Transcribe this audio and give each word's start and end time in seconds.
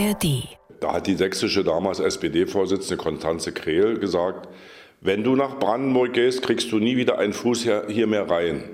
ARD. 0.00 0.48
Da 0.80 0.94
hat 0.94 1.06
die 1.06 1.14
sächsische 1.14 1.62
damals 1.62 2.00
SPD-Vorsitzende 2.00 2.96
Konstanze 2.96 3.52
Krehl 3.52 3.98
gesagt, 3.98 4.48
wenn 5.02 5.22
du 5.22 5.36
nach 5.36 5.58
Brandenburg 5.58 6.14
gehst, 6.14 6.42
kriegst 6.42 6.72
du 6.72 6.78
nie 6.78 6.96
wieder 6.96 7.18
einen 7.18 7.32
Fuß 7.32 7.62
hier, 7.88 8.06
mehr 8.06 8.30
rein. 8.30 8.64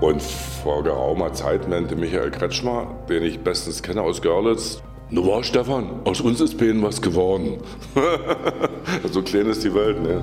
Und 0.00 0.22
vor 0.22 0.82
geraumer 0.82 1.32
Zeit 1.32 1.68
nannte 1.68 1.96
Michael 1.96 2.30
Kretschmer, 2.30 2.94
den 3.08 3.22
ich 3.22 3.40
bestens 3.40 3.82
kenne 3.82 4.02
aus 4.02 4.20
Görlitz, 4.20 4.82
nur 5.10 5.26
war 5.26 5.44
Stefan, 5.44 6.00
aus 6.04 6.20
uns 6.20 6.40
ist 6.40 6.56
Behen 6.58 6.82
was 6.82 7.00
geworden. 7.00 7.58
so 9.10 9.22
klein 9.22 9.46
ist 9.46 9.64
die 9.64 9.74
Welt, 9.74 10.02
ne? 10.02 10.22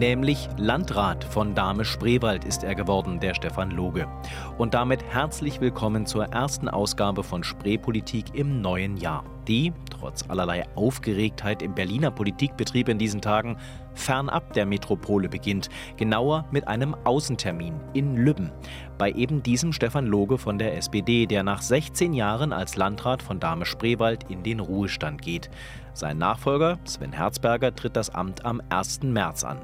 Nämlich 0.00 0.48
Landrat 0.56 1.24
von 1.24 1.54
Dahme-Spreewald 1.54 2.46
ist 2.46 2.64
er 2.64 2.74
geworden, 2.74 3.20
der 3.20 3.34
Stefan 3.34 3.70
Loge. 3.70 4.08
Und 4.56 4.72
damit 4.72 5.04
herzlich 5.04 5.60
willkommen 5.60 6.06
zur 6.06 6.24
ersten 6.24 6.70
Ausgabe 6.70 7.22
von 7.22 7.44
Spreepolitik 7.44 8.34
im 8.34 8.62
neuen 8.62 8.96
Jahr. 8.96 9.24
Die, 9.46 9.74
trotz 9.90 10.24
allerlei 10.30 10.64
Aufgeregtheit 10.74 11.60
im 11.60 11.74
Berliner 11.74 12.10
Politikbetrieb 12.10 12.88
in 12.88 12.96
diesen 12.96 13.20
Tagen, 13.20 13.58
fernab 13.92 14.54
der 14.54 14.64
Metropole 14.64 15.28
beginnt, 15.28 15.68
genauer 15.98 16.46
mit 16.50 16.66
einem 16.66 16.94
Außentermin 17.04 17.74
in 17.92 18.16
Lübben. 18.16 18.52
Bei 18.96 19.10
eben 19.12 19.42
diesem 19.42 19.74
Stefan 19.74 20.06
Loge 20.06 20.38
von 20.38 20.58
der 20.58 20.78
SPD, 20.78 21.26
der 21.26 21.42
nach 21.42 21.60
16 21.60 22.14
Jahren 22.14 22.54
als 22.54 22.76
Landrat 22.76 23.22
von 23.22 23.38
Dahme-Spreewald 23.38 24.30
in 24.30 24.42
den 24.42 24.60
Ruhestand 24.60 25.20
geht. 25.20 25.50
Sein 25.94 26.18
Nachfolger, 26.18 26.78
Sven 26.84 27.12
Herzberger, 27.12 27.74
tritt 27.74 27.96
das 27.96 28.10
Amt 28.10 28.44
am 28.44 28.62
1. 28.68 29.02
März 29.02 29.44
an. 29.44 29.58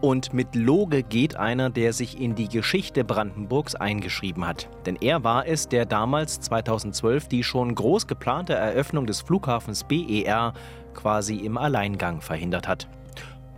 Und 0.00 0.32
mit 0.32 0.54
Loge 0.54 1.02
geht 1.02 1.36
einer, 1.36 1.70
der 1.70 1.92
sich 1.92 2.20
in 2.20 2.34
die 2.34 2.48
Geschichte 2.48 3.04
Brandenburgs 3.04 3.74
eingeschrieben 3.74 4.46
hat. 4.46 4.68
Denn 4.86 4.96
er 4.96 5.24
war 5.24 5.46
es, 5.46 5.68
der 5.68 5.86
damals 5.86 6.40
2012 6.40 7.28
die 7.28 7.44
schon 7.44 7.74
groß 7.74 8.06
geplante 8.06 8.54
Eröffnung 8.54 9.06
des 9.06 9.20
Flughafens 9.20 9.84
BER 9.84 10.54
quasi 10.94 11.36
im 11.36 11.58
Alleingang 11.58 12.20
verhindert 12.20 12.66
hat 12.66 12.88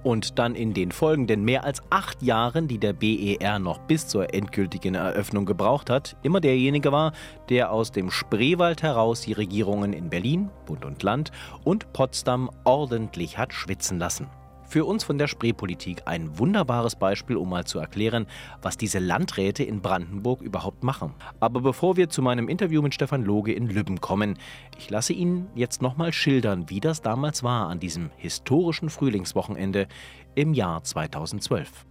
und 0.03 0.39
dann 0.39 0.55
in 0.55 0.75
den 0.75 0.92
folgenden 0.92 1.45
mehr 1.45 1.64
als 1.64 1.83
acht 1.91 2.22
Jahren, 2.22 2.69
die 2.69 2.78
der 2.78 2.92
BER 2.92 3.58
noch 3.58 3.78
bis 3.78 4.09
zur 4.09 4.34
endgültigen 4.34 4.94
Eröffnung 4.94 5.47
gebraucht 5.47 5.91
hat, 5.91 6.17
immer 6.22 6.41
derjenige 6.41 6.92
war, 6.92 7.12
der 7.48 7.72
aus 7.72 7.92
dem 7.92 8.11
Spreewald 8.11 8.83
heraus 8.83 9.22
die 9.22 9.33
Regierungen 9.33 9.92
in 9.92 10.11
Berlin, 10.11 10.50
Bund 10.67 10.84
und 10.84 11.03
Land 11.03 11.31
und 11.64 11.92
Potsdam 11.92 12.50
ordentlich 12.64 13.39
hat 13.39 13.53
schwitzen 13.53 13.98
lassen. 13.98 14.27
Für 14.73 14.87
uns 14.87 15.05
von 15.05 15.19
der 15.19 15.27
Spreepolitik 15.27 16.05
ein 16.06 16.39
wunderbares 16.39 16.97
Beispiel, 16.97 17.37
um 17.37 17.51
mal 17.51 17.67
zu 17.67 17.78
erklären, 17.78 18.27
was 18.62 18.78
diese 18.78 19.01
Landräte 19.01 19.62
in 19.62 19.83
Brandenburg 19.83 20.41
überhaupt 20.41 20.83
machen. 20.83 21.12
Aber 21.41 21.61
bevor 21.61 21.98
wir 21.98 22.09
zu 22.09 22.23
meinem 22.23 22.48
Interview 22.48 22.81
mit 22.81 22.95
Stefan 22.95 23.23
Loge 23.23 23.53
in 23.53 23.67
Lübben 23.67 24.00
kommen, 24.00 24.39
ich 24.78 24.89
lasse 24.89 25.12
Ihnen 25.12 25.50
jetzt 25.55 25.83
nochmal 25.83 26.15
schildern, 26.15 26.70
wie 26.70 26.81
das 26.81 27.03
damals 27.03 27.43
war 27.43 27.69
an 27.69 27.81
diesem 27.81 28.09
historischen 28.17 28.89
Frühlingswochenende 28.89 29.89
im 30.34 30.55
Jahr 30.55 30.83
2012. 30.83 31.84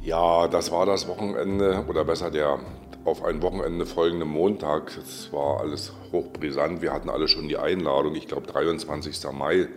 Ja, 0.00 0.48
das 0.48 0.72
war 0.72 0.86
das 0.86 1.06
Wochenende 1.06 1.84
oder 1.90 2.06
besser 2.06 2.30
der 2.30 2.58
auf 3.04 3.24
ein 3.24 3.42
Wochenende 3.42 3.86
folgenden 3.86 4.28
Montag. 4.28 4.96
Es 4.96 5.32
war 5.32 5.60
alles 5.60 5.92
hochbrisant. 6.12 6.82
Wir 6.82 6.92
hatten 6.92 7.10
alle 7.10 7.28
schon 7.28 7.48
die 7.48 7.56
Einladung. 7.56 8.14
Ich 8.14 8.28
glaube, 8.28 8.46
23. 8.46 9.30
Mai 9.32 9.68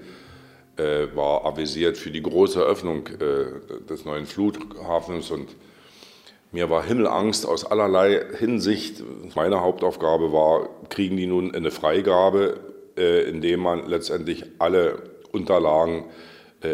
äh, 0.78 1.08
war 1.16 1.46
avisiert 1.46 1.98
für 1.98 2.12
die 2.12 2.22
große 2.22 2.60
Eröffnung 2.60 3.08
äh, 3.08 3.86
des 3.90 4.06
neuen 4.06 4.26
Fluthafens. 4.26 5.32
Und 5.32 5.56
mir 6.52 6.70
war 6.70 6.84
Himmelangst 6.84 7.46
aus 7.46 7.66
allerlei 7.66 8.24
Hinsicht. 8.38 9.04
Meine 9.36 9.62
Hauptaufgabe 9.62 10.32
war, 10.32 10.70
kriegen 10.90 11.18
die 11.18 11.28
nun 11.28 11.54
eine 11.56 11.72
Freigabe, 11.72 12.60
äh, 12.98 13.28
indem 13.28 13.62
man 13.62 13.88
letztendlich 13.88 14.46
alle 14.60 15.02
Unterlagen 15.32 16.06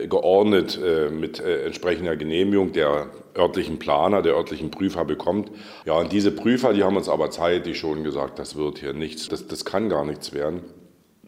geordnet 0.07 0.79
äh, 0.83 1.09
mit 1.09 1.39
äh, 1.39 1.65
entsprechender 1.65 2.15
Genehmigung 2.15 2.71
der 2.71 3.07
örtlichen 3.37 3.79
Planer, 3.79 4.21
der 4.21 4.33
örtlichen 4.33 4.71
Prüfer 4.71 5.05
bekommt. 5.05 5.51
Ja, 5.85 5.93
und 5.93 6.11
diese 6.11 6.31
Prüfer, 6.31 6.73
die 6.73 6.83
haben 6.83 6.97
uns 6.97 7.09
aber 7.09 7.31
zeitig 7.31 7.79
schon 7.79 8.03
gesagt, 8.03 8.39
das 8.39 8.55
wird 8.55 8.79
hier 8.79 8.93
nichts, 8.93 9.29
das, 9.29 9.47
das 9.47 9.65
kann 9.65 9.89
gar 9.89 10.05
nichts 10.05 10.33
werden. 10.33 10.61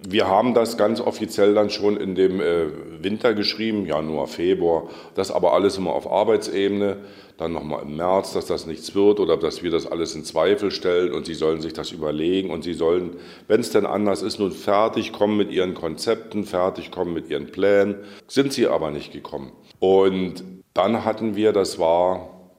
Wir 0.06 0.28
haben 0.28 0.54
das 0.54 0.78
ganz 0.78 1.00
offiziell 1.00 1.54
dann 1.54 1.70
schon 1.70 1.96
in 1.96 2.14
dem 2.14 2.42
äh, 2.42 2.66
Winter 3.02 3.34
geschrieben, 3.34 3.86
Januar, 3.86 4.28
Februar. 4.28 4.90
Das 5.16 5.32
aber 5.32 5.54
alles 5.54 5.78
immer 5.78 5.94
auf 5.94 6.12
Arbeitsebene. 6.12 6.98
Dann 7.38 7.54
nochmal 7.54 7.84
im 7.84 7.96
März, 7.96 8.34
dass 8.34 8.46
das 8.46 8.68
nichts 8.68 8.94
wird 8.96 9.20
oder 9.20 9.38
dass 9.38 9.64
wir 9.64 9.72
das 9.72 9.88
alles 9.88 10.14
in 10.14 10.24
Zweifel 10.24 10.72
stellen 10.72 11.14
und 11.14 11.26
sie 11.26 11.34
sollen 11.34 11.62
sich 11.62 11.74
das 11.74 11.92
überlegen 11.92 12.52
und 12.52 12.64
sie 12.64 12.74
sollen, 12.74 13.16
wenn 13.48 13.62
es 13.62 13.72
denn 13.72 13.88
anders 13.88 14.22
ist, 14.22 14.40
nun 14.40 14.52
fertig 14.52 15.14
kommen 15.14 15.38
mit 15.38 15.52
ihren 15.52 15.74
Konzepten, 15.74 16.44
fertig 16.44 16.92
kommen 16.92 17.14
mit 17.14 17.30
ihren 17.30 17.48
Plänen. 17.48 17.96
Sind 18.28 18.54
sie 18.54 18.68
aber 18.68 18.92
nicht 18.92 19.14
gekommen. 19.14 19.52
Und 19.80 20.44
dann 20.74 21.06
hatten 21.06 21.36
wir, 21.36 21.54
das 21.54 21.80
war 21.80 22.52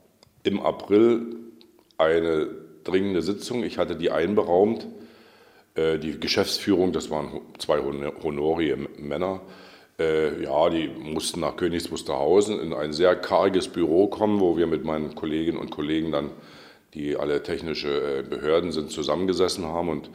im 0.43 0.61
April, 0.61 1.37
eine 1.99 2.49
dringende 2.83 3.23
Sitzung. 3.23 3.63
Ich 3.63 3.79
hatte 3.79 3.97
die 3.97 4.11
einberaumt 4.11 4.89
die 5.77 6.21
Geschäftsführung, 6.21 6.93
das 6.93 7.11
waren 7.11 7.41
zwei 7.59 7.81
honorige 7.81 8.77
Männer, 8.97 9.41
äh, 9.99 10.43
ja, 10.43 10.71
die 10.71 10.89
mussten 10.89 11.41
nach 11.41 11.57
Königs 11.57 11.91
Wusterhausen 11.91 12.59
in 12.59 12.73
ein 12.73 12.93
sehr 12.93 13.15
karges 13.15 13.69
Büro 13.69 14.09
kommen, 14.09 14.41
wo 14.41 14.57
wir 14.57 14.67
mit 14.67 14.85
meinen 14.85 15.15
Kolleginnen 15.15 15.59
und 15.59 15.71
Kollegen 15.71 16.11
dann, 16.11 16.31
die 16.95 17.17
alle 17.17 17.43
technische 17.43 18.19
äh, 18.19 18.23
Behörden 18.23 18.73
sind, 18.73 18.91
zusammengesessen 18.91 19.65
haben 19.67 19.89
und 19.89 20.11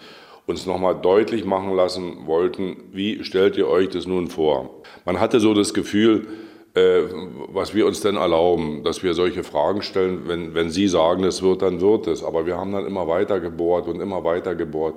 uns 0.47 0.65
nochmal 0.65 0.99
deutlich 0.99 1.45
machen 1.45 1.75
lassen 1.75 2.25
wollten, 2.25 2.77
wie 2.91 3.23
stellt 3.23 3.55
ihr 3.55 3.67
euch 3.67 3.89
das 3.89 4.05
nun 4.05 4.27
vor? 4.27 4.81
Man 5.05 5.19
hatte 5.19 5.39
so 5.39 5.53
das 5.53 5.73
Gefühl, 5.73 6.27
äh, 6.73 7.03
was 7.47 7.73
wir 7.73 7.85
uns 7.87 8.01
denn 8.01 8.15
erlauben, 8.15 8.83
dass 8.83 9.01
wir 9.01 9.13
solche 9.13 9.43
Fragen 9.43 9.81
stellen. 9.81 10.27
Wenn, 10.27 10.53
wenn 10.53 10.69
Sie 10.69 10.87
sagen, 10.87 11.23
es 11.23 11.41
wird, 11.41 11.61
dann 11.61 11.81
wird 11.81 12.07
es. 12.07 12.23
Aber 12.23 12.45
wir 12.45 12.57
haben 12.57 12.71
dann 12.71 12.85
immer 12.85 13.07
weiter 13.07 13.39
gebohrt 13.39 13.87
und 13.87 13.99
immer 14.01 14.23
weiter 14.23 14.55
gebohrt. 14.55 14.95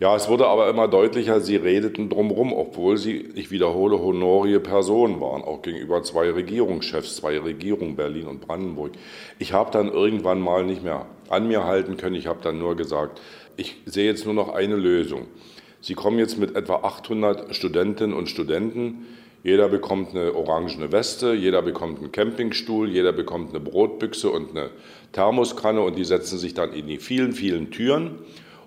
Ja, 0.00 0.14
es 0.14 0.28
wurde 0.28 0.46
aber 0.46 0.70
immer 0.70 0.86
deutlicher, 0.86 1.40
sie 1.40 1.56
redeten 1.56 2.08
drumherum, 2.08 2.52
obwohl 2.52 2.96
sie, 2.98 3.16
ich 3.34 3.50
wiederhole, 3.50 3.98
honorige 3.98 4.60
Personen 4.60 5.20
waren, 5.20 5.42
auch 5.42 5.60
gegenüber 5.60 6.04
zwei 6.04 6.30
Regierungschefs, 6.30 7.16
zwei 7.16 7.36
Regierungen 7.36 7.96
Berlin 7.96 8.28
und 8.28 8.40
Brandenburg. 8.40 8.92
Ich 9.40 9.52
habe 9.52 9.72
dann 9.72 9.90
irgendwann 9.90 10.40
mal 10.40 10.64
nicht 10.64 10.84
mehr 10.84 11.06
an 11.28 11.48
mir 11.48 11.64
halten 11.64 11.96
können. 11.96 12.14
Ich 12.14 12.28
habe 12.28 12.38
dann 12.40 12.60
nur 12.60 12.76
gesagt, 12.76 13.20
ich 13.56 13.74
sehe 13.86 14.06
jetzt 14.06 14.24
nur 14.24 14.34
noch 14.34 14.50
eine 14.50 14.76
Lösung. 14.76 15.26
Sie 15.80 15.94
kommen 15.94 16.20
jetzt 16.20 16.38
mit 16.38 16.54
etwa 16.54 16.76
800 16.76 17.56
Studentinnen 17.56 18.16
und 18.16 18.28
Studenten. 18.28 19.04
Jeder 19.42 19.68
bekommt 19.68 20.10
eine 20.10 20.32
orangene 20.32 20.92
Weste, 20.92 21.32
jeder 21.32 21.62
bekommt 21.62 21.98
einen 21.98 22.12
Campingstuhl, 22.12 22.88
jeder 22.88 23.12
bekommt 23.12 23.50
eine 23.50 23.60
Brotbüchse 23.60 24.30
und 24.30 24.50
eine 24.50 24.70
Thermoskanne 25.10 25.80
und 25.80 25.98
die 25.98 26.04
setzen 26.04 26.38
sich 26.38 26.54
dann 26.54 26.72
in 26.72 26.86
die 26.86 26.98
vielen, 26.98 27.32
vielen 27.32 27.72
Türen 27.72 28.20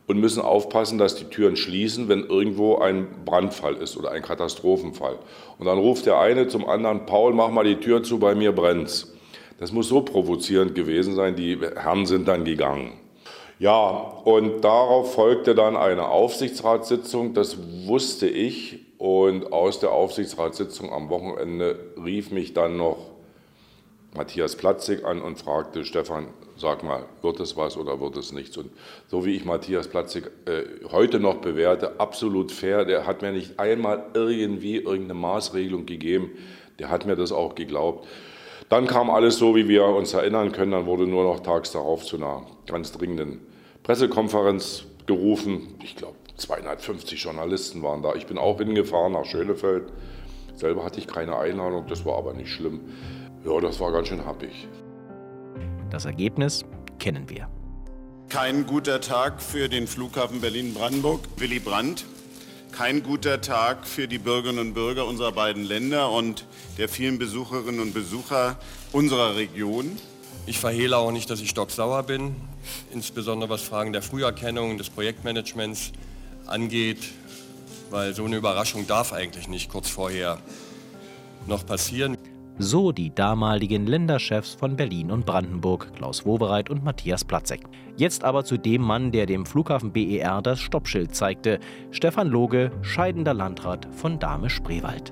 und 0.08 0.20
müssen 0.20 0.42
aufpassen, 0.42 0.98
dass 0.98 1.16
die 1.16 1.26
Türen 1.26 1.56
schließen, 1.56 2.10
wenn 2.10 2.26
irgendwo 2.26 2.78
ein 2.78 3.08
Brandfall 3.26 3.76
ist 3.76 3.98
oder 3.98 4.12
ein 4.12 4.22
Katastrophenfall. 4.22 5.18
Und 5.58 5.66
dann 5.66 5.78
ruft 5.78 6.06
der 6.06 6.20
eine 6.20 6.48
zum 6.48 6.68
anderen, 6.68 7.06
Paul, 7.06 7.34
mach 7.34 7.50
mal 7.50 7.64
die 7.64 7.78
Tür 7.78 8.04
zu, 8.04 8.20
bei 8.20 8.36
mir 8.36 8.52
brennt's. 8.52 9.14
Das 9.60 9.72
muss 9.72 9.88
so 9.88 10.02
provozierend 10.02 10.74
gewesen 10.74 11.16
sein, 11.16 11.36
die 11.36 11.58
Herren 11.76 12.06
sind 12.06 12.28
dann 12.28 12.46
gegangen. 12.46 12.94
Ja, 13.60 13.90
und 14.24 14.62
darauf 14.62 15.14
folgte 15.14 15.54
dann 15.54 15.78
eine 15.78 16.08
Aufsichtsratssitzung, 16.08 17.36
das 17.36 17.58
wusste 17.86 18.28
ich. 18.28 18.80
Und 18.98 19.54
aus 19.54 19.80
der 19.80 19.92
Aufsichtsratssitzung 19.92 20.92
am 20.92 21.10
Wochenende 21.10 21.78
rief 22.04 22.32
mich 22.32 22.54
dann 22.54 22.78
noch 22.78 22.98
Matthias 24.16 24.56
Platzig 24.56 25.06
an 25.06 25.22
und 25.22 25.38
fragte, 25.38 25.86
Stefan, 25.86 26.28
sag 26.62 26.84
mal, 26.84 27.06
wird 27.22 27.40
es 27.40 27.58
was 27.58 27.76
oder 27.76 28.00
wird 28.00 28.16
es 28.16 28.32
nichts? 28.32 28.56
Und 28.58 28.72
so 29.08 29.26
wie 29.26 29.36
ich 29.36 29.44
Matthias 29.44 29.88
Platzig 29.88 30.32
äh, 30.46 30.64
heute 30.92 31.20
noch 31.20 31.36
bewerte, 31.36 32.00
absolut 32.00 32.52
fair, 32.52 32.86
der 32.86 33.06
hat 33.06 33.22
mir 33.22 33.32
nicht 33.32 33.60
einmal 33.60 34.06
irgendwie 34.14 34.78
irgendeine 34.78 35.16
Maßregelung 35.16 35.86
gegeben, 35.86 36.32
der 36.80 36.90
hat 36.90 37.06
mir 37.06 37.16
das 37.16 37.32
auch 37.32 37.56
geglaubt. 37.56 38.08
Dann 38.70 38.88
kam 38.88 39.10
alles 39.10 39.38
so, 39.38 39.56
wie 39.56 39.68
wir 39.68 39.84
uns 39.84 40.14
erinnern 40.14 40.54
können, 40.54 40.72
dann 40.72 40.86
wurde 40.86 41.06
nur 41.06 41.26
noch 41.26 41.42
tags 41.42 41.74
darauf 41.74 42.06
zu 42.06 42.16
einer 42.16 42.46
ganz 42.68 42.94
dringenden 42.94 43.42
Pressekonferenz 43.84 44.86
gerufen. 45.08 45.76
Ich 45.84 45.98
glaube, 45.98 46.16
250 46.38 47.22
Journalisten 47.22 47.84
waren 47.84 48.02
da. 48.02 48.16
Ich 48.16 48.28
bin 48.28 48.38
auch 48.38 48.58
hingefahren 48.60 49.14
nach 49.14 49.26
Schönefeld. 49.26 49.92
Selber 50.56 50.86
hatte 50.86 51.00
ich 51.00 51.08
keine 51.08 51.38
Einladung, 51.38 51.86
das 51.88 52.06
war 52.06 52.18
aber 52.18 52.34
nicht 52.34 52.50
schlimm. 52.50 52.82
Ja, 53.46 53.60
das 53.60 53.80
war 53.80 53.92
ganz 53.92 54.08
schön 54.08 54.26
happig. 54.26 54.68
Das 55.92 56.06
Ergebnis 56.06 56.64
kennen 57.00 57.30
wir. 57.30 57.50
Kein 58.30 58.66
guter 58.66 59.02
Tag 59.02 59.42
für 59.42 59.68
den 59.68 59.88
Flughafen 59.88 60.40
Berlin-Brandenburg. 60.40 61.20
Willy 61.36 61.60
Brandt, 61.60 62.06
kein 62.72 63.04
guter 63.04 63.42
Tag 63.42 63.86
für 63.86 64.08
die 64.08 64.18
Bürgerinnen 64.18 64.68
und 64.68 64.74
Bürger 64.74 65.06
unserer 65.06 65.34
beiden 65.34 65.66
Länder 65.66 66.10
und 66.10 66.48
der 66.78 66.88
vielen 66.88 67.20
Besucherinnen 67.20 67.82
und 67.82 67.94
Besucher 67.94 68.58
unserer 68.94 69.36
Region. 69.36 69.98
Ich 70.46 70.60
verhehle 70.60 70.96
auch 70.96 71.12
nicht, 71.12 71.30
dass 71.30 71.42
ich 71.42 71.50
stocksauer 71.50 72.04
bin, 72.04 72.38
insbesondere 72.94 73.50
was 73.50 73.62
Fragen 73.62 73.92
der 73.92 74.02
Früherkennung, 74.02 74.78
des 74.78 74.90
Projektmanagements 74.90 75.92
angeht, 76.48 77.10
weil 77.90 78.16
so 78.16 78.24
eine 78.24 78.38
Überraschung 78.38 78.88
darf 78.88 79.12
eigentlich 79.12 79.50
nicht 79.50 79.70
kurz 79.70 79.90
vorher 79.90 80.40
noch 81.48 81.66
passieren. 81.66 82.18
So 82.64 82.92
die 82.92 83.10
damaligen 83.10 83.88
Länderchefs 83.88 84.54
von 84.54 84.76
Berlin 84.76 85.10
und 85.10 85.26
Brandenburg, 85.26 85.92
Klaus 85.96 86.28
Wowereit 86.28 86.70
und 86.70 86.84
Matthias 86.84 87.26
Platzek. 87.26 87.62
Jetzt 87.98 88.24
aber 88.24 88.46
zu 88.46 88.56
dem 88.56 88.84
Mann, 88.84 89.12
der 89.12 89.26
dem 89.26 89.48
Flughafen 89.48 89.92
BER 89.92 90.44
das 90.44 90.60
Stoppschild 90.60 91.16
zeigte. 91.16 91.60
Stefan 91.90 92.28
Loge, 92.28 92.72
scheidender 92.84 93.34
Landrat 93.34 93.88
von 93.92 94.20
Dahme-Spreewald. 94.20 95.12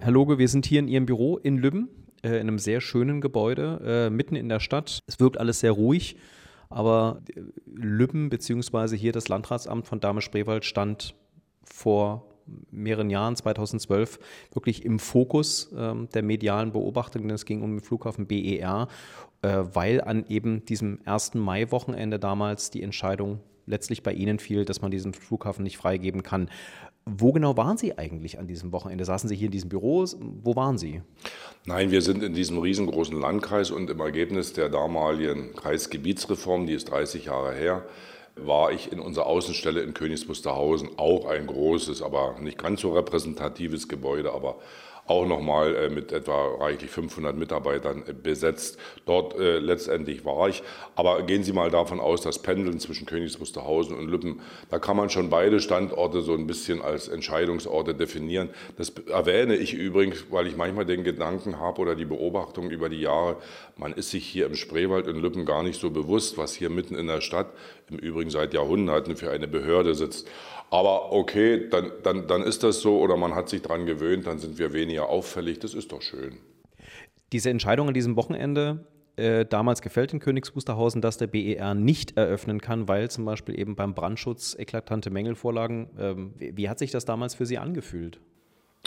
Herr 0.00 0.10
Loge, 0.10 0.38
wir 0.38 0.48
sind 0.48 0.64
hier 0.64 0.78
in 0.78 0.88
Ihrem 0.88 1.04
Büro 1.04 1.36
in 1.36 1.58
Lübben, 1.58 1.90
äh, 2.22 2.36
in 2.36 2.48
einem 2.48 2.58
sehr 2.58 2.80
schönen 2.80 3.20
Gebäude, 3.20 4.06
äh, 4.06 4.10
mitten 4.10 4.36
in 4.36 4.48
der 4.48 4.60
Stadt. 4.60 5.00
Es 5.06 5.20
wirkt 5.20 5.38
alles 5.38 5.60
sehr 5.60 5.72
ruhig, 5.72 6.16
aber 6.70 7.20
äh, 7.36 7.42
Lübben 7.66 8.30
bzw. 8.30 8.96
hier 8.96 9.12
das 9.12 9.28
Landratsamt 9.28 9.86
von 9.86 10.00
Dahme-Spreewald 10.00 10.64
stand 10.64 11.14
vor 11.62 12.33
mehreren 12.70 13.10
Jahren, 13.10 13.36
2012, 13.36 14.18
wirklich 14.52 14.84
im 14.84 14.98
Fokus 14.98 15.72
ähm, 15.76 16.08
der 16.14 16.22
medialen 16.22 16.72
Beobachtung, 16.72 17.28
es 17.30 17.44
ging 17.44 17.62
um 17.62 17.72
den 17.72 17.80
Flughafen 17.80 18.26
BER, 18.26 18.88
äh, 19.42 19.62
weil 19.72 20.00
an 20.00 20.24
eben 20.28 20.64
diesem 20.64 20.98
1. 21.04 21.34
Mai-Wochenende 21.34 22.18
damals 22.18 22.70
die 22.70 22.82
Entscheidung 22.82 23.40
letztlich 23.66 24.02
bei 24.02 24.12
Ihnen 24.12 24.38
fiel, 24.38 24.64
dass 24.64 24.82
man 24.82 24.90
diesen 24.90 25.14
Flughafen 25.14 25.62
nicht 25.62 25.78
freigeben 25.78 26.22
kann. 26.22 26.50
Wo 27.06 27.32
genau 27.32 27.56
waren 27.56 27.76
Sie 27.76 27.98
eigentlich 27.98 28.38
an 28.38 28.46
diesem 28.46 28.72
Wochenende? 28.72 29.04
Saßen 29.04 29.28
Sie 29.28 29.36
hier 29.36 29.46
in 29.46 29.52
diesem 29.52 29.68
Büro? 29.68 30.06
Wo 30.42 30.56
waren 30.56 30.78
Sie? 30.78 31.02
Nein, 31.66 31.90
wir 31.90 32.00
sind 32.00 32.22
in 32.22 32.32
diesem 32.32 32.58
riesengroßen 32.58 33.20
Landkreis 33.20 33.70
und 33.70 33.90
im 33.90 34.00
Ergebnis 34.00 34.54
der 34.54 34.70
damaligen 34.70 35.54
Kreisgebietsreform, 35.54 36.66
die 36.66 36.72
ist 36.72 36.90
30 36.90 37.26
Jahre 37.26 37.52
her, 37.52 37.84
war 38.36 38.72
ich 38.72 38.90
in 38.92 39.00
unserer 39.00 39.26
Außenstelle 39.26 39.80
in 39.80 39.94
Königs 39.94 40.28
Wusterhausen, 40.28 40.90
auch 40.96 41.26
ein 41.26 41.46
großes, 41.46 42.02
aber 42.02 42.36
nicht 42.40 42.58
ganz 42.58 42.80
so 42.80 42.92
repräsentatives 42.92 43.88
Gebäude, 43.88 44.32
aber 44.32 44.56
auch 45.06 45.26
nochmal 45.26 45.74
äh, 45.76 45.90
mit 45.90 46.12
etwa 46.12 46.56
reichlich 46.56 46.90
500 46.90 47.36
Mitarbeitern 47.36 48.04
äh, 48.06 48.12
besetzt. 48.12 48.78
Dort 49.04 49.38
äh, 49.38 49.58
letztendlich 49.58 50.24
war 50.24 50.48
ich. 50.48 50.62
Aber 50.96 51.22
gehen 51.22 51.42
Sie 51.42 51.52
mal 51.52 51.70
davon 51.70 52.00
aus, 52.00 52.22
das 52.22 52.38
Pendeln 52.38 52.80
zwischen 52.80 53.06
Königs 53.06 53.38
Wusterhausen 53.38 53.96
und 53.96 54.08
Lübben, 54.08 54.40
da 54.70 54.78
kann 54.78 54.96
man 54.96 55.10
schon 55.10 55.28
beide 55.28 55.60
Standorte 55.60 56.22
so 56.22 56.32
ein 56.34 56.46
bisschen 56.46 56.80
als 56.80 57.08
Entscheidungsorte 57.08 57.94
definieren. 57.94 58.48
Das 58.78 58.90
erwähne 59.08 59.56
ich 59.56 59.74
übrigens, 59.74 60.26
weil 60.30 60.46
ich 60.46 60.56
manchmal 60.56 60.86
den 60.86 61.04
Gedanken 61.04 61.60
habe 61.60 61.82
oder 61.82 61.94
die 61.94 62.06
Beobachtung 62.06 62.70
über 62.70 62.88
die 62.88 63.00
Jahre, 63.00 63.36
man 63.76 63.92
ist 63.92 64.10
sich 64.10 64.24
hier 64.24 64.46
im 64.46 64.54
Spreewald 64.54 65.06
in 65.06 65.16
Lübben 65.16 65.44
gar 65.44 65.62
nicht 65.62 65.80
so 65.80 65.90
bewusst, 65.90 66.38
was 66.38 66.54
hier 66.54 66.70
mitten 66.70 66.94
in 66.94 67.08
der 67.08 67.20
Stadt, 67.20 67.48
im 67.90 67.98
Übrigen 67.98 68.30
seit 68.30 68.54
Jahrhunderten, 68.54 69.16
für 69.16 69.30
eine 69.30 69.48
Behörde 69.48 69.94
sitzt. 69.94 70.28
Aber 70.74 71.12
okay, 71.12 71.68
dann, 71.70 71.92
dann, 72.02 72.26
dann 72.26 72.42
ist 72.42 72.64
das 72.64 72.80
so 72.80 72.98
oder 72.98 73.16
man 73.16 73.36
hat 73.36 73.48
sich 73.48 73.62
daran 73.62 73.86
gewöhnt, 73.86 74.26
dann 74.26 74.40
sind 74.40 74.58
wir 74.58 74.72
weniger 74.72 75.08
auffällig. 75.08 75.60
Das 75.60 75.72
ist 75.72 75.92
doch 75.92 76.02
schön. 76.02 76.38
Diese 77.30 77.48
Entscheidung 77.48 77.86
an 77.86 77.94
diesem 77.94 78.16
Wochenende, 78.16 78.84
äh, 79.14 79.46
damals 79.46 79.82
gefällt 79.82 80.12
in 80.12 80.18
Königs 80.18 80.56
Wusterhausen, 80.56 81.00
dass 81.00 81.16
der 81.16 81.28
BER 81.28 81.74
nicht 81.74 82.16
eröffnen 82.16 82.60
kann, 82.60 82.88
weil 82.88 83.08
zum 83.08 83.24
Beispiel 83.24 83.56
eben 83.56 83.76
beim 83.76 83.94
Brandschutz 83.94 84.56
eklatante 84.58 85.10
Mängel 85.10 85.36
vorlagen. 85.36 85.90
Ähm, 85.96 86.34
wie, 86.38 86.56
wie 86.56 86.68
hat 86.68 86.80
sich 86.80 86.90
das 86.90 87.04
damals 87.04 87.36
für 87.36 87.46
Sie 87.46 87.58
angefühlt? 87.58 88.18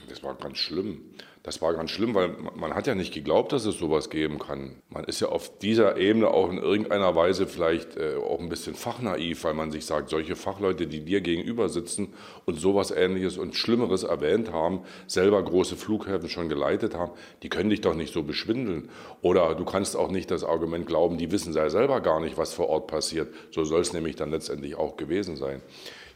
Das 0.09 0.21
war 0.23 0.35
ganz 0.35 0.57
schlimm. 0.57 0.99
Das 1.43 1.61
war 1.61 1.73
ganz 1.73 1.91
schlimm, 1.91 2.13
weil 2.13 2.35
man 2.55 2.73
hat 2.73 2.87
ja 2.87 2.95
nicht 2.95 3.13
geglaubt, 3.13 3.53
dass 3.53 3.65
es 3.65 3.77
sowas 3.77 4.09
geben 4.09 4.37
kann. 4.37 4.81
Man 4.89 5.05
ist 5.05 5.21
ja 5.21 5.29
auf 5.29 5.57
dieser 5.59 5.97
Ebene 5.97 6.29
auch 6.29 6.49
in 6.49 6.57
irgendeiner 6.57 7.15
Weise 7.15 7.47
vielleicht 7.47 7.95
äh, 7.95 8.15
auch 8.17 8.39
ein 8.39 8.49
bisschen 8.49 8.75
fachnaiv, 8.75 9.43
weil 9.43 9.53
man 9.53 9.71
sich 9.71 9.85
sagt, 9.85 10.09
solche 10.09 10.35
Fachleute, 10.35 10.87
die 10.87 11.05
dir 11.05 11.21
gegenüber 11.21 11.69
sitzen 11.69 12.13
und 12.45 12.59
sowas 12.59 12.91
Ähnliches 12.91 13.37
und 13.37 13.55
Schlimmeres 13.55 14.03
erwähnt 14.03 14.51
haben, 14.51 14.81
selber 15.07 15.41
große 15.41 15.77
Flughäfen 15.77 16.27
schon 16.27 16.49
geleitet 16.49 16.95
haben, 16.95 17.13
die 17.43 17.49
können 17.49 17.69
dich 17.69 17.81
doch 17.81 17.95
nicht 17.95 18.13
so 18.13 18.23
beschwindeln. 18.23 18.89
Oder 19.21 19.55
du 19.55 19.63
kannst 19.63 19.95
auch 19.95 20.11
nicht 20.11 20.31
das 20.31 20.43
Argument 20.43 20.85
glauben, 20.85 21.17
die 21.17 21.31
wissen 21.31 21.53
selber 21.53 22.01
gar 22.01 22.19
nicht, 22.19 22.37
was 22.37 22.53
vor 22.53 22.69
Ort 22.69 22.87
passiert. 22.87 23.33
So 23.51 23.63
soll 23.63 23.81
es 23.81 23.93
nämlich 23.93 24.15
dann 24.15 24.31
letztendlich 24.31 24.75
auch 24.75 24.97
gewesen 24.97 25.35
sein. 25.37 25.61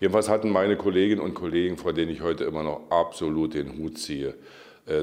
Jedenfalls 0.02 0.30
hatten 0.30 0.50
meine 0.50 0.78
Kolleginnen 0.78 1.22
und 1.22 1.36
Kollegen, 1.36 1.78
vor 1.78 1.94
denen 1.94 2.12
ich 2.12 2.22
heute 2.22 2.44
immer 2.44 2.64
noch 2.64 2.90
absolut 2.90 3.54
den 3.54 3.78
Hut 3.78 4.00
ziehe, 4.00 4.34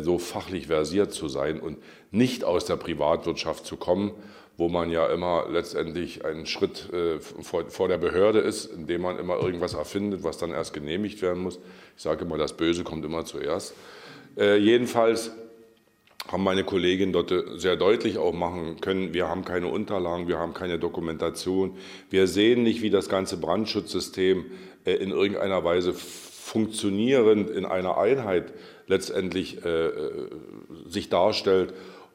so 0.03 0.19
fachlich 0.19 0.67
versiert 0.67 1.13
zu 1.13 1.29
sein 1.29 1.61
und 1.61 1.79
nicht 2.11 2.45
aus 2.45 2.65
der 2.65 2.77
Privatwirtschaft 2.77 3.65
zu 3.65 3.77
kommen, 3.77 4.13
wo 4.59 4.69
man 4.69 4.91
ja 4.91 5.07
immer 5.07 5.47
letztendlich 5.49 6.25
einen 6.25 6.45
Schritt 6.45 6.93
äh, 6.93 7.21
vor, 7.21 7.89
der 7.89 7.99
Behörde 7.99 8.41
ist, 8.41 8.67
indem 8.67 9.03
man 9.03 9.19
immer 9.19 9.37
irgendwas 9.37 9.75
erfindet, 9.75 10.25
was 10.25 10.37
dann 10.37 10.51
erst 10.51 10.75
genehmigt 10.75 11.23
werden 11.23 11.45
muss. 11.45 11.61
Ich 11.97 12.03
sage 12.03 12.25
immer, 12.25 12.37
das 12.39 12.57
Böse 12.57 12.83
kommt 12.83 13.05
immer 13.05 13.25
zuerst. 13.25 13.75
Äh, 14.37 14.57
jedenfalls 14.57 15.31
haben 16.27 16.43
meine 16.43 16.65
Kolleginnen 16.65 17.13
dort 17.13 17.33
sehr 17.57 17.77
deutlich 17.77 18.19
auch 18.19 18.33
machen 18.33 18.81
können, 18.81 19.15
wir 19.15 19.29
haben 19.29 19.45
keine 19.45 19.69
Unterlagen, 19.69 20.27
wir 20.27 20.39
haben 20.39 20.55
keine 20.55 20.79
Dokumentation, 20.79 21.79
wir 22.11 22.27
sehen 22.27 22.65
nicht, 22.65 22.83
wie 22.83 22.91
das 22.91 23.09
ganze 23.09 23.39
Brandschutzsystem 23.39 24.45
in 24.85 25.11
irgendeiner 25.11 25.65
Weise 25.65 25.95
funktionierend 26.49 27.51
in 27.51 27.67
einer 27.67 27.99
Einheit 27.99 28.53
letztendlich 28.87 29.65
äh, 29.65 29.87
äh, 29.87 30.29
sich 30.87 31.09
darstellt. 31.09 31.75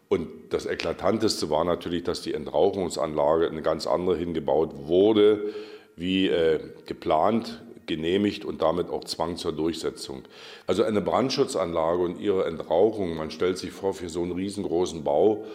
Und 0.10 0.28
das 0.50 0.66
Eklatanteste 0.66 1.50
war 1.50 1.64
natürlich, 1.64 2.04
dass 2.04 2.22
die 2.22 2.34
Entrauchungsanlage 2.34 3.48
eine 3.48 3.62
ganz 3.62 3.88
andere 3.88 4.18
hingebaut 4.18 4.72
wurde, 4.88 5.54
wie 5.96 6.28
äh, 6.28 6.60
geplant, 6.86 7.62
genehmigt 7.86 8.46
und 8.46 8.62
damit 8.62 8.90
auch 8.90 9.04
Zwang 9.04 9.38
zur 9.38 9.52
Durchsetzung. 9.52 10.24
Also 10.68 10.84
eine 10.84 11.02
Brandschutzanlage 11.02 12.02
und 12.02 12.20
ihre 12.20 12.46
Entrauchung, 12.46 13.16
man 13.16 13.30
stellt 13.30 13.58
sich 13.58 13.72
vor, 13.72 13.94
für 13.94 14.10
so 14.10 14.22
einen 14.22 14.32
riesengroßen 14.32 15.04
Bau 15.04 15.46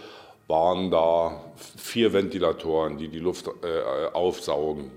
waren 0.47 0.91
da 0.91 1.45
vier 1.77 2.13
Ventilatoren, 2.15 2.97
die 2.97 3.09
die 3.09 3.19
Luft 3.19 3.49
äh, 3.49 4.07
aufsaugen. 4.15 4.91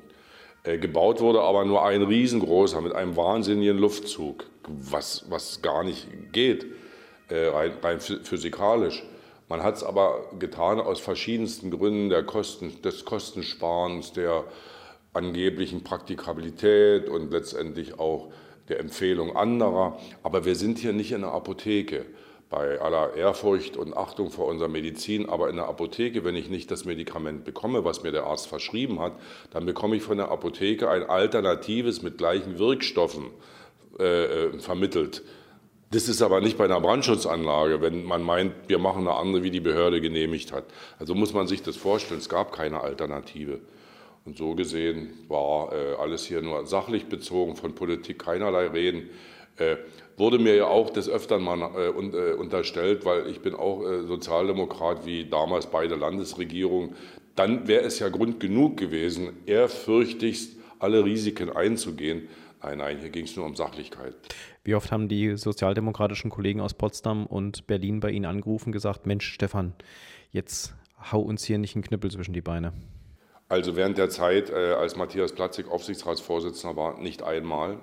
Äh, 0.64 0.78
gebaut 0.78 1.22
wurde 1.22 1.42
aber 1.42 1.66
nur 1.66 1.84
ein 1.84 2.04
riesengroßer 2.04 2.82
mit 2.82 2.94
einem 2.94 3.16
wahnsinnigen 3.16 3.78
Luftzug, 3.78 4.46
was, 4.68 5.26
was 5.30 5.62
gar 5.62 5.84
nicht 5.84 6.08
geht, 6.32 6.68
äh, 7.30 7.48
rein, 7.48 7.74
rein 7.82 8.00
physikalisch. 8.00 9.04
Man 9.50 9.64
hat 9.64 9.78
es 9.78 9.84
aber 9.84 10.30
getan 10.38 10.80
aus 10.80 11.00
verschiedensten 11.00 11.72
Gründen 11.72 12.10
der 12.10 12.24
Kosten, 12.24 12.82
des 12.84 13.06
Kostensparens, 13.06 14.14
der 14.14 14.46
angeblichen 15.14 15.84
Praktikabilität 15.84 17.10
und 17.10 17.32
letztendlich 17.32 18.00
auch 18.00 18.32
der 18.70 18.80
Empfehlung 18.80 19.36
anderer. 19.36 20.00
Aber 20.24 20.46
wir 20.46 20.56
sind 20.56 20.78
hier 20.78 20.94
nicht 20.94 21.12
in 21.12 21.24
einer 21.24 21.34
Apotheke 21.34 22.06
bei 22.52 22.82
aller 22.82 23.16
Ehrfurcht 23.16 23.78
und 23.78 23.96
Achtung 23.96 24.30
vor 24.30 24.46
unserer 24.46 24.68
Medizin, 24.68 25.30
aber 25.30 25.50
in 25.50 25.56
der 25.56 25.70
Apotheke, 25.70 26.26
wenn 26.26 26.36
ich 26.36 26.50
nicht 26.50 26.70
das 26.70 26.84
Medikament 26.84 27.46
bekomme, 27.46 27.86
was 27.86 28.04
mir 28.04 28.12
der 28.12 28.26
Arzt 28.26 28.48
verschrieben 28.48 29.00
hat, 29.00 29.14
dann 29.52 29.66
bekomme 29.66 29.96
ich 29.96 30.04
von 30.04 30.18
der 30.18 30.30
Apotheke 30.30 30.90
ein 30.90 31.10
alternatives 31.10 32.02
mit 32.02 32.18
gleichen 32.18 32.60
Wirkstoffen 32.60 33.28
äh, 33.98 34.26
äh, 34.26 34.60
vermittelt. 34.60 35.24
Das 35.92 36.10
ist 36.10 36.22
aber 36.22 36.42
nicht 36.42 36.58
bei 36.58 36.66
einer 36.66 36.82
Brandschutzanlage, 36.82 37.82
wenn 37.82 38.04
man 38.04 38.22
meint, 38.22 38.54
wir 38.68 38.80
machen 38.80 39.08
eine 39.08 39.16
andere, 39.16 39.44
wie 39.44 39.52
die 39.52 39.62
Behörde 39.62 40.02
genehmigt 40.02 40.52
hat. 40.52 40.66
Also 41.00 41.16
muss 41.16 41.34
man 41.34 41.48
sich 41.48 41.64
das 41.64 41.78
vorstellen, 41.78 42.20
es 42.20 42.30
gab 42.30 42.52
keine 42.52 42.82
Alternative. 42.82 43.62
Und 44.26 44.38
so 44.38 44.56
gesehen 44.56 45.14
war 45.30 45.72
äh, 45.72 45.96
alles 45.96 46.26
hier 46.26 46.42
nur 46.42 46.66
sachlich 46.68 47.06
bezogen, 47.06 47.56
von 47.56 47.76
Politik 47.76 48.20
keinerlei 48.20 48.68
Reden. 48.68 49.10
Äh, 49.56 49.78
wurde 50.22 50.40
mir 50.40 50.56
ja 50.56 50.68
auch 50.68 50.92
des 50.92 51.10
Öfteren 51.10 51.44
mal 51.44 51.60
äh, 51.76 51.88
äh, 51.88 52.34
unterstellt, 52.36 53.04
weil 53.04 53.28
ich 53.28 53.42
bin 53.42 53.56
auch 53.56 53.84
Sozialdemokrat 54.06 55.06
wie 55.06 55.26
damals 55.26 55.66
beide 55.66 55.96
Landesregierungen. 55.96 56.96
Dann 57.36 57.68
wäre 57.68 57.84
es 57.84 58.00
ja 58.00 58.10
Grund 58.10 58.40
genug 58.40 58.78
gewesen, 58.78 59.34
ehrfürchtigst 59.46 60.58
alle 60.80 61.04
Risiken 61.04 61.50
einzugehen. 61.50 62.30
Nein, 62.62 62.78
nein, 62.78 63.00
hier 63.00 63.10
ging 63.10 63.26
es 63.26 63.36
nur 63.36 63.46
um 63.46 63.56
Sachlichkeit. 63.56 64.16
Wie 64.64 64.76
oft 64.76 64.92
haben 64.92 65.08
die 65.08 65.36
sozialdemokratischen 65.36 66.30
Kollegen 66.30 66.62
aus 66.62 66.76
Potsdam 66.76 67.26
und 67.26 67.66
Berlin 67.66 68.00
bei 68.00 68.12
Ihnen 68.12 68.26
angerufen 68.26 68.68
und 68.68 68.74
gesagt, 68.74 69.08
Mensch, 69.08 69.26
Stefan, 69.26 69.74
jetzt 70.30 70.76
hau 71.12 71.22
uns 71.22 71.44
hier 71.44 71.58
nicht 71.58 71.76
einen 71.76 71.84
Knüppel 71.84 72.12
zwischen 72.12 72.34
die 72.34 72.42
Beine? 72.42 72.74
Also 73.50 73.76
während 73.76 73.98
der 73.98 74.10
Zeit, 74.10 74.54
als 74.54 74.96
Matthias 74.96 75.34
Platzig 75.34 75.68
Aufsichtsratsvorsitzender 75.68 76.76
war, 76.76 77.00
nicht 77.00 77.24
einmal. 77.24 77.80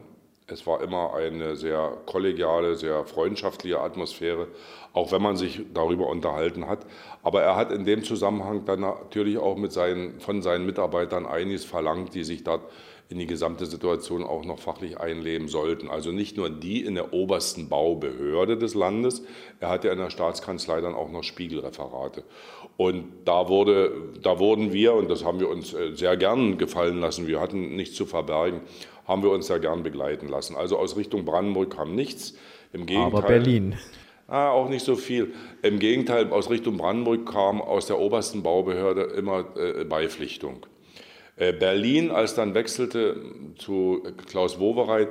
Es 0.51 0.67
war 0.67 0.83
immer 0.83 1.13
eine 1.15 1.57
sehr 1.57 1.99
kollegiale, 2.07 2.75
sehr 2.75 3.05
freundschaftliche 3.05 3.81
Atmosphäre, 3.81 4.49
auch 4.95 5.13
wenn 5.13 5.21
man 5.21 5.37
sich 5.37 5.61
darüber 5.75 6.07
unterhalten 6.07 6.67
hat. 6.67 6.87
Aber 7.23 7.43
er 7.43 7.55
hat 7.55 7.71
in 7.71 7.85
dem 7.85 8.03
Zusammenhang 8.03 8.65
dann 8.65 8.81
natürlich 8.81 9.37
auch 9.37 9.57
mit 9.57 9.73
seinen, 9.73 10.21
von 10.21 10.41
seinen 10.41 10.65
Mitarbeitern 10.65 11.27
einiges 11.27 11.67
verlangt, 11.67 12.15
die 12.15 12.25
sich 12.25 12.45
dort 12.45 12.63
in 13.11 13.19
die 13.19 13.27
gesamte 13.27 13.65
Situation 13.67 14.23
auch 14.23 14.45
noch 14.45 14.59
fachlich 14.59 14.99
einleben 15.01 15.49
sollten. 15.49 15.89
Also 15.89 16.13
nicht 16.13 16.37
nur 16.37 16.51
die 16.51 16.85
in 16.85 16.95
der 16.95 17.13
obersten 17.15 17.69
Baubehörde 17.69 18.59
des 18.59 18.75
Landes, 18.75 19.23
er 19.61 19.71
hat 19.71 19.85
ja 19.85 19.93
in 19.93 19.99
der 19.99 20.11
Staatskanzlei 20.11 20.81
dann 20.81 20.95
auch 20.95 21.11
noch 21.11 21.23
Spiegelreferate. 21.23 22.25
Und 22.77 23.07
da, 23.25 23.49
wurde, 23.49 23.93
da 24.23 24.39
wurden 24.39 24.73
wir, 24.73 24.95
und 24.95 25.11
das 25.11 25.25
haben 25.25 25.41
wir 25.41 25.49
uns 25.49 25.73
äh, 25.73 25.95
sehr 25.95 26.17
gern 26.17 26.59
gefallen 26.59 27.01
lassen, 27.01 27.27
wir 27.27 27.41
hatten 27.41 27.77
nichts 27.77 27.97
zu 27.97 28.05
verbergen, 28.05 28.61
haben 29.09 29.23
wir 29.23 29.31
uns 29.31 29.47
sehr 29.47 29.59
gern 29.59 29.83
begleiten 29.83 30.29
lassen. 30.29 30.55
Also 30.55 30.79
aus 30.79 30.97
Richtung 30.97 31.25
Brandenburg 31.25 31.75
kam 31.75 31.95
nichts. 31.95 32.35
Im 32.73 32.85
Gegenteil, 32.85 33.19
Aber 33.19 33.27
Berlin. 33.27 33.77
Ah, 34.29 34.51
auch 34.51 34.69
nicht 34.69 34.85
so 34.85 34.95
viel. 34.95 35.33
Im 35.63 35.79
Gegenteil, 35.79 36.31
aus 36.31 36.51
Richtung 36.51 36.77
Brandenburg 36.77 37.33
kam 37.33 37.63
aus 37.63 37.87
der 37.87 37.99
obersten 37.99 38.43
Baubehörde 38.43 39.05
immer 39.05 39.47
äh, 39.57 39.85
Beipflichtung. 39.85 40.67
Äh, 41.37 41.55
Berlin, 41.55 42.11
als 42.11 42.35
dann 42.35 42.55
wechselte 42.55 43.17
zu 43.57 44.03
Klaus 44.27 44.61
Wowereit, 44.61 45.09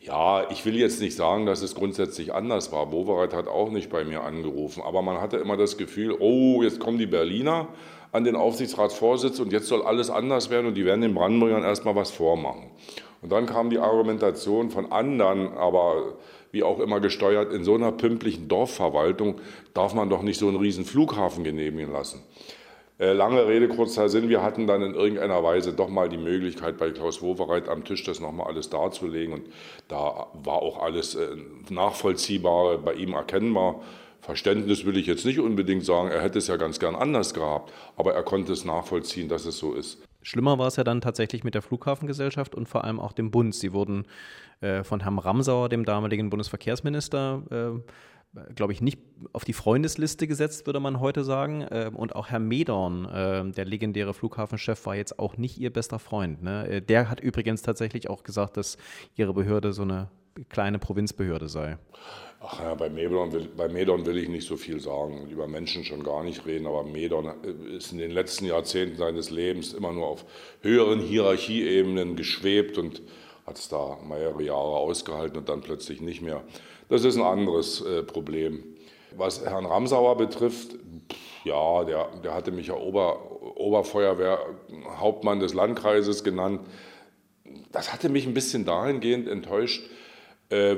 ja, 0.00 0.48
ich 0.50 0.64
will 0.64 0.76
jetzt 0.76 1.00
nicht 1.00 1.16
sagen, 1.16 1.46
dass 1.46 1.62
es 1.62 1.74
grundsätzlich 1.74 2.34
anders 2.34 2.70
war. 2.70 2.92
Wowereit 2.92 3.32
hat 3.32 3.48
auch 3.48 3.70
nicht 3.70 3.90
bei 3.90 4.04
mir 4.04 4.22
angerufen, 4.22 4.82
aber 4.84 5.02
man 5.02 5.20
hatte 5.20 5.38
immer 5.38 5.56
das 5.56 5.76
Gefühl, 5.78 6.14
oh, 6.18 6.62
jetzt 6.62 6.78
kommen 6.78 6.98
die 6.98 7.06
Berliner 7.06 7.68
an 8.12 8.24
den 8.24 8.36
Aufsichtsratsvorsitz 8.36 9.40
und 9.40 9.52
jetzt 9.52 9.66
soll 9.66 9.82
alles 9.82 10.10
anders 10.10 10.50
werden 10.50 10.66
und 10.66 10.74
die 10.74 10.84
werden 10.84 11.00
den 11.00 11.14
Brandenburgern 11.14 11.62
erstmal 11.62 11.96
was 11.96 12.10
vormachen. 12.10 12.70
Und 13.20 13.32
dann 13.32 13.46
kam 13.46 13.70
die 13.70 13.78
Argumentation 13.78 14.70
von 14.70 14.92
anderen, 14.92 15.48
aber 15.56 16.14
wie 16.52 16.62
auch 16.62 16.78
immer 16.78 17.00
gesteuert, 17.00 17.52
in 17.52 17.64
so 17.64 17.74
einer 17.74 17.92
pünktlichen 17.92 18.48
Dorfverwaltung 18.48 19.40
darf 19.74 19.94
man 19.94 20.08
doch 20.08 20.22
nicht 20.22 20.38
so 20.38 20.48
einen 20.48 20.56
riesen 20.56 20.84
Flughafen 20.84 21.44
genehmigen 21.44 21.92
lassen. 21.92 22.22
Äh, 22.98 23.12
lange 23.12 23.46
Rede, 23.46 23.68
kurzer 23.68 24.08
Sinn, 24.08 24.28
wir 24.28 24.42
hatten 24.42 24.66
dann 24.66 24.82
in 24.82 24.94
irgendeiner 24.94 25.44
Weise 25.44 25.72
doch 25.72 25.88
mal 25.88 26.08
die 26.08 26.16
Möglichkeit, 26.16 26.78
bei 26.78 26.90
Klaus 26.90 27.22
Wowereit 27.22 27.68
am 27.68 27.84
Tisch 27.84 28.02
das 28.02 28.18
nochmal 28.18 28.48
alles 28.48 28.70
darzulegen. 28.70 29.34
Und 29.34 29.46
da 29.86 30.26
war 30.32 30.62
auch 30.62 30.82
alles 30.82 31.14
äh, 31.14 31.28
nachvollziehbar, 31.70 32.78
bei 32.78 32.94
ihm 32.94 33.12
erkennbar. 33.12 33.82
Verständnis 34.20 34.84
will 34.84 34.96
ich 34.96 35.06
jetzt 35.06 35.24
nicht 35.24 35.38
unbedingt 35.38 35.84
sagen, 35.84 36.10
er 36.10 36.22
hätte 36.22 36.38
es 36.38 36.48
ja 36.48 36.56
ganz 36.56 36.78
gern 36.78 36.94
anders 36.94 37.34
gehabt, 37.34 37.72
aber 37.96 38.14
er 38.14 38.22
konnte 38.22 38.52
es 38.52 38.64
nachvollziehen, 38.64 39.28
dass 39.28 39.46
es 39.46 39.58
so 39.58 39.74
ist. 39.74 40.02
Schlimmer 40.22 40.58
war 40.58 40.66
es 40.66 40.76
ja 40.76 40.84
dann 40.84 41.00
tatsächlich 41.00 41.44
mit 41.44 41.54
der 41.54 41.62
Flughafengesellschaft 41.62 42.54
und 42.54 42.68
vor 42.68 42.84
allem 42.84 43.00
auch 43.00 43.12
dem 43.12 43.30
Bund. 43.30 43.54
Sie 43.54 43.72
wurden 43.72 44.06
äh, 44.60 44.82
von 44.84 45.00
Herrn 45.00 45.18
Ramsauer, 45.18 45.68
dem 45.68 45.84
damaligen 45.84 46.28
Bundesverkehrsminister, 46.28 47.42
äh, 47.50 48.52
glaube 48.54 48.72
ich, 48.72 48.82
nicht 48.82 48.98
auf 49.32 49.44
die 49.44 49.52
Freundesliste 49.52 50.26
gesetzt, 50.26 50.66
würde 50.66 50.80
man 50.80 51.00
heute 51.00 51.24
sagen. 51.24 51.66
Ähm, 51.70 51.96
und 51.96 52.14
auch 52.14 52.28
Herr 52.28 52.40
Medorn, 52.40 53.04
äh, 53.06 53.50
der 53.52 53.64
legendäre 53.64 54.12
Flughafenchef, 54.12 54.84
war 54.86 54.96
jetzt 54.96 55.18
auch 55.18 55.36
nicht 55.36 55.58
ihr 55.58 55.72
bester 55.72 55.98
Freund. 55.98 56.42
Ne? 56.42 56.68
Äh, 56.68 56.82
der 56.82 57.08
hat 57.08 57.20
übrigens 57.20 57.62
tatsächlich 57.62 58.10
auch 58.10 58.24
gesagt, 58.24 58.56
dass 58.56 58.76
ihre 59.14 59.32
Behörde 59.32 59.72
so 59.72 59.82
eine 59.82 60.10
kleine 60.48 60.78
Provinzbehörde 60.78 61.48
sei. 61.48 61.78
Ach 62.40 62.60
ja, 62.60 62.74
bei 62.74 62.88
Medorn, 62.88 63.32
will, 63.32 63.48
bei 63.56 63.68
Medorn 63.68 64.06
will 64.06 64.16
ich 64.16 64.28
nicht 64.28 64.46
so 64.46 64.56
viel 64.56 64.80
sagen, 64.80 65.28
über 65.28 65.48
Menschen 65.48 65.84
schon 65.84 66.04
gar 66.04 66.22
nicht 66.22 66.46
reden, 66.46 66.68
aber 66.68 66.84
Medorn 66.84 67.26
äh, 67.26 67.76
ist 67.76 67.90
in 67.90 67.98
den 67.98 68.12
letzten 68.12 68.46
Jahrzehnten 68.46 68.96
seines 68.96 69.30
Lebens 69.30 69.72
immer 69.72 69.92
nur 69.92 70.06
auf 70.06 70.24
höheren 70.62 71.00
Hierarchieebenen 71.00 72.14
geschwebt 72.14 72.78
und 72.78 73.02
hat 73.44 73.58
es 73.58 73.68
da 73.68 73.98
mehrere 74.06 74.42
Jahre 74.42 74.76
ausgehalten 74.76 75.38
und 75.38 75.48
dann 75.48 75.62
plötzlich 75.62 76.00
nicht 76.00 76.22
mehr. 76.22 76.44
Das 76.88 77.04
ist 77.04 77.16
ein 77.16 77.22
anderes 77.22 77.80
äh, 77.80 78.04
Problem. 78.04 78.62
Was 79.16 79.44
Herrn 79.44 79.66
Ramsauer 79.66 80.16
betrifft, 80.16 80.76
ja, 81.42 81.82
der, 81.84 82.08
der 82.22 82.34
hatte 82.34 82.52
mich 82.52 82.68
ja 82.68 82.74
Ober, 82.74 83.56
Oberfeuerwehrhauptmann 83.58 85.40
des 85.40 85.54
Landkreises 85.54 86.22
genannt. 86.22 86.60
Das 87.72 87.92
hatte 87.92 88.10
mich 88.10 88.26
ein 88.26 88.34
bisschen 88.34 88.64
dahingehend 88.64 89.26
enttäuscht, 89.26 89.88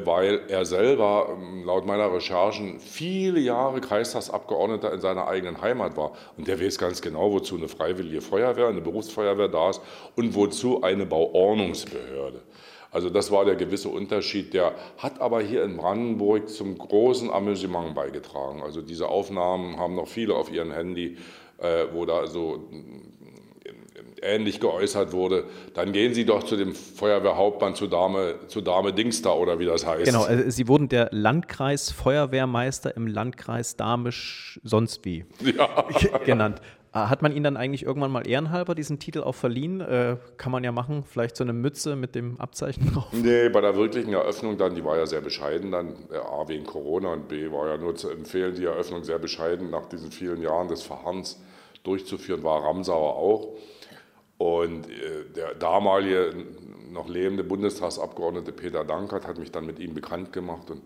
weil 0.04 0.40
er 0.48 0.64
selber 0.64 1.28
ähm, 1.30 1.64
laut 1.64 1.86
meiner 1.86 2.12
Recherchen 2.12 2.80
viele 2.80 3.38
Jahre 3.38 3.80
Kreistagsabgeordneter 3.80 4.92
in 4.92 5.00
seiner 5.00 5.28
eigenen 5.28 5.62
Heimat 5.62 5.96
war. 5.96 6.12
Und 6.36 6.48
der 6.48 6.60
weiß 6.60 6.78
ganz 6.78 7.00
genau, 7.00 7.30
wozu 7.32 7.56
eine 7.56 7.68
freiwillige 7.68 8.20
Feuerwehr, 8.20 8.68
eine 8.68 8.80
Berufsfeuerwehr 8.80 9.48
da 9.48 9.70
ist 9.70 9.80
und 10.16 10.34
wozu 10.34 10.82
eine 10.82 11.06
Bauordnungsbehörde. 11.06 12.42
Also 12.92 13.08
das 13.08 13.30
war 13.30 13.44
der 13.44 13.54
gewisse 13.54 13.88
Unterschied. 13.88 14.52
Der 14.54 14.74
hat 14.98 15.20
aber 15.20 15.40
hier 15.40 15.62
in 15.62 15.76
Brandenburg 15.76 16.48
zum 16.48 16.76
großen 16.76 17.30
Amüsement 17.30 17.94
beigetragen. 17.94 18.62
Also 18.62 18.82
diese 18.82 19.08
Aufnahmen 19.08 19.78
haben 19.78 19.94
noch 19.94 20.08
viele 20.08 20.34
auf 20.34 20.50
ihrem 20.50 20.72
Handy, 20.72 21.16
äh, 21.58 21.86
wo 21.92 22.04
da 22.04 22.26
so 22.26 22.68
äh, 22.72 23.09
ähnlich 24.22 24.60
geäußert 24.60 25.12
wurde, 25.12 25.44
dann 25.74 25.92
gehen 25.92 26.14
Sie 26.14 26.24
doch 26.24 26.42
zu 26.42 26.56
dem 26.56 26.74
Feuerwehrhauptmann, 26.74 27.74
zu 27.74 27.86
Dame, 27.86 28.34
zu 28.48 28.60
Dame 28.60 28.92
Dingster 28.92 29.36
oder 29.36 29.58
wie 29.58 29.66
das 29.66 29.86
heißt. 29.86 30.04
Genau, 30.04 30.24
also 30.24 30.50
Sie 30.50 30.68
wurden 30.68 30.88
der 30.88 31.08
Landkreisfeuerwehrmeister 31.12 32.96
im 32.96 33.06
Landkreis 33.06 33.76
Damisch 33.76 34.60
sonst 34.62 35.04
wie 35.04 35.24
ja. 35.56 35.84
genannt. 36.24 36.60
Ah, 36.92 37.08
hat 37.08 37.22
man 37.22 37.30
Ihnen 37.32 37.44
dann 37.44 37.56
eigentlich 37.56 37.84
irgendwann 37.84 38.10
mal 38.10 38.26
ehrenhalber 38.26 38.74
diesen 38.74 38.98
Titel 38.98 39.20
auch 39.20 39.36
verliehen? 39.36 39.80
Äh, 39.80 40.16
kann 40.36 40.50
man 40.50 40.64
ja 40.64 40.72
machen, 40.72 41.04
vielleicht 41.04 41.36
so 41.36 41.44
eine 41.44 41.52
Mütze 41.52 41.94
mit 41.94 42.16
dem 42.16 42.40
Abzeichen 42.40 42.92
drauf? 42.92 43.12
Nee, 43.12 43.48
bei 43.48 43.60
der 43.60 43.76
wirklichen 43.76 44.12
Eröffnung 44.12 44.58
dann, 44.58 44.74
die 44.74 44.84
war 44.84 44.96
ja 44.96 45.06
sehr 45.06 45.20
bescheiden 45.20 45.70
dann. 45.70 45.94
A, 46.10 46.48
wegen 46.48 46.64
Corona 46.64 47.12
und 47.12 47.28
B, 47.28 47.52
war 47.52 47.68
ja 47.68 47.76
nur 47.76 47.94
zu 47.94 48.10
empfehlen, 48.10 48.56
die 48.56 48.64
Eröffnung 48.64 49.04
sehr 49.04 49.20
bescheiden 49.20 49.70
nach 49.70 49.86
diesen 49.86 50.10
vielen 50.10 50.42
Jahren 50.42 50.66
des 50.66 50.82
Verharrens 50.82 51.40
durchzuführen, 51.84 52.42
war 52.42 52.64
Ramsauer 52.64 53.14
auch. 53.14 53.54
Und 54.40 54.88
äh, 54.88 55.26
der 55.36 55.54
damalige 55.54 56.32
noch 56.90 57.10
lebende 57.10 57.44
Bundestagsabgeordnete 57.44 58.52
Peter 58.52 58.86
Dankert 58.86 59.26
hat 59.26 59.36
mich 59.36 59.52
dann 59.52 59.66
mit 59.66 59.78
ihm 59.78 59.92
bekannt 59.92 60.32
gemacht 60.32 60.70
und 60.70 60.80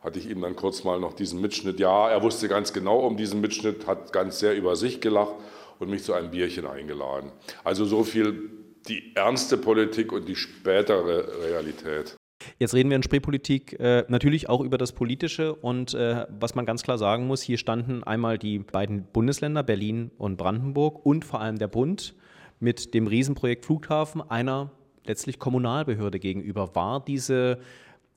hatte 0.00 0.18
ich 0.18 0.28
ihm 0.28 0.40
dann 0.40 0.56
kurz 0.56 0.82
mal 0.82 0.98
noch 0.98 1.12
diesen 1.12 1.40
Mitschnitt. 1.40 1.78
Ja, 1.78 2.10
er 2.10 2.20
wusste 2.24 2.48
ganz 2.48 2.72
genau 2.72 2.98
um 2.98 3.16
diesen 3.16 3.40
Mitschnitt, 3.40 3.86
hat 3.86 4.12
ganz 4.12 4.40
sehr 4.40 4.56
über 4.56 4.74
sich 4.74 5.00
gelacht 5.00 5.34
und 5.78 5.88
mich 5.88 6.02
zu 6.02 6.14
einem 6.14 6.32
Bierchen 6.32 6.66
eingeladen. 6.66 7.30
Also 7.62 7.84
so 7.84 8.02
viel 8.02 8.50
die 8.88 9.14
ernste 9.14 9.56
Politik 9.56 10.10
und 10.10 10.26
die 10.26 10.34
spätere 10.34 11.44
Realität. 11.44 12.16
Jetzt 12.58 12.74
reden 12.74 12.90
wir 12.90 12.96
in 12.96 13.04
Spreepolitik 13.04 13.78
äh, 13.78 14.04
natürlich 14.08 14.48
auch 14.48 14.60
über 14.60 14.78
das 14.78 14.90
Politische 14.90 15.54
und 15.54 15.94
äh, 15.94 16.26
was 16.28 16.56
man 16.56 16.66
ganz 16.66 16.82
klar 16.82 16.98
sagen 16.98 17.28
muss, 17.28 17.40
hier 17.40 17.56
standen 17.56 18.02
einmal 18.02 18.36
die 18.36 18.58
beiden 18.58 19.04
Bundesländer 19.04 19.62
Berlin 19.62 20.10
und 20.18 20.36
Brandenburg 20.36 21.06
und 21.06 21.24
vor 21.24 21.40
allem 21.40 21.60
der 21.60 21.68
Bund 21.68 22.16
mit 22.60 22.94
dem 22.94 23.06
Riesenprojekt 23.06 23.64
Flughafen 23.64 24.20
einer 24.22 24.70
letztlich 25.04 25.38
Kommunalbehörde 25.38 26.18
gegenüber. 26.18 26.74
War 26.74 27.04
diese 27.04 27.58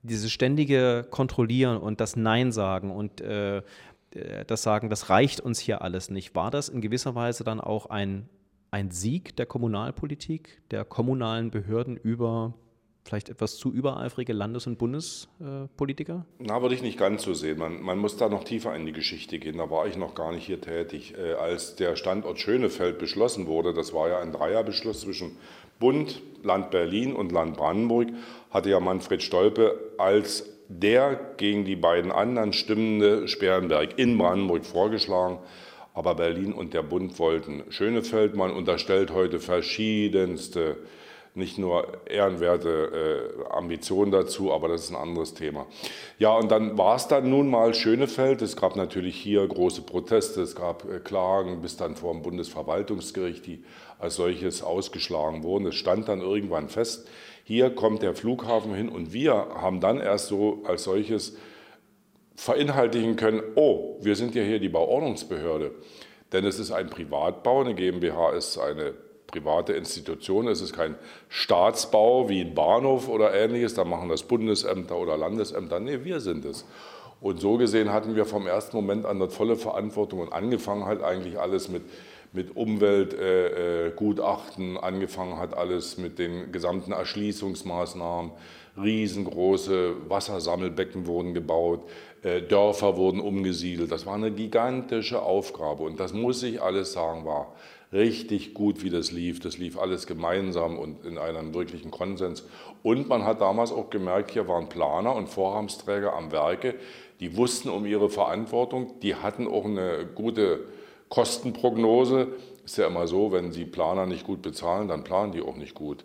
dieses 0.02 0.30
ständige 0.32 1.06
Kontrollieren 1.10 1.76
und 1.76 2.00
das 2.00 2.16
Nein 2.16 2.52
sagen 2.52 2.90
und 2.90 3.20
äh, 3.20 3.62
das 4.46 4.62
Sagen, 4.62 4.90
das 4.90 5.08
reicht 5.08 5.40
uns 5.40 5.60
hier 5.60 5.82
alles 5.82 6.10
nicht, 6.10 6.34
war 6.34 6.50
das 6.50 6.68
in 6.68 6.80
gewisser 6.80 7.14
Weise 7.14 7.44
dann 7.44 7.60
auch 7.60 7.86
ein, 7.86 8.28
ein 8.70 8.90
Sieg 8.90 9.36
der 9.36 9.46
Kommunalpolitik, 9.46 10.62
der 10.70 10.84
kommunalen 10.84 11.50
Behörden 11.50 11.96
über 11.96 12.54
vielleicht 13.04 13.28
etwas 13.28 13.56
zu 13.56 13.72
übereifrige 13.72 14.32
Landes- 14.32 14.66
und 14.66 14.78
Bundespolitiker? 14.78 16.26
Na, 16.38 16.62
würde 16.62 16.74
ich 16.74 16.82
nicht 16.82 16.98
ganz 16.98 17.22
so 17.22 17.34
sehen. 17.34 17.58
Man, 17.58 17.82
man, 17.82 17.98
muss 17.98 18.16
da 18.16 18.28
noch 18.28 18.44
tiefer 18.44 18.74
in 18.74 18.86
die 18.86 18.92
Geschichte 18.92 19.38
gehen. 19.38 19.58
Da 19.58 19.70
war 19.70 19.86
ich 19.86 19.96
noch 19.96 20.14
gar 20.14 20.32
nicht 20.32 20.46
hier 20.46 20.60
tätig. 20.60 21.14
Äh, 21.16 21.34
als 21.34 21.76
der 21.76 21.96
Standort 21.96 22.38
Schönefeld 22.38 22.98
beschlossen 22.98 23.46
wurde, 23.46 23.74
das 23.74 23.92
war 23.92 24.08
ja 24.08 24.20
ein 24.20 24.32
Dreierbeschluss 24.32 25.00
zwischen 25.00 25.36
Bund, 25.78 26.20
Land 26.42 26.70
Berlin 26.70 27.14
und 27.14 27.32
Land 27.32 27.56
Brandenburg, 27.56 28.08
hatte 28.50 28.70
ja 28.70 28.80
Manfred 28.80 29.22
Stolpe 29.22 29.78
als 29.98 30.44
der 30.68 31.18
gegen 31.36 31.64
die 31.64 31.74
beiden 31.74 32.12
anderen 32.12 32.52
stimmende 32.52 33.26
Sperrenberg 33.26 33.98
in 33.98 34.16
Brandenburg 34.16 34.64
vorgeschlagen. 34.64 35.38
Aber 35.94 36.14
Berlin 36.14 36.52
und 36.52 36.72
der 36.72 36.82
Bund 36.82 37.18
wollten 37.18 37.64
Schönefeld. 37.70 38.36
Man 38.36 38.52
unterstellt 38.52 39.12
heute 39.12 39.40
verschiedenste 39.40 40.76
nicht 41.34 41.58
nur 41.58 41.86
ehrenwerte 42.06 43.40
äh, 43.48 43.52
Ambitionen 43.52 44.10
dazu, 44.10 44.52
aber 44.52 44.68
das 44.68 44.84
ist 44.84 44.90
ein 44.90 44.96
anderes 44.96 45.34
Thema. 45.34 45.66
Ja, 46.18 46.36
und 46.36 46.50
dann 46.50 46.76
war 46.76 46.96
es 46.96 47.06
dann 47.06 47.30
nun 47.30 47.48
mal 47.48 47.72
Schönefeld. 47.72 48.42
Es 48.42 48.56
gab 48.56 48.74
natürlich 48.74 49.16
hier 49.16 49.46
große 49.46 49.82
Proteste, 49.82 50.42
es 50.42 50.56
gab 50.56 50.84
äh, 50.90 50.98
Klagen 50.98 51.62
bis 51.62 51.76
dann 51.76 51.94
vor 51.94 52.12
dem 52.12 52.22
Bundesverwaltungsgericht, 52.22 53.46
die 53.46 53.64
als 53.98 54.16
solches 54.16 54.62
ausgeschlagen 54.62 55.44
wurden. 55.44 55.66
Es 55.66 55.76
stand 55.76 56.08
dann 56.08 56.20
irgendwann 56.20 56.68
fest, 56.68 57.08
hier 57.44 57.70
kommt 57.70 58.02
der 58.02 58.14
Flughafen 58.14 58.74
hin 58.74 58.88
und 58.88 59.12
wir 59.12 59.34
haben 59.34 59.80
dann 59.80 60.00
erst 60.00 60.28
so 60.28 60.62
als 60.64 60.84
solches 60.84 61.36
verinhaltigen 62.34 63.16
können, 63.16 63.42
oh, 63.54 63.98
wir 64.00 64.16
sind 64.16 64.34
ja 64.34 64.42
hier 64.42 64.58
die 64.58 64.68
Bauordnungsbehörde. 64.68 65.72
Denn 66.32 66.44
es 66.44 66.58
ist 66.58 66.70
ein 66.70 66.88
Privatbau, 66.88 67.60
eine 67.60 67.74
GmbH 67.74 68.30
ist 68.30 68.56
eine 68.56 68.94
private 69.30 69.72
Institution. 69.72 70.48
Es 70.48 70.60
ist 70.60 70.72
kein 70.72 70.94
Staatsbau 71.28 72.28
wie 72.28 72.42
ein 72.42 72.54
Bahnhof 72.54 73.08
oder 73.08 73.34
ähnliches, 73.34 73.74
da 73.74 73.84
machen 73.84 74.08
das 74.08 74.22
Bundesämter 74.22 74.96
oder 74.96 75.16
Landesämter. 75.16 75.80
Nee, 75.80 76.04
wir 76.04 76.20
sind 76.20 76.44
es. 76.44 76.64
Und 77.20 77.40
so 77.40 77.56
gesehen 77.58 77.92
hatten 77.92 78.14
wir 78.16 78.24
vom 78.24 78.46
ersten 78.46 78.74
Moment 78.76 79.04
an 79.04 79.16
eine 79.16 79.28
volle 79.28 79.56
Verantwortung 79.56 80.20
und 80.20 80.32
angefangen 80.32 80.86
halt 80.86 81.02
eigentlich 81.02 81.38
alles 81.38 81.68
mit, 81.68 81.82
mit 82.32 82.56
Umweltgutachten 82.56 84.76
äh, 84.76 84.78
angefangen 84.78 85.36
hat, 85.38 85.52
alles 85.54 85.98
mit 85.98 86.18
den 86.18 86.50
gesamten 86.52 86.92
Erschließungsmaßnahmen. 86.92 88.30
Riesengroße 88.80 90.08
Wassersammelbecken 90.08 91.06
wurden 91.06 91.34
gebaut, 91.34 91.82
äh, 92.22 92.40
Dörfer 92.40 92.96
wurden 92.96 93.20
umgesiedelt. 93.20 93.92
Das 93.92 94.06
war 94.06 94.14
eine 94.14 94.30
gigantische 94.30 95.20
Aufgabe 95.20 95.82
und 95.82 96.00
das 96.00 96.14
muss 96.14 96.42
ich 96.42 96.62
alles 96.62 96.92
sagen, 96.92 97.26
war 97.26 97.52
richtig 97.92 98.54
gut, 98.54 98.82
wie 98.82 98.90
das 98.90 99.10
lief. 99.10 99.40
Das 99.40 99.58
lief 99.58 99.78
alles 99.78 100.06
gemeinsam 100.06 100.78
und 100.78 101.04
in 101.04 101.18
einem 101.18 101.54
wirklichen 101.54 101.90
Konsens. 101.90 102.44
Und 102.82 103.08
man 103.08 103.24
hat 103.24 103.40
damals 103.40 103.72
auch 103.72 103.90
gemerkt, 103.90 104.30
hier 104.30 104.48
waren 104.48 104.68
Planer 104.68 105.14
und 105.14 105.28
Vorhabsträger 105.28 106.14
am 106.14 106.32
Werke, 106.32 106.74
die 107.20 107.36
wussten 107.36 107.68
um 107.68 107.84
ihre 107.84 108.08
Verantwortung, 108.08 108.98
die 109.02 109.14
hatten 109.14 109.46
auch 109.46 109.66
eine 109.66 110.06
gute 110.14 110.60
Kostenprognose. 111.10 112.28
Ist 112.64 112.78
ja 112.78 112.86
immer 112.86 113.06
so, 113.06 113.32
wenn 113.32 113.52
Sie 113.52 113.64
Planer 113.64 114.06
nicht 114.06 114.24
gut 114.24 114.42
bezahlen, 114.42 114.88
dann 114.88 115.04
planen 115.04 115.32
die 115.32 115.42
auch 115.42 115.56
nicht 115.56 115.74
gut. 115.74 116.04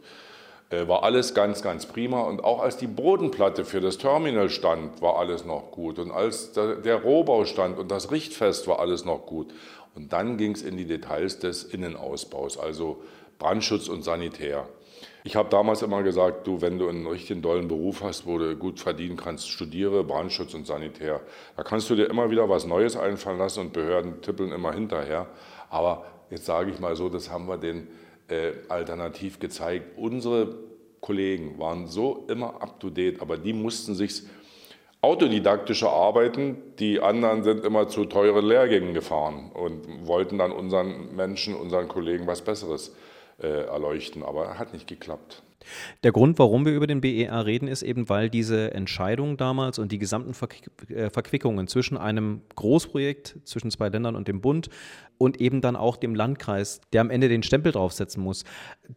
Äh, 0.72 0.88
war 0.88 1.04
alles 1.04 1.34
ganz, 1.34 1.62
ganz 1.62 1.86
prima. 1.86 2.22
Und 2.22 2.44
auch 2.44 2.60
als 2.60 2.78
die 2.78 2.88
Bodenplatte 2.88 3.66
für 3.66 3.82
das 3.82 3.98
Terminal 3.98 4.50
stand, 4.50 5.02
war 5.02 5.18
alles 5.18 5.46
noch 5.46 5.72
gut. 5.72 6.00
Und 6.00 6.12
als 6.12 6.54
der 6.54 6.96
Rohbau 6.96 7.46
stand 7.46 7.78
und 7.78 7.92
das 7.92 8.12
Richtfest 8.12 8.68
war 8.68 8.80
alles 8.80 9.06
noch 9.06 9.26
gut. 9.26 9.54
Und 9.96 10.14
dann 10.14 10.38
ging 10.38 10.52
es 10.52 10.62
in 10.62 10.78
die 10.78 10.86
Details 10.86 11.40
des 11.40 11.64
Innenausbaus, 11.64 12.58
also 12.58 13.02
Brandschutz 13.40 13.88
und 13.88 14.04
Sanitär. 14.04 14.68
Ich 15.24 15.36
habe 15.36 15.50
damals 15.50 15.82
immer 15.82 16.04
gesagt, 16.04 16.46
du, 16.46 16.62
wenn 16.62 16.78
du 16.78 16.88
einen 16.88 17.08
richtigen 17.08 17.42
dollen 17.42 17.68
Beruf 17.68 18.04
hast, 18.04 18.28
wo 18.28 18.38
du 18.38 18.56
gut 18.56 18.80
verdienen 18.80 19.18
kannst, 19.18 19.50
studiere 19.50 20.04
Brandschutz 20.04 20.54
und 20.54 20.68
Sanitär. 20.68 21.22
Da 21.58 21.64
kannst 21.64 21.90
du 21.90 21.96
dir 21.96 22.06
immer 22.10 22.30
wieder 22.30 22.48
was 22.48 22.68
Neues 22.68 22.96
einfallen 22.96 23.40
lassen 23.40 23.62
und 23.62 23.74
Behörden 23.74 24.22
tippeln 24.22 24.52
immer 24.52 24.72
hinterher. 24.72 25.28
Aber 25.70 26.06
jetzt 26.30 26.46
sage 26.46 26.70
ich 26.70 26.80
mal 26.80 26.96
so, 26.96 27.10
das 27.10 27.32
haben 27.32 27.48
wir 27.48 27.58
den 27.58 27.88
äh, 28.28 28.52
alternativ 28.70 29.40
gezeigt. 29.40 29.98
Unsere 29.98 30.60
Kollegen 31.02 31.58
waren 31.60 31.88
so 31.88 32.26
immer 32.28 32.62
up 32.62 32.80
to 32.80 32.90
date, 32.90 33.22
aber 33.22 33.38
die 33.38 33.54
mussten 33.54 33.96
sich 33.96 34.24
autodidaktische 35.06 35.90
Arbeiten. 35.90 36.58
Die 36.80 37.00
anderen 37.00 37.44
sind 37.44 37.64
immer 37.64 37.88
zu 37.88 38.06
teuren 38.06 38.44
Lehrgängen 38.44 38.96
gefahren 38.96 39.52
und 39.54 40.08
wollten 40.08 40.40
dann 40.40 40.52
unseren 40.52 41.16
Menschen, 41.16 41.56
unseren 41.56 41.88
Kollegen 41.88 42.26
was 42.26 42.42
Besseres 42.42 42.96
äh, 43.40 43.48
erleuchten. 43.48 44.24
Aber 44.24 44.58
hat 44.58 44.74
nicht 44.74 44.88
geklappt. 44.88 45.44
Der 46.04 46.12
Grund, 46.12 46.40
warum 46.40 46.66
wir 46.66 46.74
über 46.74 46.88
den 46.88 47.02
BER 47.02 47.46
reden, 47.46 47.68
ist 47.68 47.82
eben, 47.82 48.10
weil 48.10 48.30
diese 48.30 48.74
Entscheidung 48.74 49.38
damals 49.38 49.80
und 49.80 49.92
die 49.92 50.00
gesamten 50.00 50.34
äh, 50.90 51.10
Verquickungen 51.10 51.68
zwischen 51.68 51.98
einem 51.98 52.42
Großprojekt 52.56 53.40
zwischen 53.44 53.72
zwei 53.72 53.90
Ländern 53.90 54.16
und 54.16 54.28
dem 54.28 54.42
Bund 54.42 54.70
und 55.18 55.40
eben 55.40 55.62
dann 55.62 55.76
auch 55.76 55.98
dem 55.98 56.16
Landkreis, 56.16 56.82
der 56.94 57.02
am 57.02 57.10
Ende 57.10 57.30
den 57.30 57.44
Stempel 57.44 57.72
draufsetzen 57.72 58.22
muss, 58.22 58.44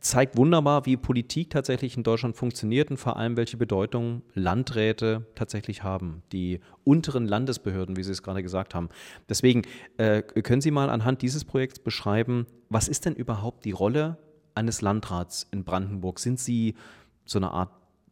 zeigt 0.00 0.36
wunderbar, 0.36 0.86
wie 0.86 0.96
Politik 0.96 1.50
tatsächlich 1.50 1.96
in 1.96 2.02
Deutschland 2.02 2.36
funktioniert 2.36 2.90
und 2.90 2.96
vor 2.96 3.16
allem, 3.16 3.36
welche 3.36 3.56
Bedeutung 3.56 4.22
Landräte 4.34 5.26
tatsächlich 5.34 5.82
haben, 5.82 6.22
die 6.32 6.60
unteren 6.84 7.26
Landesbehörden, 7.26 7.96
wie 7.96 8.02
Sie 8.02 8.12
es 8.12 8.22
gerade 8.22 8.42
gesagt 8.42 8.74
haben. 8.74 8.88
Deswegen 9.28 9.62
äh, 9.96 10.22
können 10.22 10.60
Sie 10.60 10.70
mal 10.70 10.90
anhand 10.90 11.22
dieses 11.22 11.44
Projekts 11.44 11.78
beschreiben, 11.78 12.46
was 12.68 12.88
ist 12.88 13.04
denn 13.04 13.14
überhaupt 13.14 13.64
die 13.64 13.72
Rolle 13.72 14.18
eines 14.58 14.82
Landrats 14.82 15.46
in 15.52 15.64
Brandenburg? 15.64 16.18
Sind 16.18 16.38
Sie 16.38 16.74
so 17.24 17.38
eine 17.38 17.52
Art 17.52 17.70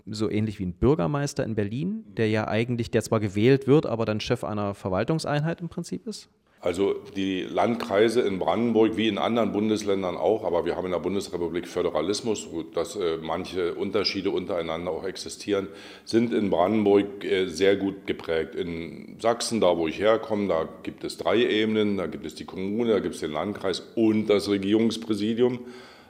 so 0.08 0.30
ähnlich 0.30 0.58
wie 0.60 0.66
ein 0.66 0.72
Bürgermeister 0.72 1.44
in 1.44 1.56
Berlin, 1.56 2.04
der 2.16 2.28
ja 2.28 2.46
eigentlich, 2.46 2.90
der 2.90 3.02
zwar 3.02 3.20
gewählt 3.20 3.66
wird, 3.66 3.86
aber 3.86 4.04
dann 4.04 4.20
Chef 4.20 4.44
einer 4.44 4.74
Verwaltungseinheit 4.74 5.60
im 5.60 5.68
Prinzip 5.68 6.06
ist? 6.06 6.28
Also 6.60 6.94
die 7.14 7.42
Landkreise 7.42 8.22
in 8.22 8.38
Brandenburg, 8.38 8.96
wie 8.96 9.08
in 9.08 9.18
anderen 9.18 9.52
Bundesländern 9.52 10.16
auch, 10.16 10.42
aber 10.42 10.64
wir 10.64 10.74
haben 10.74 10.86
in 10.86 10.92
der 10.92 10.98
Bundesrepublik 10.98 11.68
Föderalismus, 11.68 12.48
dass 12.74 12.96
äh, 12.96 13.18
manche 13.18 13.74
Unterschiede 13.74 14.30
untereinander 14.30 14.90
auch 14.90 15.04
existieren, 15.04 15.68
sind 16.04 16.32
in 16.32 16.50
Brandenburg 16.50 17.24
äh, 17.24 17.46
sehr 17.46 17.76
gut 17.76 18.06
geprägt. 18.06 18.54
In 18.54 19.16
Sachsen, 19.20 19.60
da 19.60 19.76
wo 19.76 19.86
ich 19.86 20.00
herkomme, 20.00 20.48
da 20.48 20.68
gibt 20.82 21.04
es 21.04 21.18
drei 21.18 21.38
Ebenen, 21.44 21.98
da 21.98 22.06
gibt 22.06 22.26
es 22.26 22.34
die 22.34 22.46
Kommune, 22.46 22.90
da 22.90 23.00
gibt 23.00 23.14
es 23.14 23.20
den 23.20 23.32
Landkreis 23.32 23.80
und 23.94 24.26
das 24.26 24.48
Regierungspräsidium 24.48 25.60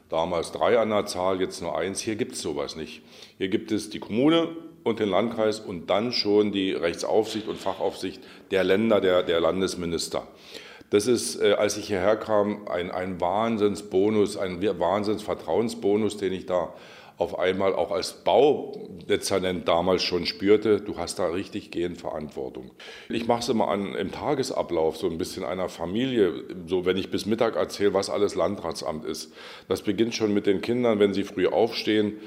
damals 0.08 0.52
drei 0.52 0.78
an 0.78 0.90
der 0.90 1.06
Zahl, 1.06 1.40
jetzt 1.40 1.60
nur 1.60 1.76
eins. 1.76 2.00
Hier 2.00 2.16
gibt 2.16 2.32
es 2.32 2.42
sowas 2.42 2.76
nicht. 2.76 3.02
Hier 3.38 3.48
gibt 3.48 3.72
es 3.72 3.90
die 3.90 3.98
Kommune 3.98 4.48
und 4.84 5.00
den 5.00 5.08
Landkreis 5.08 5.60
und 5.60 5.90
dann 5.90 6.12
schon 6.12 6.52
die 6.52 6.72
Rechtsaufsicht 6.72 7.48
und 7.48 7.58
Fachaufsicht 7.58 8.22
der 8.50 8.64
Länder, 8.64 9.00
der, 9.00 9.22
der 9.22 9.40
Landesminister. 9.40 10.26
Das 10.90 11.08
ist, 11.08 11.40
äh, 11.40 11.54
als 11.54 11.76
ich 11.76 11.88
hierher 11.88 12.16
kam, 12.16 12.68
ein, 12.68 12.90
ein 12.92 13.20
Wahnsinnsbonus, 13.20 14.36
ein 14.36 14.62
Wahnsinnsvertrauensbonus, 14.62 16.16
den 16.16 16.32
ich 16.32 16.46
da 16.46 16.72
auf 17.18 17.38
einmal 17.38 17.74
auch 17.74 17.92
als 17.92 18.24
Baudezernent 18.24 19.66
damals 19.66 20.02
schon 20.02 20.26
spürte, 20.26 20.80
du 20.80 20.98
hast 20.98 21.18
da 21.18 21.26
richtig 21.28 21.70
gehend 21.70 21.98
Verantwortung. 21.98 22.72
Ich 23.08 23.26
mache 23.26 23.40
es 23.40 23.48
immer 23.48 23.68
an, 23.68 23.94
im 23.94 24.12
Tagesablauf, 24.12 24.98
so 24.98 25.08
ein 25.08 25.16
bisschen 25.16 25.42
einer 25.42 25.68
Familie, 25.68 26.44
so 26.66 26.84
wenn 26.84 26.98
ich 26.98 27.10
bis 27.10 27.24
Mittag 27.24 27.56
erzähle, 27.56 27.94
was 27.94 28.10
alles 28.10 28.34
Landratsamt 28.34 29.06
ist. 29.06 29.32
Das 29.68 29.82
beginnt 29.82 30.14
schon 30.14 30.34
mit 30.34 30.46
den 30.46 30.60
Kindern, 30.60 30.98
wenn 30.98 31.14
sie 31.14 31.24
früh 31.24 31.46
aufstehen 31.46 32.18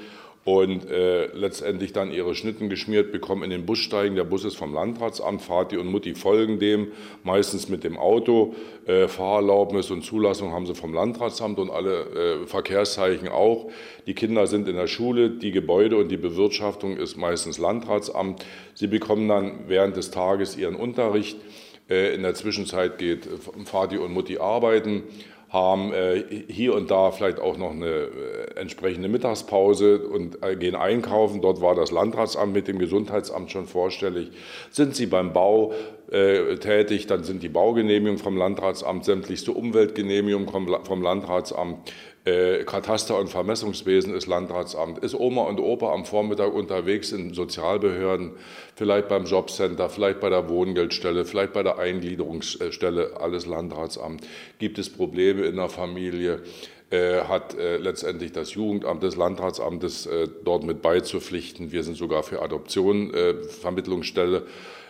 und 0.44 0.90
äh, 0.90 1.26
letztendlich 1.34 1.92
dann 1.92 2.10
ihre 2.10 2.34
Schnitten 2.34 2.70
geschmiert 2.70 3.12
bekommen, 3.12 3.42
in 3.42 3.50
den 3.50 3.66
Bus 3.66 3.78
steigen. 3.78 4.16
Der 4.16 4.24
Bus 4.24 4.44
ist 4.44 4.56
vom 4.56 4.72
Landratsamt, 4.72 5.42
Vati 5.42 5.76
und 5.76 5.88
Mutti 5.88 6.14
folgen 6.14 6.58
dem, 6.58 6.88
meistens 7.24 7.68
mit 7.68 7.84
dem 7.84 7.98
Auto. 7.98 8.54
Äh, 8.86 9.06
Fahrerlaubnis 9.06 9.90
und 9.90 10.02
Zulassung 10.02 10.52
haben 10.52 10.64
sie 10.64 10.74
vom 10.74 10.94
Landratsamt 10.94 11.58
und 11.58 11.70
alle 11.70 12.42
äh, 12.42 12.46
Verkehrszeichen 12.46 13.28
auch. 13.28 13.70
Die 14.06 14.14
Kinder 14.14 14.46
sind 14.46 14.66
in 14.66 14.76
der 14.76 14.86
Schule, 14.86 15.28
die 15.30 15.50
Gebäude 15.50 15.98
und 15.98 16.08
die 16.08 16.16
Bewirtschaftung 16.16 16.96
ist 16.96 17.18
meistens 17.18 17.58
Landratsamt. 17.58 18.44
Sie 18.74 18.86
bekommen 18.86 19.28
dann 19.28 19.68
während 19.68 19.96
des 19.96 20.10
Tages 20.10 20.56
ihren 20.56 20.74
Unterricht. 20.74 21.36
Äh, 21.90 22.14
in 22.14 22.22
der 22.22 22.32
Zwischenzeit 22.32 22.96
geht 22.96 23.28
Vati 23.70 23.98
und 23.98 24.12
Mutti 24.12 24.38
arbeiten 24.38 25.02
haben 25.50 25.92
äh, 25.92 26.22
hier 26.48 26.74
und 26.74 26.90
da 26.90 27.10
vielleicht 27.10 27.40
auch 27.40 27.56
noch 27.56 27.72
eine 27.72 27.86
äh, 27.86 28.54
entsprechende 28.54 29.08
Mittagspause 29.08 30.06
und 30.06 30.42
äh, 30.44 30.54
gehen 30.54 30.76
einkaufen. 30.76 31.40
Dort 31.42 31.60
war 31.60 31.74
das 31.74 31.90
Landratsamt 31.90 32.52
mit 32.52 32.68
dem 32.68 32.78
Gesundheitsamt 32.78 33.50
schon 33.50 33.66
vorstellig. 33.66 34.30
Sind 34.70 34.94
Sie 34.94 35.06
beim 35.06 35.32
Bau 35.32 35.72
äh, 36.12 36.56
tätig, 36.56 37.08
dann 37.08 37.24
sind 37.24 37.42
die 37.42 37.48
Baugenehmigungen 37.48 38.18
vom 38.18 38.36
Landratsamt, 38.36 39.04
sämtlichste 39.04 39.50
Umweltgenehmigungen 39.50 40.48
vom, 40.48 40.68
vom 40.84 41.02
Landratsamt, 41.02 41.92
äh, 42.24 42.64
Kataster- 42.64 43.18
und 43.18 43.28
Vermessungswesen 43.28 44.14
ist 44.14 44.26
Landratsamt, 44.26 44.98
ist 44.98 45.14
Oma 45.14 45.42
und 45.42 45.58
Opa 45.58 45.92
am 45.92 46.04
Vormittag 46.04 46.52
unterwegs 46.52 47.12
in 47.12 47.32
Sozialbehörden, 47.32 48.32
vielleicht 48.74 49.08
beim 49.08 49.24
Jobcenter, 49.24 49.88
vielleicht 49.88 50.20
bei 50.20 50.28
der 50.28 50.48
Wohngeldstelle, 50.48 51.24
vielleicht 51.24 51.52
bei 51.52 51.62
der 51.62 51.78
Eingliederungsstelle, 51.78 53.18
alles 53.18 53.46
Landratsamt. 53.46 54.26
Gibt 54.58 54.78
es 54.78 54.90
Probleme 54.90 55.46
in 55.46 55.56
der 55.56 55.68
Familie? 55.68 56.42
Äh, 56.90 57.20
hat 57.28 57.56
äh, 57.56 57.76
letztendlich 57.76 58.32
das 58.32 58.54
Jugendamt 58.54 59.04
des 59.04 59.14
Landratsamtes 59.14 60.06
äh, 60.06 60.26
dort 60.44 60.64
mit 60.64 60.82
beizupflichten. 60.82 61.70
Wir 61.70 61.84
sind 61.84 61.96
sogar 61.96 62.24
für 62.24 62.42
Adoption 62.42 63.14
äh, 63.14 63.34
Vermittlungsstelle. 63.44 64.42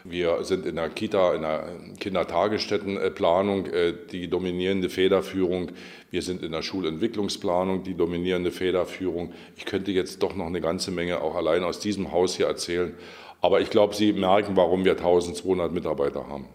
Wir 0.05 0.45
sind 0.45 0.65
in 0.65 0.77
der 0.77 0.89
Kita, 0.89 1.35
in 1.35 1.43
der 1.43 1.69
Kindertagesstättenplanung 1.99 3.67
äh, 3.67 3.93
die 4.11 4.29
dominierende 4.29 4.89
Federführung. 4.89 5.73
Wir 6.11 6.23
sind 6.23 6.43
in 6.43 6.53
der 6.53 6.63
Schulentwicklungsplanung 6.63 7.85
die 7.85 7.95
dominierende 7.95 8.51
Federführung. 8.51 9.35
Ich 9.57 9.67
könnte 9.67 9.91
jetzt 9.91 10.23
doch 10.23 10.35
noch 10.35 10.47
eine 10.47 10.63
ganze 10.63 10.91
Menge 10.93 11.21
auch 11.21 11.35
allein 11.35 11.65
aus 11.65 11.81
diesem 11.81 12.13
Haus 12.13 12.35
hier 12.35 12.47
erzählen. 12.47 12.95
Aber 13.43 13.61
ich 13.61 13.69
glaube, 13.69 13.95
Sie 13.95 14.15
merken, 14.15 14.57
warum 14.57 14.87
wir 14.87 14.93
1200 14.93 15.71
Mitarbeiter 15.71 16.27
haben. 16.29 16.49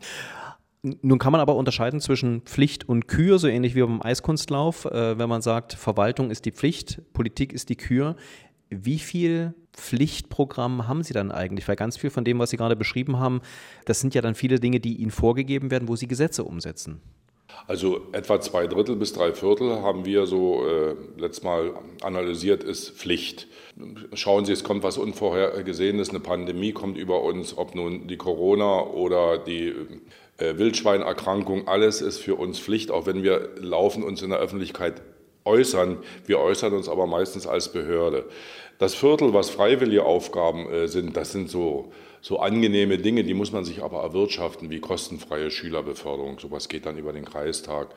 Nun 1.02 1.18
kann 1.18 1.32
man 1.32 1.42
aber 1.42 1.56
unterscheiden 1.56 2.00
zwischen 2.00 2.42
Pflicht 2.42 2.88
und 2.88 3.08
Kür, 3.08 3.40
so 3.40 3.48
ähnlich 3.48 3.74
wie 3.74 3.82
beim 3.82 4.02
Eiskunstlauf. 4.04 4.86
Äh, 4.86 5.18
wenn 5.18 5.30
man 5.30 5.42
sagt, 5.42 5.74
Verwaltung 5.74 6.30
ist 6.30 6.46
die 6.46 6.52
Pflicht, 6.52 7.02
Politik 7.14 7.54
ist 7.54 7.70
die 7.70 7.76
Kür. 7.76 8.16
Wie 8.70 9.00
viel 9.00 9.56
Pflichtprogramm 9.74 10.88
haben 10.88 11.02
Sie 11.02 11.14
dann 11.14 11.32
eigentlich? 11.32 11.68
Weil 11.68 11.76
ganz 11.76 11.98
viel 11.98 12.12
von 12.12 12.24
dem, 12.24 12.38
was 12.38 12.52
Sie 12.52 12.58
gerade 12.58 12.76
beschrieben 12.76 13.20
haben, 13.20 13.42
das 13.86 14.00
sind 14.00 14.14
ja 14.14 14.22
dann 14.22 14.36
viele 14.36 14.60
Dinge, 14.60 14.80
die 14.80 14.96
Ihnen 14.98 15.12
vorgegeben 15.12 15.72
werden, 15.72 15.88
wo 15.88 15.96
Sie 15.96 16.08
Gesetze 16.08 16.44
umsetzen. 16.44 17.02
Also 17.68 18.02
etwa 18.12 18.40
zwei 18.42 18.68
Drittel 18.68 18.96
bis 18.96 19.14
drei 19.14 19.34
Viertel 19.34 19.82
haben 19.82 20.06
wir 20.06 20.26
so 20.26 20.66
äh, 20.68 20.96
letztes 21.18 21.44
Mal 21.44 21.74
analysiert, 22.02 22.64
ist 22.64 22.92
Pflicht. 22.92 23.48
Schauen 24.14 24.46
Sie, 24.46 24.52
es 24.52 24.64
kommt 24.64 24.84
was 24.84 24.98
Unvorhergesehenes, 24.98 26.10
eine 26.10 26.20
Pandemie 26.20 26.74
kommt 26.74 26.98
über 26.98 27.24
uns, 27.24 27.58
ob 27.58 27.76
nun 27.76 28.08
die 28.08 28.18
Corona 28.18 28.82
oder 28.82 29.38
die 29.38 29.74
Wildschweinerkrankung, 30.38 31.68
alles 31.68 32.02
ist 32.02 32.20
für 32.20 32.36
uns 32.36 32.60
Pflicht, 32.60 32.92
auch 32.92 33.06
wenn 33.06 33.24
wir 33.24 33.52
laufen 33.58 34.04
uns 34.04 34.22
in 34.22 34.30
der 34.30 34.40
Öffentlichkeit 34.40 35.02
äußern. 35.46 36.00
Wir 36.26 36.40
äußern 36.40 36.74
uns 36.74 36.90
aber 36.90 37.08
meistens 37.08 37.48
als 37.48 37.72
Behörde. 37.72 38.26
Das 38.78 38.94
Viertel, 38.94 39.34
was 39.34 39.50
freiwillige 39.50 40.04
Aufgaben 40.04 40.70
äh, 40.70 40.88
sind, 40.88 41.16
das 41.16 41.32
sind 41.32 41.50
so, 41.50 41.94
so 42.22 42.40
angenehme 42.40 42.98
Dinge, 42.98 43.24
die 43.24 43.34
muss 43.34 43.54
man 43.54 43.64
sich 43.64 43.82
aber 43.82 44.02
erwirtschaften, 44.02 44.70
wie 44.70 44.82
kostenfreie 44.82 45.50
Schülerbeförderung. 45.50 46.40
Sowas 46.40 46.68
geht 46.68 46.86
dann 46.86 46.98
über 46.98 47.14
den 47.14 47.24
Kreistag. 47.24 47.88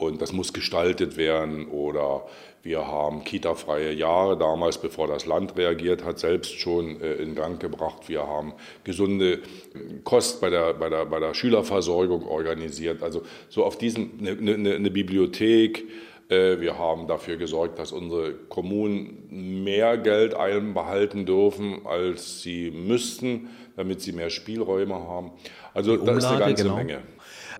Und 0.00 0.22
das 0.22 0.32
muss 0.32 0.52
gestaltet 0.52 1.16
werden 1.16 1.68
oder 1.68 2.26
wir 2.62 2.86
haben 2.86 3.24
Kita-freie 3.24 3.92
Jahre 3.92 4.36
damals, 4.36 4.78
bevor 4.78 5.06
das 5.08 5.24
Land 5.24 5.56
reagiert 5.56 6.04
hat, 6.04 6.18
selbst 6.18 6.58
schon 6.58 7.00
äh, 7.00 7.14
in 7.14 7.34
Gang 7.34 7.58
gebracht. 7.60 8.08
Wir 8.08 8.26
haben 8.26 8.52
gesunde 8.84 9.40
Kost 10.04 10.40
bei 10.40 10.50
der, 10.50 10.74
bei 10.74 10.90
der, 10.90 11.06
bei 11.06 11.20
der 11.20 11.32
Schülerversorgung 11.32 12.26
organisiert. 12.26 13.02
Also 13.02 13.22
so 13.48 13.64
auf 13.64 13.78
diesen, 13.78 14.18
eine, 14.20 14.52
eine, 14.52 14.74
eine 14.74 14.90
Bibliothek, 14.90 15.86
äh, 16.28 16.60
wir 16.60 16.78
haben 16.78 17.06
dafür 17.06 17.36
gesorgt, 17.36 17.78
dass 17.78 17.92
unsere 17.92 18.34
Kommunen 18.34 19.62
mehr 19.64 19.96
Geld 19.98 20.34
einbehalten 20.34 21.26
dürfen, 21.26 21.86
als 21.86 22.42
sie 22.42 22.70
müssten, 22.70 23.48
damit 23.76 24.00
sie 24.00 24.12
mehr 24.12 24.30
Spielräume 24.30 24.94
haben. 24.94 25.32
Also 25.72 25.96
da 25.96 26.16
ist 26.16 26.24
eine 26.24 26.40
ganze 26.40 26.62
genau. 26.64 26.76
Menge. 26.76 27.02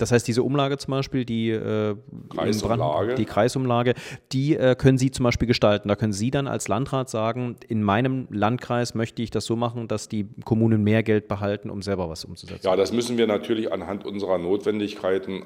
Das 0.00 0.12
heißt, 0.12 0.26
diese 0.26 0.42
Umlage 0.42 0.78
zum 0.78 0.92
Beispiel, 0.92 1.24
die, 1.24 1.50
äh, 1.50 1.96
Kreisumlage. 2.30 3.14
die 3.14 3.24
Kreisumlage, 3.24 3.94
die 4.32 4.56
äh, 4.56 4.74
können 4.74 4.98
Sie 4.98 5.10
zum 5.10 5.24
Beispiel 5.24 5.46
gestalten. 5.46 5.88
Da 5.88 5.96
können 5.96 6.12
Sie 6.12 6.30
dann 6.30 6.46
als 6.46 6.68
Landrat 6.68 7.10
sagen, 7.10 7.56
in 7.68 7.82
meinem 7.82 8.26
Landkreis 8.30 8.94
möchte 8.94 9.22
ich 9.22 9.30
das 9.30 9.44
so 9.44 9.56
machen, 9.56 9.88
dass 9.88 10.08
die 10.08 10.26
Kommunen 10.44 10.82
mehr 10.82 11.02
Geld 11.02 11.28
behalten, 11.28 11.70
um 11.70 11.82
selber 11.82 12.08
was 12.08 12.24
umzusetzen. 12.24 12.66
Ja, 12.66 12.76
das 12.76 12.92
müssen 12.92 13.18
wir 13.18 13.26
natürlich 13.26 13.72
anhand 13.72 14.06
unserer 14.06 14.38
Notwendigkeiten 14.38 15.44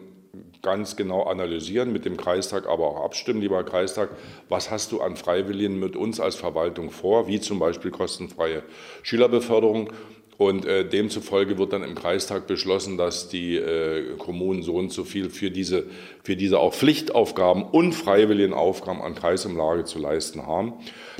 ganz 0.62 0.96
genau 0.96 1.24
analysieren, 1.24 1.92
mit 1.92 2.04
dem 2.04 2.16
Kreistag 2.16 2.66
aber 2.66 2.86
auch 2.86 3.04
abstimmen. 3.04 3.40
Lieber 3.40 3.62
Kreistag, 3.64 4.10
was 4.48 4.70
hast 4.70 4.92
du 4.92 5.00
an 5.00 5.16
Freiwilligen 5.16 5.78
mit 5.78 5.94
uns 5.96 6.20
als 6.20 6.36
Verwaltung 6.36 6.90
vor, 6.90 7.26
wie 7.28 7.40
zum 7.40 7.58
Beispiel 7.58 7.90
kostenfreie 7.90 8.62
Schülerbeförderung? 9.02 9.90
Und 10.36 10.66
äh, 10.66 10.84
demzufolge 10.84 11.58
wird 11.58 11.72
dann 11.72 11.84
im 11.84 11.94
Kreistag 11.94 12.48
beschlossen, 12.48 12.96
dass 12.96 13.28
die 13.28 13.56
äh, 13.56 14.16
Kommunen 14.18 14.62
so 14.62 14.74
und 14.74 14.92
so 14.92 15.04
viel 15.04 15.30
für 15.30 15.50
diese, 15.50 15.84
für 16.24 16.34
diese 16.34 16.58
auch 16.58 16.74
Pflichtaufgaben 16.74 17.62
und 17.62 17.92
freiwilligen 17.92 18.52
Aufgaben 18.52 19.00
an 19.00 19.14
Kreisumlage 19.14 19.84
zu 19.84 20.00
leisten 20.00 20.46
haben. 20.46 20.74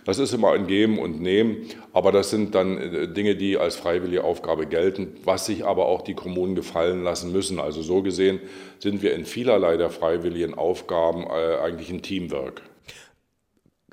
Das 0.04 0.18
ist 0.18 0.34
immer 0.34 0.52
ein 0.52 0.66
Geben 0.66 0.98
und 0.98 1.20
Nehmen, 1.20 1.68
aber 1.92 2.10
das 2.10 2.30
sind 2.30 2.54
dann 2.56 2.76
äh, 2.76 3.08
Dinge, 3.08 3.36
die 3.36 3.56
als 3.56 3.76
freiwillige 3.76 4.24
Aufgabe 4.24 4.66
gelten, 4.66 5.16
was 5.24 5.46
sich 5.46 5.64
aber 5.64 5.86
auch 5.86 6.02
die 6.02 6.14
Kommunen 6.14 6.56
gefallen 6.56 7.04
lassen 7.04 7.32
müssen. 7.32 7.60
Also 7.60 7.82
so 7.82 8.02
gesehen 8.02 8.40
sind 8.80 9.02
wir 9.02 9.14
in 9.14 9.24
vielerlei 9.24 9.76
der 9.76 9.90
freiwilligen 9.90 10.54
Aufgaben 10.54 11.22
äh, 11.22 11.58
eigentlich 11.62 11.90
ein 11.90 12.02
Teamwork. 12.02 12.62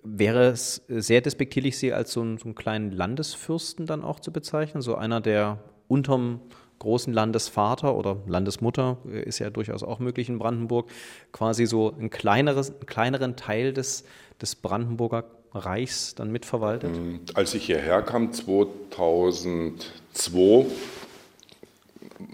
Wäre 0.03 0.49
es 0.49 0.81
sehr 0.87 1.21
despektierlich, 1.21 1.77
Sie 1.77 1.93
als 1.93 2.11
so 2.11 2.21
einen, 2.21 2.37
so 2.37 2.45
einen 2.45 2.55
kleinen 2.55 2.91
Landesfürsten 2.91 3.85
dann 3.85 4.03
auch 4.03 4.19
zu 4.19 4.31
bezeichnen? 4.31 4.81
So 4.81 4.95
einer, 4.95 5.21
der 5.21 5.59
unterm 5.87 6.41
großen 6.79 7.13
Landesvater 7.13 7.95
oder 7.95 8.17
Landesmutter 8.25 8.97
äh, 9.07 9.21
ist 9.21 9.39
ja 9.39 9.51
durchaus 9.51 9.83
auch 9.83 9.99
möglich 9.99 10.29
in 10.29 10.39
Brandenburg, 10.39 10.89
quasi 11.31 11.67
so 11.67 11.95
ein 11.97 12.09
kleineres, 12.09 12.71
einen 12.71 12.87
kleineren 12.87 13.35
Teil 13.35 13.73
des, 13.73 14.03
des 14.41 14.55
Brandenburger 14.55 15.25
Reichs 15.53 16.15
dann 16.15 16.31
mitverwaltet? 16.31 16.95
Ähm, 16.95 17.19
als 17.33 17.53
ich 17.53 17.65
hierher 17.65 18.01
kam, 18.01 18.31
2002, 18.33 20.65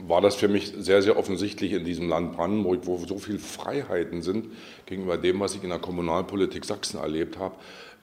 war 0.08 0.22
das 0.22 0.36
für 0.36 0.48
mich 0.48 0.74
sehr, 0.78 1.02
sehr 1.02 1.18
offensichtlich 1.18 1.74
in 1.74 1.86
diesem 1.86 2.10
Land 2.10 2.36
Brandenburg, 2.36 2.82
wo 2.84 2.98
so 2.98 3.18
viele 3.18 3.40
Freiheiten 3.40 4.22
sind 4.22 4.48
gegenüber 4.86 5.18
dem, 5.18 5.40
was 5.40 5.56
ich 5.56 5.64
in 5.64 5.70
der 5.70 5.80
Kommunalpolitik 5.80 6.66
Sachsen 6.66 7.00
erlebt 7.00 7.38
habe, 7.38 7.56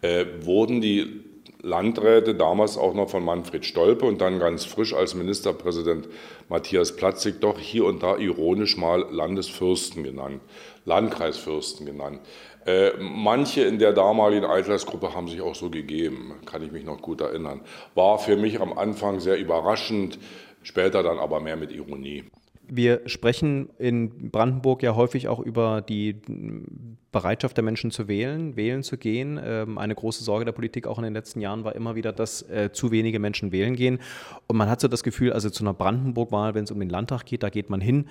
äh, 0.03 0.27
wurden 0.43 0.81
die 0.81 1.25
Landräte 1.65 2.35
damals 2.35 2.77
auch 2.77 2.93
noch 2.95 3.09
von 3.09 3.25
Manfred 3.25 3.65
Stolpe 3.65 4.05
und 4.05 4.21
dann 4.21 4.39
ganz 4.39 4.67
frisch 4.67 4.93
als 4.93 5.15
Ministerpräsident 5.15 6.09
Matthias 6.49 6.95
Platzig 6.95 7.41
doch 7.41 7.59
hier 7.59 7.87
und 7.87 8.03
da 8.03 8.19
ironisch 8.19 8.77
mal 8.77 9.07
Landesfürsten 9.11 10.05
genannt, 10.05 10.43
Landkreisfürsten 10.85 11.87
genannt. 11.87 12.21
Äh, 12.67 12.93
manche 12.99 13.63
in 13.63 13.79
der 13.79 13.93
damaligen 13.93 14.45
Altersgruppe 14.45 15.15
haben 15.15 15.29
sich 15.29 15.41
auch 15.41 15.55
so 15.55 15.71
gegeben, 15.71 16.35
kann 16.47 16.63
ich 16.63 16.73
mich 16.73 16.85
noch 16.85 17.01
gut 17.01 17.21
erinnern. 17.21 17.61
War 17.95 18.19
für 18.19 18.37
mich 18.37 18.61
am 18.61 18.77
Anfang 18.77 19.21
sehr 19.21 19.39
überraschend, 19.39 20.19
später 20.65 21.03
dann 21.03 21.19
aber 21.19 21.41
mehr 21.41 21.57
mit 21.57 21.71
Ironie. 21.71 22.25
Wir 22.67 23.03
sprechen 23.07 23.69
in 23.79 24.31
Brandenburg 24.31 24.83
ja 24.83 24.97
häufig 24.97 25.29
auch 25.29 25.39
über 25.39 25.83
die 25.83 26.17
Bereitschaft 27.13 27.57
der 27.59 27.65
Menschen 27.65 27.91
zu 27.91 28.09
wählen, 28.09 28.57
wählen 28.57 28.83
zu 28.83 28.97
gehen. 28.97 29.39
Ähm, 29.43 29.77
eine 29.77 29.95
große 29.95 30.25
Sorge 30.25 30.47
der 30.47 30.53
Politik 30.53 30.87
auch 30.87 30.99
in 30.99 31.05
den 31.05 31.13
letzten 31.13 31.41
Jahren 31.41 31.65
war 31.65 31.75
immer 31.77 31.95
wieder, 31.95 32.13
dass 32.13 32.43
äh, 32.49 32.71
zu 32.73 32.91
wenige 32.91 33.19
Menschen 33.19 33.53
wählen 33.53 33.77
gehen. 33.77 34.01
Und 34.47 34.57
man 34.57 34.71
hat 34.71 34.81
so 34.81 34.89
das 34.89 35.03
Gefühl, 35.03 35.33
also 35.33 35.51
zu 35.51 35.63
einer 35.63 35.75
Brandenburg-Wahl, 35.75 36.55
wenn 36.55 36.65
es 36.65 36.71
um 36.71 36.81
den 36.81 36.89
Landtag 36.89 37.27
geht, 37.27 37.43
da 37.43 37.51
geht 37.51 37.69
man 37.69 37.83
hin. 37.83 38.09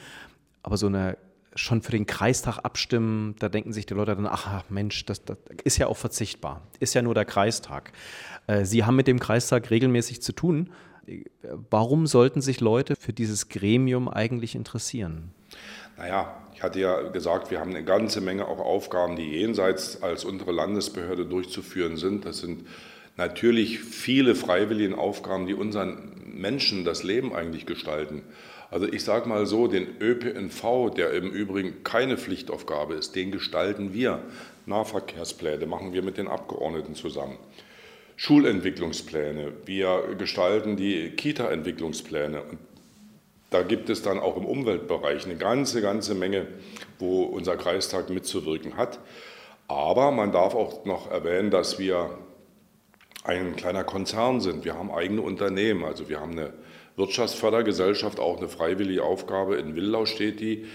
Aber 0.62 0.78
so 0.78 0.86
eine 0.88 1.18
schon 1.56 1.82
für 1.82 1.92
den 1.92 2.06
Kreistag 2.06 2.60
abstimmen, 2.60 3.36
da 3.40 3.50
denken 3.50 3.74
sich 3.74 3.86
die 3.86 3.94
Leute 3.94 4.16
dann, 4.16 4.28
ach 4.28 4.64
Mensch, 4.70 5.06
das, 5.06 5.24
das 5.24 5.38
ist 5.64 5.78
ja 5.78 5.88
auch 5.88 5.98
verzichtbar, 5.98 6.62
ist 6.80 6.94
ja 6.94 7.02
nur 7.02 7.14
der 7.14 7.26
Kreistag. 7.26 7.92
Äh, 8.48 8.66
Sie 8.66 8.84
haben 8.84 8.96
mit 8.96 9.08
dem 9.08 9.20
Kreistag 9.20 9.70
regelmäßig 9.70 10.22
zu 10.22 10.34
tun. 10.34 10.70
Warum 11.70 12.08
sollten 12.08 12.42
sich 12.42 12.62
Leute 12.62 12.96
für 12.96 13.14
dieses 13.14 13.50
Gremium 13.50 14.08
eigentlich 14.08 14.56
interessieren? 14.56 15.32
Naja, 15.98 16.36
ich 16.54 16.64
hatte 16.64 16.80
ja 16.80 17.02
gesagt, 17.10 17.52
wir 17.52 17.60
haben 17.60 17.72
eine 17.72 17.84
ganze 17.84 18.22
Menge 18.22 18.48
auch 18.48 18.60
Aufgaben, 18.60 19.16
die 19.16 19.30
jenseits 19.30 20.02
als 20.02 20.26
unsere 20.26 20.52
Landesbehörde 20.52 21.26
durchzuführen 21.26 21.98
sind. 21.98 22.26
Das 22.26 22.40
sind 22.40 22.66
natürlich 23.18 23.80
viele 23.80 24.36
freiwillige 24.36 24.98
Aufgaben, 24.98 25.46
die 25.46 25.54
unseren 25.54 26.14
Menschen 26.26 26.84
das 26.84 27.04
Leben 27.04 27.34
eigentlich 27.34 27.66
gestalten. 27.66 28.24
Also 28.72 28.88
ich 28.88 29.04
sage 29.04 29.30
mal 29.30 29.46
so, 29.46 29.68
den 29.68 29.88
ÖPNV, 30.02 30.96
der 30.96 31.12
im 31.12 31.30
Übrigen 31.30 31.84
keine 31.84 32.18
Pflichtaufgabe 32.18 32.96
ist, 32.96 33.16
den 33.16 33.32
gestalten 33.32 33.94
wir. 33.94 34.20
Nahverkehrspläne 34.66 35.68
machen 35.68 35.94
wir 35.94 36.02
mit 36.02 36.18
den 36.18 36.28
Abgeordneten 36.28 36.96
zusammen. 36.96 37.38
Schulentwicklungspläne, 38.16 39.54
wir 39.66 40.16
gestalten 40.18 40.78
die 40.78 41.10
Kita-Entwicklungspläne. 41.12 42.44
da 43.50 43.62
gibt 43.62 43.90
es 43.90 44.02
dann 44.02 44.20
auch 44.20 44.36
im 44.38 44.46
Umweltbereich 44.46 45.26
eine 45.26 45.36
ganze, 45.36 45.82
ganze 45.82 46.16
Menge, 46.16 46.48
wo 47.00 47.24
unser 47.24 47.56
Kreistag 47.56 48.10
mitzuwirken 48.10 48.78
hat. 48.78 49.00
Aber 49.68 50.12
man 50.12 50.32
darf 50.32 50.56
auch 50.56 50.86
noch 50.86 51.12
erwähnen, 51.12 51.52
dass 51.52 51.80
wir 51.80 52.18
ein 53.24 53.56
kleiner 53.56 53.84
Konzern 53.84 54.42
sind. 54.42 54.66
Wir 54.66 54.74
haben 54.74 54.92
eigene 54.92 55.22
Unternehmen. 55.22 55.86
Also 55.86 56.10
wir 56.10 56.20
haben 56.20 56.34
eine 56.34 56.54
Wirtschaftsfördergesellschaft, 56.96 58.20
auch 58.20 58.38
eine 58.38 58.50
freiwillige 58.50 59.04
Aufgabe. 59.04 59.56
In 59.56 59.76
Willau 59.76 60.06
steht 60.06 60.40
die 60.40 60.66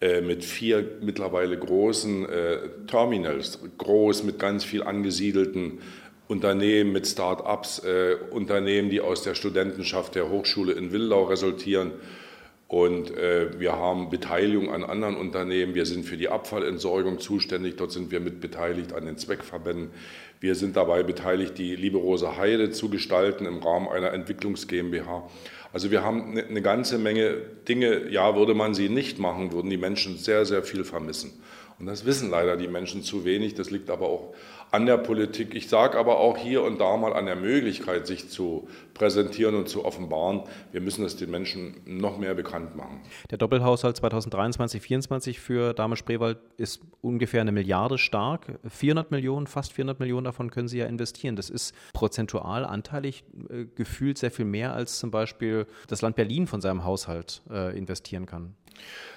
äh, 0.00 0.20
mit 0.20 0.44
vier 0.44 0.98
mittlerweile 1.00 1.58
großen 1.58 2.28
äh, 2.28 2.58
Terminals, 2.86 3.58
groß 3.78 4.24
mit 4.24 4.38
ganz 4.38 4.64
viel 4.64 4.82
angesiedelten 4.82 5.80
Unternehmen 6.26 6.92
mit 6.92 7.06
Start-ups, 7.06 7.80
äh, 7.80 8.16
Unternehmen, 8.30 8.90
die 8.90 9.00
aus 9.00 9.22
der 9.22 9.34
Studentenschaft 9.34 10.14
der 10.14 10.30
Hochschule 10.30 10.72
in 10.72 10.92
Willau 10.92 11.24
resultieren. 11.24 11.92
Und 12.66 13.14
äh, 13.16 13.60
wir 13.60 13.76
haben 13.76 14.08
Beteiligung 14.08 14.72
an 14.72 14.84
anderen 14.84 15.16
Unternehmen. 15.16 15.74
Wir 15.74 15.84
sind 15.84 16.04
für 16.04 16.16
die 16.16 16.28
Abfallentsorgung 16.28 17.20
zuständig. 17.20 17.76
Dort 17.76 17.92
sind 17.92 18.10
wir 18.10 18.20
mit 18.20 18.40
beteiligt 18.40 18.94
an 18.94 19.04
den 19.04 19.18
Zweckverbänden. 19.18 19.90
Wir 20.40 20.54
sind 20.54 20.76
dabei 20.76 21.02
beteiligt, 21.02 21.58
die 21.58 21.76
Liebe 21.76 21.98
Rose 21.98 22.36
Heide 22.36 22.70
zu 22.70 22.88
gestalten 22.88 23.44
im 23.44 23.58
Rahmen 23.58 23.88
einer 23.88 24.12
Entwicklungs 24.12 24.66
GmbH. 24.66 25.28
Also 25.72 25.90
wir 25.90 26.02
haben 26.02 26.38
eine 26.38 26.62
ganze 26.62 26.98
Menge 26.98 27.36
Dinge, 27.68 28.08
ja, 28.10 28.34
würde 28.36 28.54
man 28.54 28.74
sie 28.74 28.88
nicht 28.88 29.18
machen, 29.18 29.52
würden 29.52 29.70
die 29.70 29.76
Menschen 29.76 30.16
sehr, 30.18 30.46
sehr 30.46 30.62
viel 30.62 30.84
vermissen. 30.84 31.32
Und 31.78 31.86
das 31.86 32.04
wissen 32.04 32.30
leider 32.30 32.56
die 32.56 32.68
Menschen 32.68 33.02
zu 33.02 33.24
wenig. 33.24 33.54
Das 33.54 33.70
liegt 33.70 33.90
aber 33.90 34.08
auch 34.08 34.34
an 34.74 34.86
der 34.86 34.96
Politik. 34.96 35.54
Ich 35.54 35.68
sage 35.68 35.98
aber 35.98 36.18
auch 36.18 36.36
hier 36.36 36.62
und 36.62 36.80
da 36.80 36.96
mal 36.96 37.12
an 37.12 37.26
der 37.26 37.36
Möglichkeit, 37.36 38.08
sich 38.08 38.28
zu 38.28 38.68
präsentieren 38.92 39.54
und 39.54 39.68
zu 39.68 39.84
offenbaren. 39.84 40.42
Wir 40.72 40.80
müssen 40.80 41.04
es 41.04 41.16
den 41.16 41.30
Menschen 41.30 41.76
noch 41.84 42.18
mehr 42.18 42.34
bekannt 42.34 42.76
machen. 42.76 43.00
Der 43.30 43.38
Doppelhaushalt 43.38 43.96
2023-2024 43.98 45.38
für 45.38 45.74
Dame 45.74 45.96
Spreewald 45.96 46.38
ist 46.56 46.80
ungefähr 47.02 47.40
eine 47.40 47.52
Milliarde 47.52 47.98
stark. 47.98 48.58
400 48.68 49.12
Millionen, 49.12 49.46
fast 49.46 49.72
400 49.72 50.00
Millionen 50.00 50.24
davon 50.24 50.50
können 50.50 50.66
Sie 50.66 50.78
ja 50.78 50.86
investieren. 50.86 51.36
Das 51.36 51.50
ist 51.50 51.72
prozentual 51.92 52.64
anteilig 52.64 53.24
äh, 53.48 53.66
gefühlt 53.76 54.18
sehr 54.18 54.32
viel 54.32 54.44
mehr, 54.44 54.74
als 54.74 54.98
zum 54.98 55.12
Beispiel 55.12 55.66
das 55.86 56.02
Land 56.02 56.16
Berlin 56.16 56.48
von 56.48 56.60
seinem 56.60 56.84
Haushalt 56.84 57.42
äh, 57.48 57.76
investieren 57.78 58.26
kann. 58.26 58.56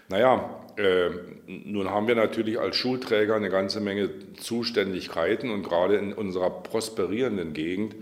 Naja, 0.10 0.50
äh, 0.78 1.10
nun 1.48 1.90
haben 1.90 2.08
wir 2.08 2.16
natürlich 2.16 2.60
als 2.60 2.76
Schulträger 2.78 3.36
eine 3.36 3.50
ganze 3.50 3.82
Menge 3.82 4.10
Zuständigkeiten 4.40 5.50
und 5.50 5.64
gerade 5.64 5.98
in 5.98 6.14
unserer 6.14 6.50
prosperierenden 6.50 7.54
Gegend, 7.54 7.96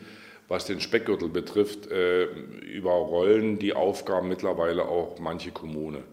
was 0.48 0.66
den 0.66 0.80
Speckgürtel 0.80 1.30
betrifft, 1.30 1.90
äh, 1.90 2.26
überrollen 2.26 3.58
die 3.58 3.74
Aufgaben 3.74 4.28
mittlerweile 4.28 4.84
auch 4.84 5.18
manche 5.20 5.52
Kommune. 5.52 6.04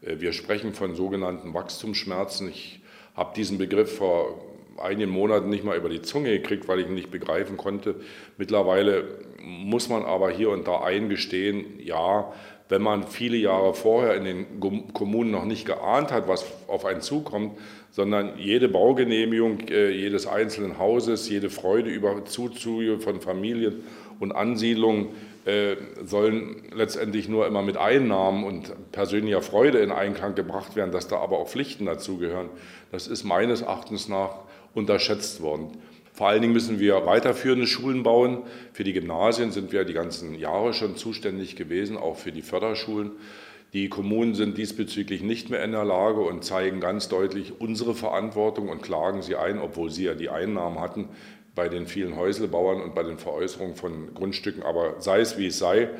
Äh, 0.00 0.20
wir 0.20 0.32
sprechen 0.32 0.72
von 0.72 0.94
sogenannten 0.94 1.52
Wachstumsschmerzen. 1.52 2.48
Ich 2.48 2.80
habe 3.14 3.34
diesen 3.34 3.58
Begriff 3.58 3.98
vor 3.98 4.40
einigen 4.78 5.10
Monaten 5.10 5.50
nicht 5.50 5.64
mal 5.64 5.76
über 5.76 5.88
die 5.88 6.02
Zunge 6.02 6.30
gekriegt, 6.30 6.68
weil 6.68 6.80
ich 6.80 6.86
ihn 6.86 6.94
nicht 6.94 7.10
begreifen 7.10 7.56
konnte. 7.56 7.96
Mittlerweile 8.38 9.04
muss 9.42 9.88
man 9.88 10.04
aber 10.04 10.30
hier 10.30 10.50
und 10.50 10.66
da 10.66 10.80
eingestehen, 10.80 11.78
ja, 11.80 12.32
wenn 12.68 12.82
man 12.82 13.06
viele 13.06 13.36
Jahre 13.36 13.74
vorher 13.74 14.14
in 14.14 14.24
den 14.24 14.92
Kommunen 14.92 15.30
noch 15.30 15.44
nicht 15.44 15.66
geahnt 15.66 16.12
hat, 16.12 16.28
was 16.28 16.44
auf 16.66 16.84
einen 16.84 17.02
zukommt, 17.02 17.58
sondern 17.90 18.38
jede 18.38 18.68
Baugenehmigung 18.68 19.68
äh, 19.68 19.90
jedes 19.90 20.26
einzelnen 20.26 20.78
Hauses, 20.78 21.28
jede 21.28 21.50
Freude 21.50 21.90
über 21.90 22.24
Zuzüge 22.24 22.98
von 22.98 23.20
Familien 23.20 23.84
und 24.18 24.32
Ansiedlungen 24.32 25.08
äh, 25.44 25.76
sollen 26.04 26.62
letztendlich 26.74 27.28
nur 27.28 27.46
immer 27.46 27.62
mit 27.62 27.76
Einnahmen 27.76 28.44
und 28.44 28.72
persönlicher 28.92 29.42
Freude 29.42 29.78
in 29.78 29.92
Einklang 29.92 30.34
gebracht 30.34 30.74
werden, 30.74 30.90
dass 30.90 31.06
da 31.06 31.18
aber 31.18 31.38
auch 31.38 31.48
Pflichten 31.48 31.84
dazugehören. 31.84 32.48
Das 32.90 33.06
ist 33.06 33.24
meines 33.24 33.60
Erachtens 33.60 34.08
nach 34.08 34.38
unterschätzt 34.74 35.42
worden. 35.42 35.68
Vor 36.14 36.28
allen 36.28 36.42
Dingen 36.42 36.52
müssen 36.52 36.78
wir 36.78 37.06
weiterführende 37.06 37.66
Schulen 37.66 38.04
bauen. 38.04 38.44
Für 38.72 38.84
die 38.84 38.92
Gymnasien 38.92 39.50
sind 39.50 39.72
wir 39.72 39.84
die 39.84 39.94
ganzen 39.94 40.36
Jahre 40.36 40.72
schon 40.72 40.96
zuständig 40.96 41.56
gewesen, 41.56 41.96
auch 41.96 42.16
für 42.16 42.30
die 42.30 42.40
Förderschulen. 42.40 43.10
Die 43.72 43.88
Kommunen 43.88 44.36
sind 44.36 44.56
diesbezüglich 44.56 45.22
nicht 45.22 45.50
mehr 45.50 45.64
in 45.64 45.72
der 45.72 45.84
Lage 45.84 46.20
und 46.20 46.44
zeigen 46.44 46.78
ganz 46.78 47.08
deutlich 47.08 47.60
unsere 47.60 47.96
Verantwortung 47.96 48.68
und 48.68 48.80
klagen 48.80 49.22
sie 49.22 49.34
ein, 49.34 49.58
obwohl 49.58 49.90
sie 49.90 50.04
ja 50.04 50.14
die 50.14 50.30
Einnahmen 50.30 50.78
hatten 50.78 51.08
bei 51.56 51.68
den 51.68 51.88
vielen 51.88 52.14
Häuselbauern 52.14 52.80
und 52.80 52.94
bei 52.94 53.02
den 53.02 53.18
Veräußerungen 53.18 53.74
von 53.74 54.14
Grundstücken. 54.14 54.62
Aber 54.62 55.00
sei 55.00 55.18
es 55.18 55.36
wie 55.36 55.48
es 55.48 55.58
sei, 55.58 55.90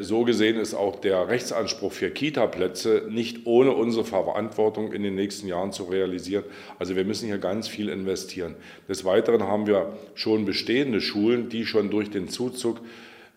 so 0.00 0.24
gesehen 0.24 0.56
ist 0.56 0.72
auch 0.72 0.96
der 0.96 1.28
Rechtsanspruch 1.28 1.92
für 1.92 2.10
Kita-Plätze 2.10 3.06
nicht 3.10 3.46
ohne 3.46 3.72
unsere 3.72 4.04
Verantwortung 4.04 4.92
in 4.94 5.02
den 5.02 5.14
nächsten 5.14 5.46
Jahren 5.46 5.72
zu 5.72 5.84
realisieren. 5.84 6.44
Also 6.78 6.96
wir 6.96 7.04
müssen 7.04 7.26
hier 7.26 7.36
ganz 7.36 7.68
viel 7.68 7.90
investieren. 7.90 8.54
Des 8.88 9.04
Weiteren 9.04 9.42
haben 9.42 9.66
wir 9.66 9.92
schon 10.14 10.46
bestehende 10.46 11.02
Schulen, 11.02 11.50
die 11.50 11.66
schon 11.66 11.90
durch 11.90 12.10
den 12.10 12.28
Zuzug 12.28 12.80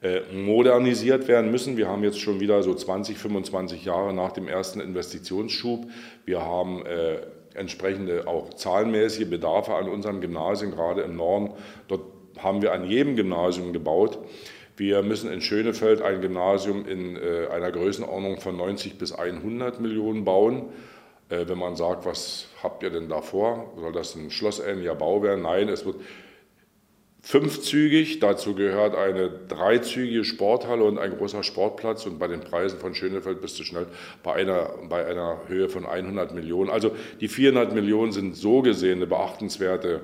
äh, 0.02 0.22
modernisiert 0.34 1.28
werden 1.28 1.52
müssen. 1.52 1.78
Wir 1.78 1.88
haben 1.88 2.04
jetzt 2.04 2.20
schon 2.20 2.40
wieder 2.40 2.64
so 2.64 2.74
20, 2.74 3.18
25 3.18 3.86
Jahre 3.86 4.14
nach 4.14 4.32
dem 4.32 4.48
ersten 4.48 4.80
Investitionsschub. 4.80 5.86
Wir 6.26 6.42
haben 6.42 6.86
äh, 6.86 7.18
entsprechende 7.54 8.28
auch 8.28 8.54
zahlenmäßige 8.54 9.30
Bedarfe 9.30 9.76
an 9.76 9.90
unseren 9.90 10.22
Gymnasien, 10.22 10.72
gerade 10.72 11.02
im 11.02 11.18
Norden. 11.18 11.52
Dort 11.88 12.02
haben 12.40 12.62
wir 12.62 12.72
an 12.74 12.90
jedem 12.90 13.16
Gymnasium 13.16 13.74
gebaut. 13.74 14.18
Wir 14.82 15.04
müssen 15.04 15.32
in 15.32 15.42
Schönefeld 15.42 16.02
ein 16.02 16.22
Gymnasium 16.22 16.88
in 16.88 17.16
äh, 17.16 17.46
einer 17.52 17.72
Größenordnung 17.72 18.40
von 18.40 18.58
90 18.58 18.98
bis 18.98 19.12
100 19.12 19.80
Millionen 19.80 20.26
bauen. 20.26 20.70
Äh, 21.30 21.48
wenn 21.48 21.60
man 21.60 21.76
sagt, 21.76 22.08
was 22.08 22.48
habt 22.64 22.82
ihr 22.82 22.90
denn 22.90 23.08
da 23.08 23.22
vor? 23.22 23.74
Soll 23.80 23.92
das 23.92 24.16
ein 24.16 24.32
schlossähnlicher 24.32 24.96
Bau 24.96 25.22
werden? 25.22 25.44
Nein, 25.44 25.70
es 25.70 25.86
wird 25.86 25.98
fünfzügig. 27.22 28.22
Dazu 28.22 28.56
gehört 28.56 28.96
eine 28.96 29.30
dreizügige 29.30 30.24
Sporthalle 30.24 30.84
und 30.84 30.98
ein 30.98 31.16
großer 31.16 31.44
Sportplatz. 31.44 32.08
Und 32.08 32.18
bei 32.18 32.28
den 32.28 32.40
Preisen 32.40 32.80
von 32.80 32.96
Schönefeld 32.96 33.40
bist 33.40 33.60
du 33.60 33.64
schnell 33.64 33.86
bei 34.24 34.34
einer, 34.34 34.72
bei 34.90 35.06
einer 35.06 35.42
Höhe 35.48 35.70
von 35.70 35.86
100 35.86 36.34
Millionen. 36.34 36.72
Also 36.72 36.96
die 37.20 37.28
400 37.28 37.76
Millionen 37.76 38.14
sind 38.14 38.36
so 38.36 38.64
gesehen 38.64 38.98
eine 38.98 39.06
beachtenswerte 39.06 40.02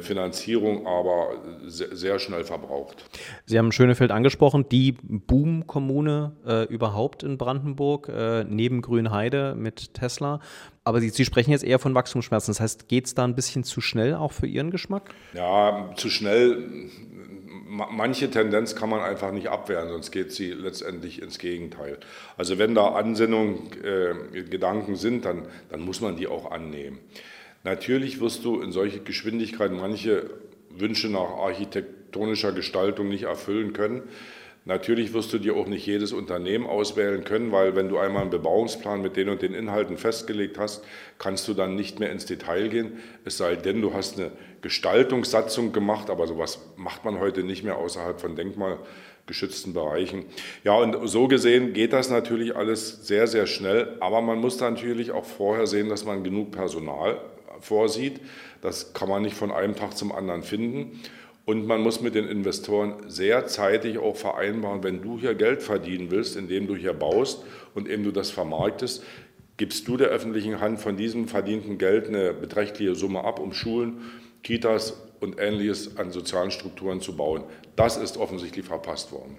Finanzierung 0.00 0.86
aber 0.86 1.40
sehr 1.66 2.18
schnell 2.18 2.42
verbraucht. 2.42 3.04
Sie 3.46 3.58
haben 3.58 3.70
Schönefeld 3.70 4.10
angesprochen, 4.10 4.68
die 4.68 4.96
Boom-Kommune 5.02 6.32
äh, 6.44 6.64
überhaupt 6.64 7.22
in 7.22 7.38
Brandenburg, 7.38 8.08
äh, 8.08 8.42
neben 8.42 8.82
Grünheide 8.82 9.54
mit 9.54 9.94
Tesla. 9.94 10.40
Aber 10.82 11.00
Sie, 11.00 11.10
Sie, 11.10 11.24
sprechen 11.24 11.52
jetzt 11.52 11.62
eher 11.62 11.78
von 11.78 11.94
Wachstumsschmerzen. 11.94 12.52
Das 12.52 12.60
heißt, 12.60 12.88
geht 12.88 13.06
es 13.06 13.14
da 13.14 13.24
ein 13.24 13.36
bisschen 13.36 13.62
zu 13.62 13.80
schnell 13.80 14.14
auch 14.14 14.32
für 14.32 14.46
Ihren 14.46 14.70
Geschmack? 14.70 15.14
Ja, 15.34 15.90
zu 15.96 16.10
schnell. 16.10 16.88
Manche 17.68 18.30
Tendenz 18.30 18.74
kann 18.74 18.88
man 18.88 19.00
einfach 19.00 19.30
nicht 19.30 19.48
abwehren, 19.48 19.90
sonst 19.90 20.10
geht 20.10 20.32
sie 20.32 20.52
letztendlich 20.52 21.20
ins 21.20 21.38
Gegenteil. 21.38 21.98
Also 22.38 22.58
wenn 22.58 22.74
da 22.74 22.94
Ansinnungen, 22.94 23.68
äh, 23.84 24.42
Gedanken 24.42 24.96
sind, 24.96 25.26
dann, 25.26 25.46
dann 25.68 25.80
muss 25.80 26.00
man 26.00 26.16
die 26.16 26.26
auch 26.26 26.50
annehmen. 26.50 26.98
Natürlich 27.64 28.20
wirst 28.20 28.44
du 28.44 28.60
in 28.60 28.72
solche 28.72 29.00
Geschwindigkeit 29.00 29.72
manche 29.72 30.30
Wünsche 30.70 31.08
nach 31.08 31.30
architektonischer 31.38 32.52
Gestaltung 32.52 33.08
nicht 33.08 33.24
erfüllen 33.24 33.72
können. 33.72 34.02
Natürlich 34.64 35.14
wirst 35.14 35.32
du 35.32 35.38
dir 35.38 35.56
auch 35.56 35.66
nicht 35.66 35.86
jedes 35.86 36.12
Unternehmen 36.12 36.66
auswählen 36.66 37.24
können, 37.24 37.52
weil 37.52 37.74
wenn 37.74 37.88
du 37.88 37.96
einmal 37.96 38.22
einen 38.22 38.30
Bebauungsplan 38.30 39.00
mit 39.00 39.16
den 39.16 39.30
und 39.30 39.40
den 39.40 39.54
Inhalten 39.54 39.96
festgelegt 39.96 40.58
hast, 40.58 40.84
kannst 41.18 41.48
du 41.48 41.54
dann 41.54 41.74
nicht 41.74 42.00
mehr 42.00 42.12
ins 42.12 42.26
Detail 42.26 42.68
gehen. 42.68 42.98
Es 43.24 43.38
sei 43.38 43.56
denn, 43.56 43.80
du 43.80 43.94
hast 43.94 44.18
eine 44.18 44.30
Gestaltungssatzung 44.60 45.72
gemacht, 45.72 46.10
aber 46.10 46.26
sowas 46.26 46.60
macht 46.76 47.04
man 47.06 47.18
heute 47.18 47.44
nicht 47.44 47.64
mehr 47.64 47.78
außerhalb 47.78 48.20
von 48.20 48.36
denkmalgeschützten 48.36 49.72
Bereichen. 49.72 50.26
Ja, 50.64 50.74
und 50.74 51.08
so 51.08 51.28
gesehen 51.28 51.72
geht 51.72 51.94
das 51.94 52.10
natürlich 52.10 52.54
alles 52.54 53.06
sehr, 53.06 53.26
sehr 53.26 53.46
schnell, 53.46 53.96
aber 54.00 54.20
man 54.20 54.38
muss 54.38 54.60
natürlich 54.60 55.12
auch 55.12 55.24
vorher 55.24 55.66
sehen, 55.66 55.88
dass 55.88 56.04
man 56.04 56.24
genug 56.24 56.50
Personal 56.50 57.18
vorsieht. 57.60 58.20
Das 58.60 58.92
kann 58.92 59.08
man 59.08 59.22
nicht 59.22 59.36
von 59.36 59.50
einem 59.50 59.76
Tag 59.76 59.96
zum 59.96 60.12
anderen 60.12 60.42
finden. 60.42 61.00
Und 61.44 61.66
man 61.66 61.80
muss 61.80 62.02
mit 62.02 62.14
den 62.14 62.26
Investoren 62.26 63.08
sehr 63.08 63.46
zeitig 63.46 63.96
auch 63.98 64.16
vereinbaren, 64.16 64.82
wenn 64.82 65.00
du 65.00 65.18
hier 65.18 65.34
Geld 65.34 65.62
verdienen 65.62 66.10
willst, 66.10 66.36
indem 66.36 66.66
du 66.66 66.76
hier 66.76 66.92
baust 66.92 67.42
und 67.74 67.88
indem 67.88 68.04
du 68.04 68.10
das 68.10 68.30
vermarktest, 68.30 69.02
gibst 69.56 69.88
du 69.88 69.96
der 69.96 70.08
öffentlichen 70.08 70.60
Hand 70.60 70.78
von 70.78 70.96
diesem 70.96 71.26
verdienten 71.26 71.78
Geld 71.78 72.08
eine 72.08 72.34
beträchtliche 72.34 72.94
Summe 72.94 73.24
ab, 73.24 73.38
um 73.38 73.52
Schulen, 73.52 74.02
Kitas 74.42 75.02
und 75.20 75.38
Ähnliches 75.38 75.96
an 75.96 76.12
sozialen 76.12 76.50
Strukturen 76.50 77.00
zu 77.00 77.16
bauen. 77.16 77.44
Das 77.76 77.96
ist 77.96 78.18
offensichtlich 78.18 78.66
verpasst 78.66 79.10
worden. 79.12 79.36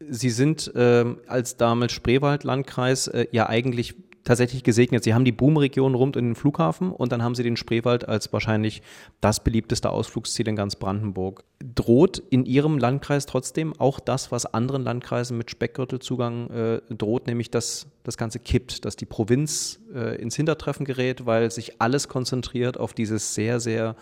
Sie 0.00 0.30
sind 0.30 0.72
äh, 0.74 1.04
als 1.26 1.56
damals 1.56 1.92
Spreewald-Landkreis 1.92 3.08
äh, 3.08 3.26
ja 3.32 3.48
eigentlich 3.48 3.94
tatsächlich 4.24 4.64
gesegnet. 4.64 5.04
Sie 5.04 5.14
haben 5.14 5.24
die 5.24 5.32
Boomregion 5.32 5.94
rund 5.94 6.16
um 6.16 6.24
den 6.24 6.34
Flughafen 6.34 6.90
und 6.90 7.12
dann 7.12 7.22
haben 7.22 7.34
sie 7.34 7.42
den 7.42 7.56
Spreewald 7.56 8.08
als 8.08 8.32
wahrscheinlich 8.32 8.82
das 9.20 9.44
beliebteste 9.44 9.90
Ausflugsziel 9.90 10.48
in 10.48 10.56
ganz 10.56 10.76
Brandenburg. 10.76 11.44
Droht 11.74 12.22
in 12.30 12.46
Ihrem 12.46 12.78
Landkreis 12.78 13.26
trotzdem 13.26 13.78
auch 13.78 14.00
das, 14.00 14.32
was 14.32 14.46
anderen 14.46 14.82
Landkreisen 14.82 15.36
mit 15.38 15.50
Speckgürtelzugang 15.50 16.50
äh, 16.50 16.80
droht, 16.94 17.26
nämlich 17.26 17.50
dass 17.50 17.86
das 18.02 18.16
Ganze 18.16 18.38
kippt, 18.38 18.84
dass 18.84 18.96
die 18.96 19.06
Provinz 19.06 19.80
äh, 19.94 20.20
ins 20.20 20.36
Hintertreffen 20.36 20.84
gerät, 20.84 21.26
weil 21.26 21.50
sich 21.50 21.80
alles 21.80 22.08
konzentriert 22.08 22.78
auf 22.78 22.94
dieses 22.94 23.34
sehr, 23.34 23.60
sehr 23.60 23.96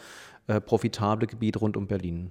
äh, 0.46 0.60
profitable 0.60 1.26
Gebiet 1.26 1.60
rund 1.60 1.76
um 1.76 1.86
Berlin? 1.86 2.30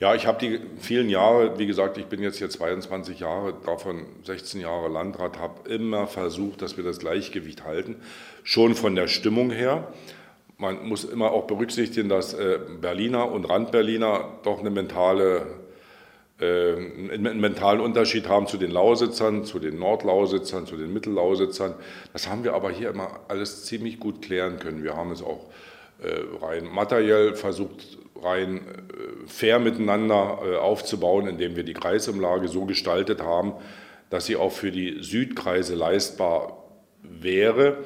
Ja, 0.00 0.14
ich 0.14 0.26
habe 0.26 0.38
die 0.40 0.60
vielen 0.80 1.08
Jahre, 1.08 1.58
wie 1.58 1.66
gesagt, 1.66 1.96
ich 1.96 2.06
bin 2.06 2.22
jetzt 2.22 2.38
hier 2.38 2.50
22 2.50 3.20
Jahre, 3.20 3.54
davon 3.64 4.06
16 4.24 4.60
Jahre 4.60 4.88
Landrat, 4.88 5.38
habe 5.38 5.68
immer 5.70 6.08
versucht, 6.08 6.60
dass 6.60 6.76
wir 6.76 6.82
das 6.82 6.98
Gleichgewicht 6.98 7.64
halten, 7.64 7.96
schon 8.42 8.74
von 8.74 8.96
der 8.96 9.06
Stimmung 9.06 9.50
her. 9.50 9.92
Man 10.58 10.88
muss 10.88 11.04
immer 11.04 11.30
auch 11.30 11.46
berücksichtigen, 11.46 12.08
dass 12.08 12.34
äh, 12.34 12.58
Berliner 12.80 13.30
und 13.30 13.44
Randberliner 13.44 14.38
doch 14.42 14.58
eine 14.58 14.70
mentale, 14.70 15.46
äh, 16.40 16.72
einen 17.12 17.40
mentalen 17.40 17.80
Unterschied 17.80 18.28
haben 18.28 18.48
zu 18.48 18.58
den 18.58 18.72
Lausitzern, 18.72 19.44
zu 19.44 19.60
den 19.60 19.78
Nordlausitzern, 19.78 20.66
zu 20.66 20.76
den 20.76 20.92
Mittellausitzern. 20.92 21.74
Das 22.12 22.28
haben 22.28 22.42
wir 22.42 22.54
aber 22.54 22.70
hier 22.70 22.90
immer 22.90 23.20
alles 23.28 23.64
ziemlich 23.66 24.00
gut 24.00 24.20
klären 24.20 24.58
können. 24.58 24.82
Wir 24.82 24.96
haben 24.96 25.12
es 25.12 25.22
auch 25.22 25.46
rein 26.40 26.68
materiell 26.72 27.34
versucht, 27.34 27.98
rein 28.22 28.58
äh, 28.58 28.60
fair 29.26 29.58
miteinander 29.58 30.38
äh, 30.44 30.56
aufzubauen, 30.56 31.26
indem 31.26 31.56
wir 31.56 31.64
die 31.64 31.74
Kreisumlage 31.74 32.48
so 32.48 32.64
gestaltet 32.64 33.22
haben, 33.22 33.54
dass 34.10 34.26
sie 34.26 34.36
auch 34.36 34.52
für 34.52 34.70
die 34.70 35.02
Südkreise 35.02 35.74
leistbar 35.74 36.64
wäre. 37.02 37.78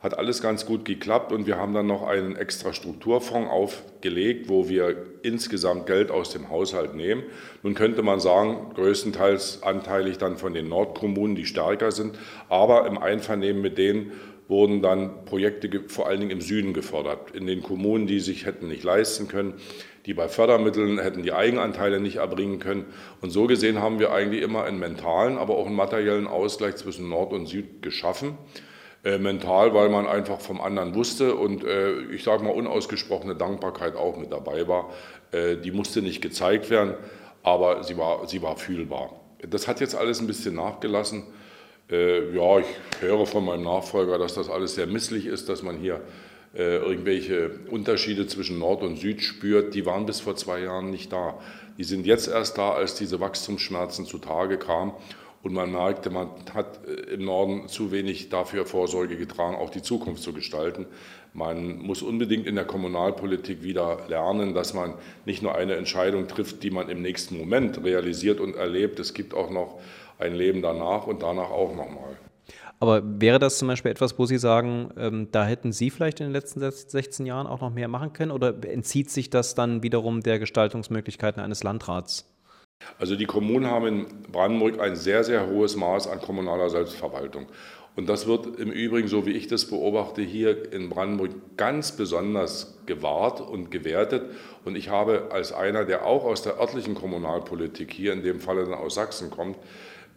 Hat 0.00 0.18
alles 0.18 0.42
ganz 0.42 0.66
gut 0.66 0.84
geklappt 0.84 1.32
und 1.32 1.46
wir 1.46 1.56
haben 1.56 1.72
dann 1.72 1.86
noch 1.86 2.06
einen 2.06 2.36
extra 2.36 2.72
Strukturfonds 2.72 3.50
aufgelegt, 3.50 4.48
wo 4.48 4.68
wir 4.68 4.94
insgesamt 5.22 5.86
Geld 5.86 6.10
aus 6.10 6.30
dem 6.30 6.50
Haushalt 6.50 6.94
nehmen. 6.94 7.24
Nun 7.62 7.74
könnte 7.74 8.02
man 8.02 8.20
sagen, 8.20 8.72
größtenteils 8.74 9.62
anteilig 9.62 10.18
dann 10.18 10.36
von 10.36 10.54
den 10.54 10.68
Nordkommunen, 10.68 11.34
die 11.34 11.46
stärker 11.46 11.90
sind, 11.90 12.18
aber 12.48 12.86
im 12.86 12.98
Einvernehmen 12.98 13.62
mit 13.62 13.78
denen, 13.78 14.12
wurden 14.48 14.82
dann 14.82 15.24
Projekte 15.24 15.88
vor 15.88 16.06
allen 16.06 16.20
Dingen 16.20 16.30
im 16.30 16.40
Süden 16.40 16.72
gefördert, 16.72 17.32
in 17.32 17.46
den 17.46 17.62
Kommunen, 17.62 18.06
die 18.06 18.20
sich 18.20 18.46
hätten 18.46 18.68
nicht 18.68 18.84
leisten 18.84 19.28
können, 19.28 19.54
die 20.06 20.14
bei 20.14 20.28
Fördermitteln 20.28 21.00
hätten 21.00 21.22
die 21.22 21.32
Eigenanteile 21.32 22.00
nicht 22.00 22.16
erbringen 22.16 22.60
können. 22.60 22.84
Und 23.20 23.30
so 23.30 23.46
gesehen 23.46 23.80
haben 23.80 23.98
wir 23.98 24.12
eigentlich 24.12 24.42
immer 24.42 24.64
einen 24.64 24.78
mentalen, 24.78 25.36
aber 25.36 25.56
auch 25.56 25.66
einen 25.66 25.74
materiellen 25.74 26.28
Ausgleich 26.28 26.76
zwischen 26.76 27.08
Nord 27.08 27.32
und 27.32 27.46
Süd 27.46 27.82
geschaffen. 27.82 28.38
Äh, 29.06 29.18
mental, 29.18 29.72
weil 29.72 29.88
man 29.88 30.08
einfach 30.08 30.40
vom 30.40 30.60
anderen 30.60 30.96
wusste 30.96 31.36
und 31.36 31.62
äh, 31.62 32.00
ich 32.12 32.24
sage 32.24 32.42
mal 32.42 32.50
unausgesprochene 32.50 33.36
Dankbarkeit 33.36 33.94
auch 33.94 34.16
mit 34.16 34.32
dabei 34.32 34.66
war. 34.66 34.90
Äh, 35.30 35.58
die 35.58 35.70
musste 35.70 36.02
nicht 36.02 36.20
gezeigt 36.20 36.70
werden, 36.70 36.94
aber 37.44 37.84
sie 37.84 37.96
war, 37.96 38.26
sie 38.26 38.42
war 38.42 38.56
fühlbar. 38.56 39.20
Das 39.48 39.68
hat 39.68 39.80
jetzt 39.80 39.94
alles 39.94 40.18
ein 40.18 40.26
bisschen 40.26 40.56
nachgelassen. 40.56 41.22
Äh, 41.90 42.34
ja, 42.34 42.58
ich 42.58 42.66
höre 43.00 43.26
von 43.26 43.44
meinem 43.44 43.62
Nachfolger, 43.62 44.18
dass 44.18 44.34
das 44.34 44.48
alles 44.48 44.74
sehr 44.74 44.86
misslich 44.86 45.26
ist, 45.26 45.48
dass 45.48 45.62
man 45.62 45.78
hier 45.78 46.00
äh, 46.54 46.78
irgendwelche 46.78 47.50
Unterschiede 47.70 48.26
zwischen 48.26 48.58
Nord 48.58 48.82
und 48.82 48.96
Süd 48.96 49.22
spürt, 49.22 49.74
die 49.74 49.86
waren 49.86 50.06
bis 50.06 50.20
vor 50.20 50.36
zwei 50.36 50.60
Jahren 50.60 50.90
nicht 50.90 51.12
da. 51.12 51.38
Die 51.78 51.84
sind 51.84 52.06
jetzt 52.06 52.28
erst 52.28 52.58
da, 52.58 52.72
als 52.72 52.94
diese 52.94 53.20
Wachstumsschmerzen 53.20 54.06
zutage 54.06 54.58
kamen. 54.58 54.92
Und 55.42 55.52
man 55.52 55.70
merkte, 55.70 56.10
man 56.10 56.30
hat 56.54 56.80
äh, 56.88 57.14
im 57.14 57.24
Norden 57.24 57.68
zu 57.68 57.92
wenig 57.92 58.30
dafür 58.30 58.66
Vorsorge 58.66 59.16
getragen, 59.16 59.54
auch 59.56 59.70
die 59.70 59.82
Zukunft 59.82 60.22
zu 60.22 60.32
gestalten. 60.32 60.86
Man 61.36 61.78
muss 61.80 62.00
unbedingt 62.00 62.46
in 62.46 62.54
der 62.54 62.64
Kommunalpolitik 62.64 63.62
wieder 63.62 63.98
lernen, 64.08 64.54
dass 64.54 64.72
man 64.72 64.94
nicht 65.26 65.42
nur 65.42 65.54
eine 65.54 65.74
Entscheidung 65.74 66.28
trifft, 66.28 66.62
die 66.62 66.70
man 66.70 66.88
im 66.88 67.02
nächsten 67.02 67.36
Moment 67.36 67.84
realisiert 67.84 68.40
und 68.40 68.56
erlebt. 68.56 68.98
Es 69.00 69.12
gibt 69.12 69.34
auch 69.34 69.50
noch 69.50 69.78
ein 70.18 70.34
Leben 70.34 70.62
danach 70.62 71.06
und 71.06 71.22
danach 71.22 71.50
auch 71.50 71.76
nochmal. 71.76 72.16
Aber 72.80 73.02
wäre 73.04 73.38
das 73.38 73.58
zum 73.58 73.68
Beispiel 73.68 73.90
etwas, 73.90 74.18
wo 74.18 74.24
Sie 74.24 74.38
sagen, 74.38 74.88
ähm, 74.96 75.28
da 75.30 75.44
hätten 75.44 75.72
Sie 75.72 75.90
vielleicht 75.90 76.20
in 76.20 76.26
den 76.26 76.32
letzten 76.32 76.60
16 76.60 77.26
Jahren 77.26 77.46
auch 77.46 77.60
noch 77.60 77.70
mehr 77.70 77.88
machen 77.88 78.14
können? 78.14 78.30
Oder 78.30 78.54
entzieht 78.64 79.10
sich 79.10 79.28
das 79.28 79.54
dann 79.54 79.82
wiederum 79.82 80.22
der 80.22 80.38
Gestaltungsmöglichkeiten 80.38 81.42
eines 81.42 81.62
Landrats? 81.62 82.32
Also 82.98 83.16
die 83.16 83.24
Kommunen 83.24 83.66
haben 83.66 83.86
in 83.86 84.06
Brandenburg 84.30 84.80
ein 84.80 84.96
sehr, 84.96 85.24
sehr 85.24 85.46
hohes 85.46 85.76
Maß 85.76 86.08
an 86.08 86.20
kommunaler 86.20 86.70
Selbstverwaltung. 86.70 87.46
Und 87.96 88.08
das 88.10 88.26
wird 88.26 88.60
im 88.60 88.70
Übrigen, 88.70 89.08
so 89.08 89.24
wie 89.24 89.32
ich 89.32 89.46
das 89.46 89.64
beobachte, 89.64 90.20
hier 90.20 90.70
in 90.72 90.90
Brandenburg 90.90 91.30
ganz 91.56 91.92
besonders 91.92 92.78
gewahrt 92.84 93.40
und 93.40 93.70
gewertet. 93.70 94.30
Und 94.66 94.76
ich 94.76 94.90
habe 94.90 95.28
als 95.30 95.52
einer, 95.52 95.86
der 95.86 96.04
auch 96.04 96.24
aus 96.24 96.42
der 96.42 96.60
örtlichen 96.60 96.94
Kommunalpolitik 96.94 97.92
hier 97.92 98.12
in 98.12 98.22
dem 98.22 98.38
Falle 98.38 98.64
dann 98.64 98.74
aus 98.74 98.94
Sachsen 98.96 99.30
kommt, 99.30 99.56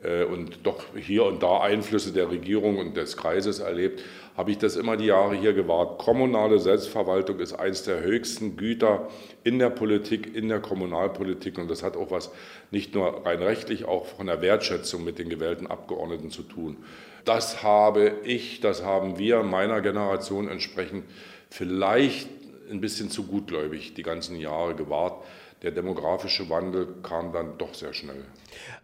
äh, 0.03 0.23
und 0.23 0.59
doch 0.63 0.83
hier 0.95 1.25
und 1.25 1.43
da 1.43 1.61
Einflüsse 1.61 2.11
der 2.13 2.29
Regierung 2.29 2.77
und 2.77 2.95
des 2.95 3.17
Kreises 3.17 3.59
erlebt, 3.59 4.03
habe 4.37 4.51
ich 4.51 4.57
das 4.57 4.77
immer 4.77 4.95
die 4.95 5.07
Jahre 5.07 5.35
hier 5.35 5.53
gewahrt. 5.53 5.99
Kommunale 5.99 6.59
Selbstverwaltung 6.59 7.39
ist 7.39 7.53
eines 7.53 7.83
der 7.83 8.01
höchsten 8.01 8.55
Güter 8.55 9.09
in 9.43 9.59
der 9.59 9.69
Politik, 9.69 10.33
in 10.33 10.47
der 10.47 10.61
Kommunalpolitik 10.61 11.57
und 11.57 11.69
das 11.69 11.83
hat 11.83 11.97
auch 11.97 12.11
was 12.11 12.31
nicht 12.71 12.95
nur 12.95 13.25
rein 13.25 13.41
rechtlich, 13.41 13.85
auch 13.85 14.05
von 14.05 14.27
der 14.27 14.41
Wertschätzung 14.41 15.03
mit 15.03 15.19
den 15.19 15.29
gewählten 15.29 15.67
Abgeordneten 15.67 16.29
zu 16.29 16.43
tun. 16.43 16.77
Das 17.25 17.63
habe 17.63 18.13
ich, 18.23 18.59
das 18.59 18.83
haben 18.83 19.17
wir 19.17 19.43
meiner 19.43 19.81
Generation 19.81 20.47
entsprechend 20.47 21.05
vielleicht 21.49 22.29
ein 22.69 22.81
bisschen 22.81 23.09
zu 23.09 23.25
gutgläubig 23.25 23.93
die 23.95 24.03
ganzen 24.03 24.35
Jahre 24.35 24.75
gewahrt 24.75 25.23
der 25.61 25.71
demografische 25.71 26.49
Wandel 26.49 26.87
kam 27.03 27.33
dann 27.33 27.57
doch 27.57 27.73
sehr 27.73 27.93
schnell. 27.93 28.23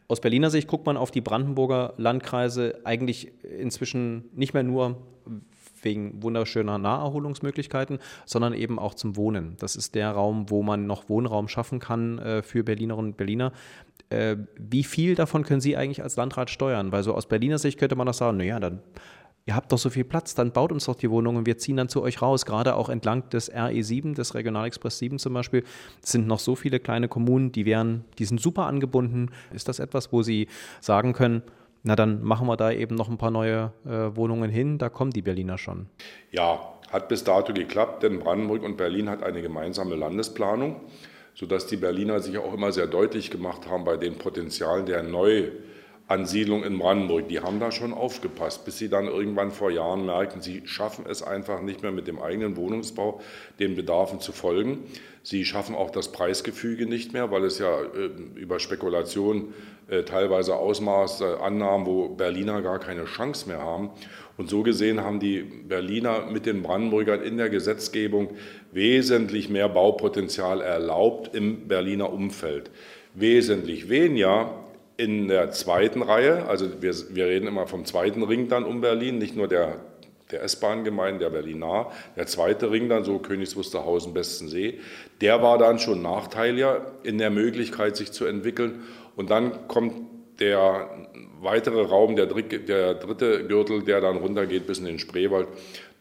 Aus 0.07 0.19
Berliner 0.19 0.49
Sicht 0.49 0.67
guckt 0.67 0.85
man 0.85 0.97
auf 0.97 1.11
die 1.11 1.21
Brandenburger 1.21 1.93
Landkreise 1.97 2.81
eigentlich 2.83 3.31
inzwischen 3.43 4.29
nicht 4.33 4.53
mehr 4.53 4.63
nur 4.63 4.97
wegen 5.85 6.21
wunderschöner 6.21 6.77
Naherholungsmöglichkeiten, 6.77 7.99
sondern 8.25 8.53
eben 8.53 8.77
auch 8.77 8.93
zum 8.93 9.15
Wohnen. 9.15 9.55
Das 9.59 9.75
ist 9.75 9.95
der 9.95 10.11
Raum, 10.11 10.49
wo 10.49 10.63
man 10.63 10.85
noch 10.85 11.07
Wohnraum 11.07 11.47
schaffen 11.47 11.79
kann 11.79 12.19
äh, 12.19 12.43
für 12.43 12.63
Berlinerinnen 12.63 13.11
und 13.11 13.17
Berliner. 13.17 13.53
Äh, 14.09 14.37
wie 14.59 14.83
viel 14.83 15.15
davon 15.15 15.43
können 15.43 15.61
Sie 15.61 15.77
eigentlich 15.77 16.03
als 16.03 16.17
Landrat 16.17 16.49
steuern? 16.49 16.91
Weil 16.91 17.03
so 17.03 17.13
aus 17.13 17.27
Berliner 17.27 17.57
Sicht 17.57 17.79
könnte 17.79 17.95
man 17.95 18.07
doch 18.07 18.13
sagen, 18.13 18.37
naja, 18.37 18.59
dann 18.59 18.81
ihr 19.45 19.55
habt 19.55 19.71
doch 19.71 19.77
so 19.77 19.89
viel 19.89 20.03
Platz, 20.03 20.33
dann 20.33 20.51
baut 20.51 20.71
uns 20.71 20.85
doch 20.85 20.95
die 20.95 21.09
Wohnung 21.09 21.35
und 21.35 21.45
wir 21.45 21.57
ziehen 21.57 21.77
dann 21.77 21.89
zu 21.89 22.01
euch 22.01 22.21
raus. 22.21 22.45
Gerade 22.45 22.75
auch 22.75 22.89
entlang 22.89 23.29
des 23.29 23.51
RE7, 23.51 24.15
des 24.15 24.33
Regionalexpress 24.33 24.97
7 24.97 25.19
zum 25.19 25.33
Beispiel, 25.33 25.63
sind 26.01 26.27
noch 26.27 26.39
so 26.39 26.55
viele 26.55 26.79
kleine 26.79 27.07
Kommunen, 27.07 27.51
die 27.51 27.65
wären, 27.65 28.05
die 28.17 28.25
sind 28.25 28.41
super 28.41 28.65
angebunden. 28.65 29.29
Ist 29.53 29.67
das 29.67 29.79
etwas, 29.79 30.11
wo 30.11 30.23
Sie 30.23 30.47
sagen 30.81 31.13
können, 31.13 31.43
na 31.85 31.95
dann 31.95 32.23
machen 32.23 32.47
wir 32.47 32.57
da 32.57 32.71
eben 32.71 32.95
noch 32.95 33.09
ein 33.09 33.17
paar 33.17 33.31
neue 33.31 33.71
äh, 33.85 34.15
Wohnungen 34.15 34.49
hin, 34.49 34.77
da 34.79 34.89
kommen 34.89 35.11
die 35.11 35.21
Berliner 35.21 35.57
schon. 35.57 35.85
Ja, 36.31 36.59
hat 36.91 37.07
bis 37.07 37.23
dato 37.23 37.53
geklappt, 37.53 38.03
denn 38.03 38.19
Brandenburg 38.19 38.63
und 38.63 38.75
Berlin 38.75 39.07
hat 39.07 39.21
eine 39.23 39.41
gemeinsame 39.41 39.95
Landesplanung, 39.95 40.81
sodass 41.35 41.67
die 41.67 41.77
Berliner 41.77 42.19
sich 42.21 42.37
auch 42.39 42.53
immer 42.53 42.71
sehr 42.71 42.87
deutlich 42.87 43.29
gemacht 43.29 43.69
haben 43.69 43.83
bei 43.85 43.97
den 43.97 44.17
Potenzialen 44.17 44.87
der 44.87 45.03
neu 45.03 45.51
Ansiedlung 46.07 46.63
in 46.63 46.77
Brandenburg, 46.77 47.29
die 47.29 47.39
haben 47.39 47.59
da 47.59 47.71
schon 47.71 47.93
aufgepasst, 47.93 48.65
bis 48.65 48.77
sie 48.77 48.89
dann 48.89 49.05
irgendwann 49.05 49.51
vor 49.51 49.71
Jahren 49.71 50.05
merken, 50.05 50.41
sie 50.41 50.61
schaffen 50.65 51.05
es 51.09 51.23
einfach 51.23 51.61
nicht 51.61 51.81
mehr 51.81 51.91
mit 51.91 52.07
dem 52.07 52.21
eigenen 52.21 52.57
Wohnungsbau 52.57 53.21
den 53.59 53.75
Bedarfen 53.75 54.19
zu 54.19 54.31
folgen. 54.31 54.83
Sie 55.25 55.43
schaffen 55.43 55.73
auch 55.73 55.89
das 55.89 56.11
Preisgefüge 56.11 56.85
nicht 56.85 57.13
mehr, 57.13 57.31
weil 57.31 57.45
es 57.45 57.57
ja 57.57 57.81
äh, 57.81 58.11
über 58.35 58.59
Spekulation 58.59 59.55
äh, 59.87 60.03
teilweise 60.03 60.55
Ausmaße 60.55 61.39
annahm, 61.41 61.87
wo 61.87 62.09
Berliner 62.09 62.61
gar 62.61 62.77
keine 62.77 63.05
Chance 63.05 63.47
mehr 63.49 63.59
haben. 63.59 63.89
Und 64.37 64.51
so 64.51 64.61
gesehen 64.61 65.01
haben 65.01 65.19
die 65.19 65.39
Berliner 65.41 66.27
mit 66.31 66.45
den 66.45 66.61
Brandenburgern 66.61 67.23
in 67.23 67.37
der 67.37 67.49
Gesetzgebung 67.49 68.35
wesentlich 68.71 69.49
mehr 69.49 69.67
Baupotenzial 69.67 70.61
erlaubt 70.61 71.35
im 71.35 71.67
Berliner 71.67 72.13
Umfeld. 72.13 72.69
Wesentlich 73.15 73.89
weniger 73.89 74.63
in 74.95 75.27
der 75.27 75.49
zweiten 75.49 76.03
Reihe, 76.03 76.45
also 76.45 76.83
wir, 76.83 76.93
wir 77.09 77.25
reden 77.25 77.47
immer 77.47 77.65
vom 77.65 77.83
zweiten 77.85 78.21
Ring 78.21 78.47
dann 78.47 78.63
um 78.63 78.79
Berlin, 78.79 79.17
nicht 79.17 79.35
nur 79.35 79.47
der, 79.47 79.79
der 80.35 80.43
S-Bahn-Gemeinde, 80.43 81.19
der 81.19 81.29
Berliner, 81.29 81.91
der 82.17 82.27
zweite 82.27 82.69
Ring 82.69 82.89
dann 82.89 83.05
so 83.05 83.19
Königs 83.19 83.55
Wusterhausen, 83.55 84.13
Bestensee, 84.13 84.79
der 85.21 85.41
war 85.41 85.57
dann 85.57 85.79
schon 85.79 86.01
nachteiliger 86.01 86.91
in 87.03 87.17
der 87.17 87.29
Möglichkeit, 87.29 87.95
sich 87.95 88.11
zu 88.11 88.25
entwickeln. 88.25 88.83
Und 89.15 89.29
dann 89.29 89.69
kommt 89.69 89.93
der 90.39 90.89
weitere 91.39 91.83
Raum, 91.83 92.17
der, 92.17 92.25
der 92.25 92.95
dritte 92.95 93.47
Gürtel, 93.47 93.83
der 93.83 94.01
dann 94.01 94.17
runtergeht 94.17 94.67
bis 94.67 94.79
in 94.79 94.85
den 94.85 94.99
Spreewald. 94.99 95.47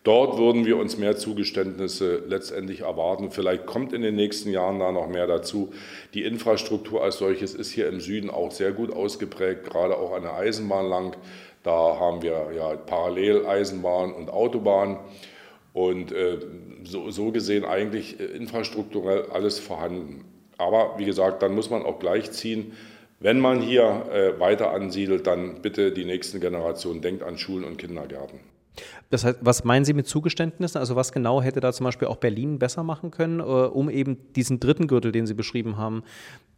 Dort 0.03 0.37
würden 0.37 0.67
wir 0.67 0.77
uns 0.77 0.99
mehr 0.99 1.17
Zugeständnisse 1.17 2.25
letztendlich 2.29 2.81
erwarten. 2.81 3.31
Vielleicht 3.31 3.65
kommt 3.65 3.95
in 3.95 4.03
den 4.03 4.17
nächsten 4.17 4.51
Jahren 4.51 4.79
da 4.79 4.93
noch 4.93 5.09
mehr 5.09 5.27
dazu. 5.27 5.73
Die 6.13 6.25
Infrastruktur 6.25 7.03
als 7.03 7.17
solches 7.17 7.55
ist 7.55 7.71
hier 7.71 7.89
im 7.89 8.01
Süden 8.01 8.29
auch 8.29 8.51
sehr 8.51 8.73
gut 8.73 8.93
ausgeprägt, 8.93 9.65
gerade 9.65 9.97
auch 9.97 10.13
an 10.13 10.23
der 10.23 10.35
Eisenbahn 10.35 10.89
lang. 10.89 11.17
Da 11.65 11.99
haben 11.99 12.23
wir 12.23 12.53
ja 12.55 12.77
parallel 12.77 13.47
Eisenbahn 13.47 14.13
und 14.13 14.31
Autobahn. 14.31 14.99
Und 15.73 16.13
äh, 16.13 16.39
so, 16.85 17.11
so, 17.11 17.33
gesehen 17.33 17.65
eigentlich 17.65 18.21
äh, 18.21 18.25
infrastrukturell 18.25 19.27
alles 19.33 19.59
vorhanden. 19.59 20.25
Aber 20.57 20.95
wie 20.99 21.05
gesagt, 21.05 21.43
dann 21.43 21.53
muss 21.53 21.71
man 21.71 21.83
auch 21.83 21.99
gleichziehen, 21.99 22.75
wenn 23.19 23.41
man 23.41 23.61
hier 23.61 24.07
äh, 24.13 24.39
weiter 24.39 24.71
ansiedelt, 24.71 25.27
dann 25.27 25.63
bitte 25.63 25.91
die 25.91 26.05
nächsten 26.05 26.41
Generationen 26.41 27.01
denkt 27.01 27.25
an 27.25 27.39
Schulen 27.39 27.65
und 27.65 27.79
Kindergärten. 27.79 28.39
Das 29.11 29.25
heißt, 29.25 29.39
was 29.41 29.65
meinen 29.65 29.85
Sie 29.85 29.93
mit 29.93 30.07
Zugeständnissen? 30.07 30.79
Also 30.79 30.97
was 30.97 31.13
genau 31.13 31.43
hätte 31.43 31.61
da 31.61 31.73
zum 31.73 31.85
Beispiel 31.85 32.09
auch 32.09 32.17
Berlin 32.17 32.59
besser 32.59 32.83
machen 32.83 33.11
können, 33.11 33.41
äh, 33.41 33.43
um 33.43 33.91
eben 33.91 34.33
diesen 34.35 34.61
dritten 34.61 34.87
Gürtel, 34.87 35.13
den 35.13 35.27
Sie 35.27 35.35
beschrieben 35.35 35.77
haben, 35.77 36.03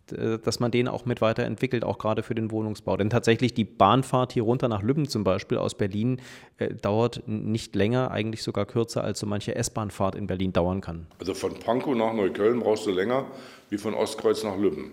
dass 0.09 0.61
man 0.61 0.71
den 0.71 0.87
auch 0.89 1.05
mit 1.05 1.21
weiterentwickelt, 1.21 1.85
auch 1.85 1.99
gerade 1.99 2.23
für 2.23 2.35
den 2.35 2.51
Wohnungsbau. 2.51 2.97
Denn 2.97 3.11
tatsächlich 3.11 3.55
die 3.55 3.65
Bahnfahrt 3.65 4.33
hier 4.33 4.45
runter 4.45 4.69
nach 4.69 4.83
Lübben 4.83 5.09
zum 5.09 5.25
Beispiel 5.25 5.59
aus 5.59 5.75
Berlin 5.75 6.21
äh, 6.59 6.75
dauert 6.75 7.23
nicht 7.27 7.75
länger, 7.75 8.11
eigentlich 8.11 8.43
sogar 8.43 8.67
kürzer, 8.67 9.03
als 9.03 9.19
so 9.19 9.27
manche 9.27 9.55
S-Bahnfahrt 9.55 10.15
in 10.15 10.27
Berlin 10.27 10.53
dauern 10.53 10.81
kann. 10.81 11.07
Also 11.19 11.35
von 11.35 11.55
Pankow 11.59 11.97
nach 11.97 12.15
Neukölln 12.15 12.61
brauchst 12.61 12.87
du 12.87 12.91
länger 12.91 13.27
wie 13.69 13.79
von 13.79 13.95
Ostkreuz 13.95 14.45
nach 14.45 14.57
Lübben. 14.57 14.93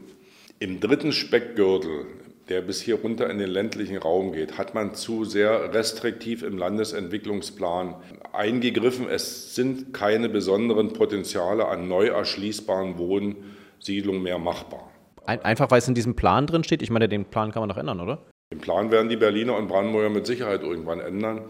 Im 0.59 0.79
dritten 0.79 1.11
Speckgürtel 1.11 2.05
der 2.49 2.61
bis 2.61 2.81
hier 2.81 2.95
runter 2.95 3.29
in 3.29 3.37
den 3.37 3.49
ländlichen 3.49 3.97
Raum 3.97 4.33
geht, 4.33 4.57
hat 4.57 4.73
man 4.73 4.93
zu 4.93 5.23
sehr 5.23 5.73
restriktiv 5.73 6.43
im 6.43 6.57
Landesentwicklungsplan 6.57 7.95
eingegriffen. 8.33 9.07
Es 9.09 9.55
sind 9.55 9.93
keine 9.93 10.29
besonderen 10.29 10.93
Potenziale 10.93 11.67
an 11.67 11.87
neu 11.87 12.07
erschließbaren 12.07 12.97
Wohnsiedlungen 12.97 14.21
mehr 14.21 14.39
machbar. 14.39 14.89
Einfach 15.25 15.71
weil 15.71 15.79
es 15.79 15.87
in 15.87 15.95
diesem 15.95 16.15
Plan 16.15 16.47
drin 16.47 16.65
steht? 16.65 16.81
Ich 16.81 16.89
meine, 16.89 17.07
den 17.07 17.25
Plan 17.25 17.51
kann 17.51 17.61
man 17.61 17.69
doch 17.69 17.77
ändern, 17.77 18.01
oder? 18.01 18.25
Den 18.51 18.59
Plan 18.59 18.91
werden 18.91 19.07
die 19.07 19.15
Berliner 19.15 19.55
und 19.55 19.67
Brandenburger 19.67 20.09
mit 20.09 20.25
Sicherheit 20.25 20.63
irgendwann 20.63 20.99
ändern. 20.99 21.45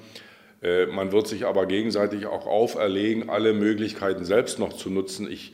Äh, 0.62 0.86
man 0.86 1.12
wird 1.12 1.28
sich 1.28 1.46
aber 1.46 1.66
gegenseitig 1.66 2.28
auch 2.28 2.46
auferlegen, 2.46 3.30
alle 3.30 3.54
Möglichkeiten 3.54 4.26
selbst 4.26 4.60
noch 4.60 4.74
zu 4.74 4.92
nutzen. 4.92 5.30
Ich 5.30 5.54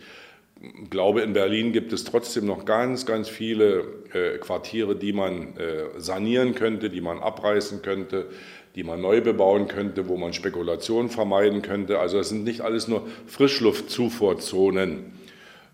glaube, 0.89 1.22
in 1.22 1.34
Berlin 1.34 1.72
gibt 1.72 1.93
es 1.93 2.04
trotzdem 2.04 2.45
noch 2.45 2.65
ganz, 2.65 3.06
ganz 3.06 3.30
viele 3.30 3.86
äh, 4.13 4.38
Quartiere, 4.39 4.95
die 4.95 5.13
man 5.13 5.56
äh, 5.58 5.86
sanieren 5.98 6.56
könnte, 6.56 6.89
die 6.89 7.02
man 7.02 7.19
abreißen 7.19 7.82
könnte, 7.82 8.28
die 8.76 8.84
man 8.84 9.02
neu 9.02 9.22
bebauen 9.22 9.67
könnte, 9.67 10.08
wo 10.08 10.17
man 10.17 10.34
Spekulationen 10.34 11.10
vermeiden 11.10 11.62
könnte. 11.62 12.00
Also 12.00 12.19
es 12.19 12.30
sind 12.30 12.43
nicht 12.43 12.62
alles 12.62 12.88
nur 12.88 13.08
Frischluftzufuhrzonen. 13.28 15.13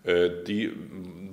Äh, 0.04 0.30
die 0.46 0.72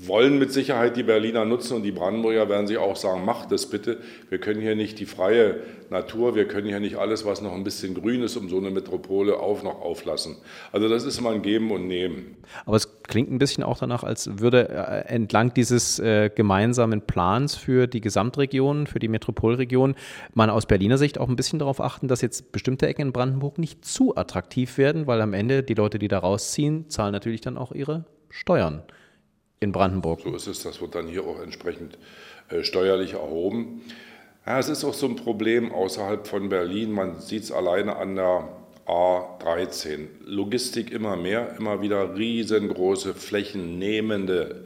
wollen 0.07 0.39
mit 0.39 0.51
Sicherheit 0.51 0.97
die 0.97 1.03
Berliner 1.03 1.45
nutzen 1.45 1.75
und 1.75 1.83
die 1.83 1.91
Brandenburger 1.91 2.49
werden 2.49 2.67
sich 2.67 2.77
auch 2.77 2.95
sagen, 2.95 3.25
macht 3.25 3.51
das 3.51 3.69
bitte. 3.69 3.99
Wir 4.29 4.39
können 4.39 4.61
hier 4.61 4.75
nicht 4.75 4.99
die 4.99 5.05
freie 5.05 5.61
Natur, 5.89 6.35
wir 6.35 6.47
können 6.47 6.67
hier 6.67 6.79
nicht 6.79 6.97
alles, 6.97 7.25
was 7.25 7.41
noch 7.41 7.53
ein 7.53 7.63
bisschen 7.63 7.93
grün 7.93 8.23
ist, 8.23 8.35
um 8.35 8.49
so 8.49 8.57
eine 8.57 8.71
Metropole 8.71 9.37
auf 9.37 9.63
noch 9.63 9.81
auflassen. 9.81 10.37
Also 10.71 10.89
das 10.89 11.05
ist 11.05 11.21
mal 11.21 11.33
ein 11.33 11.41
Geben 11.41 11.71
und 11.71 11.87
Nehmen. 11.87 12.37
Aber 12.65 12.75
es 12.75 13.01
klingt 13.03 13.31
ein 13.31 13.37
bisschen 13.37 13.63
auch 13.63 13.77
danach, 13.77 14.03
als 14.03 14.39
würde 14.39 14.69
äh, 14.69 15.07
entlang 15.07 15.53
dieses 15.53 15.99
äh, 15.99 16.29
gemeinsamen 16.33 17.01
Plans 17.01 17.55
für 17.55 17.87
die 17.87 18.01
Gesamtregion, 18.01 18.87
für 18.87 18.99
die 18.99 19.07
Metropolregion, 19.07 19.95
man 20.33 20.49
aus 20.49 20.65
Berliner 20.65 20.97
Sicht 20.97 21.19
auch 21.19 21.29
ein 21.29 21.35
bisschen 21.35 21.59
darauf 21.59 21.79
achten, 21.79 22.07
dass 22.07 22.21
jetzt 22.21 22.51
bestimmte 22.51 22.87
Ecken 22.87 23.07
in 23.07 23.13
Brandenburg 23.13 23.57
nicht 23.57 23.85
zu 23.85 24.15
attraktiv 24.15 24.77
werden, 24.77 25.07
weil 25.07 25.21
am 25.21 25.33
Ende 25.33 25.63
die 25.63 25.75
Leute, 25.75 25.99
die 25.99 26.07
da 26.07 26.19
rausziehen, 26.19 26.89
zahlen 26.89 27.13
natürlich 27.13 27.41
dann 27.41 27.57
auch 27.57 27.71
ihre 27.71 28.05
Steuern 28.29 28.83
in 29.63 29.71
Brandenburg. 29.71 30.21
So 30.21 30.35
ist 30.35 30.47
es, 30.47 30.61
das 30.63 30.81
wird 30.81 30.95
dann 30.95 31.07
hier 31.07 31.25
auch 31.25 31.41
entsprechend 31.41 31.97
äh, 32.49 32.63
steuerlich 32.63 33.13
erhoben. 33.13 33.81
Ja, 34.45 34.59
es 34.59 34.69
ist 34.69 34.83
auch 34.83 34.93
so 34.93 35.07
ein 35.07 35.15
Problem 35.15 35.71
außerhalb 35.71 36.27
von 36.27 36.49
Berlin. 36.49 36.91
Man 36.91 37.21
sieht 37.21 37.43
es 37.43 37.51
alleine 37.51 37.95
an 37.95 38.15
der 38.15 38.49
A13. 38.85 40.07
Logistik 40.25 40.91
immer 40.91 41.15
mehr, 41.15 41.55
immer 41.57 41.81
wieder 41.81 42.17
riesengroße 42.17 43.13
flächennehmende 43.13 44.65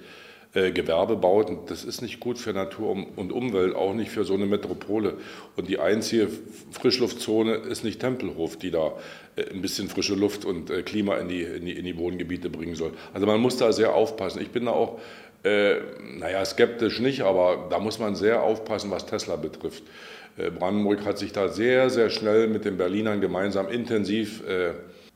äh, 0.58 0.72
Gewerbebauten. 0.72 1.60
Das 1.68 1.84
ist 1.84 2.01
nicht 2.01 2.20
gut 2.20 2.39
für 2.39 2.51
Natur 2.51 3.05
und 3.16 3.32
Umwelt, 3.32 3.76
auch 3.76 3.93
nicht 3.93 4.10
für 4.10 4.24
so 4.24 4.34
eine 4.34 4.47
Metropole. 4.47 5.14
Und 5.55 5.68
die 5.68 5.78
einzige 5.78 6.30
Frischluftzone 6.72 7.53
ist 7.53 7.84
nicht 7.84 7.99
Tempelhof, 7.99 8.58
die 8.58 8.72
da 8.72 8.93
äh, 9.36 9.53
ein 9.53 9.62
bisschen 9.62 9.88
frische 9.88 10.16
Luft 10.16 10.45
und 10.45 10.72
äh, 10.72 10.82
Klima 10.82 11.18
in 11.18 11.28
die, 11.28 11.43
in 11.43 11.66
die, 11.66 11.74
in 11.74 11.86
die 11.86 11.95
Wohngebiete 11.95 12.49
bringen 12.49 12.74
soll. 12.74 12.93
Also 13.14 13.28
man 13.28 13.39
muss 13.39 13.58
da 13.58 13.72
sehr 13.72 13.93
aufpassen. 13.93 14.41
Ich 14.41 14.49
bin 14.49 14.66
da 14.66 14.72
auch, 14.72 14.99
äh, 15.43 15.76
naja, 16.18 16.43
skeptisch 16.43 17.01
nicht, 17.01 17.22
aber 17.22 17.68
da 17.70 17.78
muss 17.78 17.99
man 17.99 18.16
sehr 18.16 18.41
aufpassen, 18.41 18.89
was 18.89 19.05
Tesla 19.05 19.36
betrifft. 19.36 19.84
Äh, 20.38 20.49
Brandenburg 20.49 21.05
hat 21.05 21.20
sich 21.20 21.34
da 21.34 21.49
sehr, 21.49 21.91
sehr 21.91 22.10
schnell 22.10 22.47
mit 22.47 22.66
den 22.66 22.78
Berlinern 22.78 23.22
gemeinsam 23.22 23.70
intensiv 23.70 24.41
äh, 24.47 24.72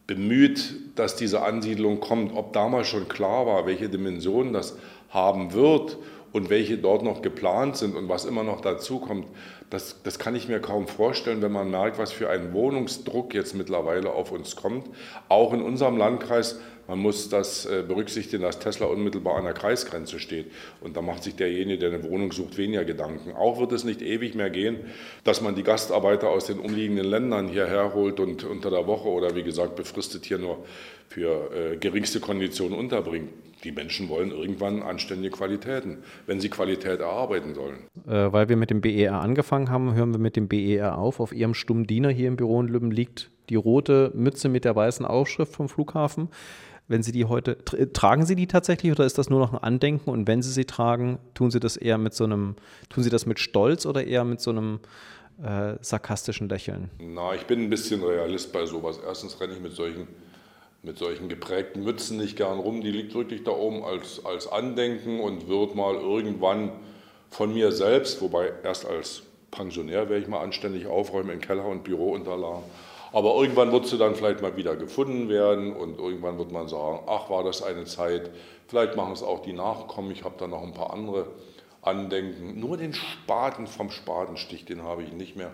bemüht, 0.06 0.76
dass 0.96 1.16
diese 1.16 1.42
Ansiedlung 1.42 2.00
kommt. 2.00 2.36
Ob 2.36 2.54
damals 2.54 2.88
schon 2.88 3.08
klar 3.08 3.48
war, 3.48 3.66
welche 3.66 3.90
Dimensionen 3.90 4.54
das 4.54 4.78
haben 5.12 5.54
wird 5.54 5.98
und 6.32 6.50
welche 6.50 6.78
dort 6.78 7.04
noch 7.04 7.22
geplant 7.22 7.78
sind 7.78 7.96
und 7.96 8.10
was 8.10 8.26
immer 8.26 8.44
noch 8.44 8.62
dazu 8.62 9.00
kommt, 9.00 9.28
das, 9.70 10.02
das 10.04 10.20
kann 10.20 10.36
ich 10.36 10.50
mir 10.50 10.60
kaum 10.60 10.88
vorstellen, 10.88 11.42
wenn 11.42 11.52
man 11.52 11.72
merkt, 11.72 11.98
was 11.98 12.12
für 12.12 12.30
ein 12.30 12.54
Wohnungsdruck 12.54 13.34
jetzt 13.34 13.56
mittlerweile 13.56 14.12
auf 14.12 14.32
uns 14.32 14.58
kommt. 14.58 14.88
Auch 15.30 15.54
in 15.54 15.62
unserem 15.62 15.96
Landkreis, 15.96 16.60
man 16.90 17.00
muss 17.00 17.30
das 17.30 17.66
äh, 17.66 17.82
berücksichtigen, 17.88 18.44
dass 18.44 18.60
Tesla 18.60 18.88
unmittelbar 18.88 19.38
an 19.38 19.46
der 19.46 19.54
Kreisgrenze 19.54 20.20
steht. 20.20 20.52
Und 20.82 20.98
da 20.98 21.02
macht 21.02 21.24
sich 21.24 21.38
derjenige, 21.38 21.80
der 21.80 21.94
eine 21.94 22.04
Wohnung 22.04 22.34
sucht, 22.34 22.58
weniger 22.58 22.84
Gedanken. 22.84 23.32
Auch 23.32 23.62
wird 23.62 23.72
es 23.72 23.86
nicht 23.86 24.02
ewig 24.02 24.36
mehr 24.36 24.50
gehen, 24.50 24.80
dass 25.24 25.40
man 25.40 25.56
die 25.56 25.64
Gastarbeiter 25.64 26.30
aus 26.30 26.48
den 26.48 26.60
umliegenden 26.60 27.06
Ländern 27.06 27.48
hierher 27.48 27.94
holt 27.94 28.20
und 28.20 28.44
unter 28.44 28.70
der 28.70 28.88
Woche 28.88 29.08
oder 29.08 29.36
wie 29.38 29.44
gesagt 29.44 29.78
befristet 29.78 30.26
hier 30.26 30.38
nur 30.38 30.66
für 31.08 31.50
äh, 31.54 31.78
geringste 31.78 32.20
Konditionen 32.20 32.78
unterbringt. 32.78 33.30
Die 33.64 33.72
Menschen 33.72 34.10
wollen 34.10 34.32
irgendwann 34.32 34.82
anständige 34.82 35.36
Qualitäten, 35.36 36.00
wenn 36.26 36.40
sie 36.40 36.50
Qualität 36.50 37.00
erarbeiten 37.00 37.54
sollen. 37.54 37.88
Äh, 38.08 38.32
weil 38.32 38.50
wir 38.50 38.58
mit 38.58 38.70
dem 38.70 38.82
BER 38.82 39.22
angefangen 39.22 39.70
haben, 39.70 39.94
hören 39.94 40.12
wir 40.12 40.20
mit 40.20 40.36
dem 40.36 40.48
BER 40.48 40.98
auf. 40.98 41.20
Auf 41.20 41.34
Ihrem 41.34 41.54
stummen 41.54 41.86
Diener 41.86 42.10
hier 42.10 42.28
im 42.28 42.38
Büro 42.38 42.60
in 42.62 42.68
Lübben 42.68 42.92
liegt 42.92 43.30
die 43.50 43.56
rote 43.56 44.12
Mütze 44.16 44.50
mit 44.50 44.66
der 44.66 44.76
weißen 44.76 45.06
Aufschrift 45.06 45.54
vom 45.54 45.70
Flughafen. 45.70 46.30
Wenn 46.88 47.04
Sie 47.04 47.12
die 47.12 47.26
heute, 47.26 47.58
tragen 47.94 48.26
Sie 48.26 48.36
die 48.36 48.48
tatsächlich 48.48 48.92
oder 48.92 49.06
ist 49.06 49.18
das 49.18 49.30
nur 49.30 49.40
noch 49.40 49.54
ein 49.54 49.60
Andenken? 49.60 50.10
Und 50.10 50.28
wenn 50.28 50.42
Sie 50.42 50.52
sie 50.52 50.66
tragen, 50.66 51.20
tun 51.34 51.52
Sie 51.52 51.60
das 51.60 51.78
eher 51.78 51.98
mit 51.98 52.14
so 52.14 52.24
einem, 52.24 52.56
tun 52.90 53.04
Sie 53.04 53.10
das 53.10 53.26
mit 53.26 53.40
Stolz 53.40 53.86
oder 53.86 54.06
eher 54.06 54.26
mit 54.26 54.42
so 54.42 54.52
einem 54.52 54.80
äh, 55.42 55.76
sarkastischen 55.82 56.50
Lächeln? 56.50 56.90
Na, 57.00 57.34
ich 57.34 57.44
bin 57.44 57.62
ein 57.62 57.70
bisschen 57.70 58.04
Realist 58.04 58.52
bei 58.52 58.66
sowas. 58.66 59.00
Erstens 59.06 59.40
renne 59.40 59.54
ich 59.54 59.62
mit 59.62 59.74
solchen 59.74 60.08
mit 60.84 60.98
solchen 60.98 61.30
geprägten 61.30 61.84
Mützen 61.84 62.18
nicht 62.18 62.38
gern 62.38 62.60
rum. 62.60 62.82
Die 62.82 62.92
liegt 62.92 63.14
wirklich 63.14 63.44
da 63.44 63.52
oben 63.52 63.84
als, 63.84 64.26
als 64.26 64.48
Andenken 64.48 65.20
und 65.20 65.48
wird 65.48 65.76
mal 65.76 65.96
irgendwann 65.96 66.72
von 67.30 67.54
mir 67.54 67.72
selbst, 67.72 68.22
wobei 68.22 68.52
erst 68.64 68.86
als 68.86 69.24
Pensionär 69.52 70.10
werde 70.10 70.24
ich 70.24 70.28
mal 70.28 70.42
anständig 70.42 70.88
aufräumen 70.88 71.32
in 71.32 71.42
Keller 71.42 71.66
und 71.66 71.84
Bürounterlagen. 71.84 72.64
Aber 73.14 73.36
irgendwann 73.36 73.72
wird 73.72 73.88
sie 73.88 73.98
dann 73.98 74.16
vielleicht 74.16 74.42
mal 74.42 74.56
wieder 74.56 74.76
gefunden 74.76 75.28
werden 75.28 75.76
und 75.76 76.00
irgendwann 76.00 76.38
wird 76.38 76.52
man 76.52 76.68
sagen, 76.68 77.02
ach 77.08 77.30
war 77.30 77.44
das 77.44 77.62
eine 77.62 77.84
Zeit, 77.84 78.32
vielleicht 78.68 78.96
machen 78.96 79.12
es 79.12 79.22
auch 79.22 79.42
die 79.42 79.52
Nachkommen, 79.52 80.12
ich 80.12 80.24
habe 80.24 80.36
da 80.38 80.48
noch 80.48 80.64
ein 80.64 80.74
paar 80.74 80.94
andere 80.94 81.28
Andenken. 81.82 82.60
Nur 82.60 82.78
den 82.78 82.94
Spaten 82.94 83.68
vom 83.68 83.92
Spatenstich, 83.92 84.64
den 84.66 84.84
habe 84.84 85.04
ich 85.04 85.12
nicht 85.12 85.36
mehr. 85.36 85.52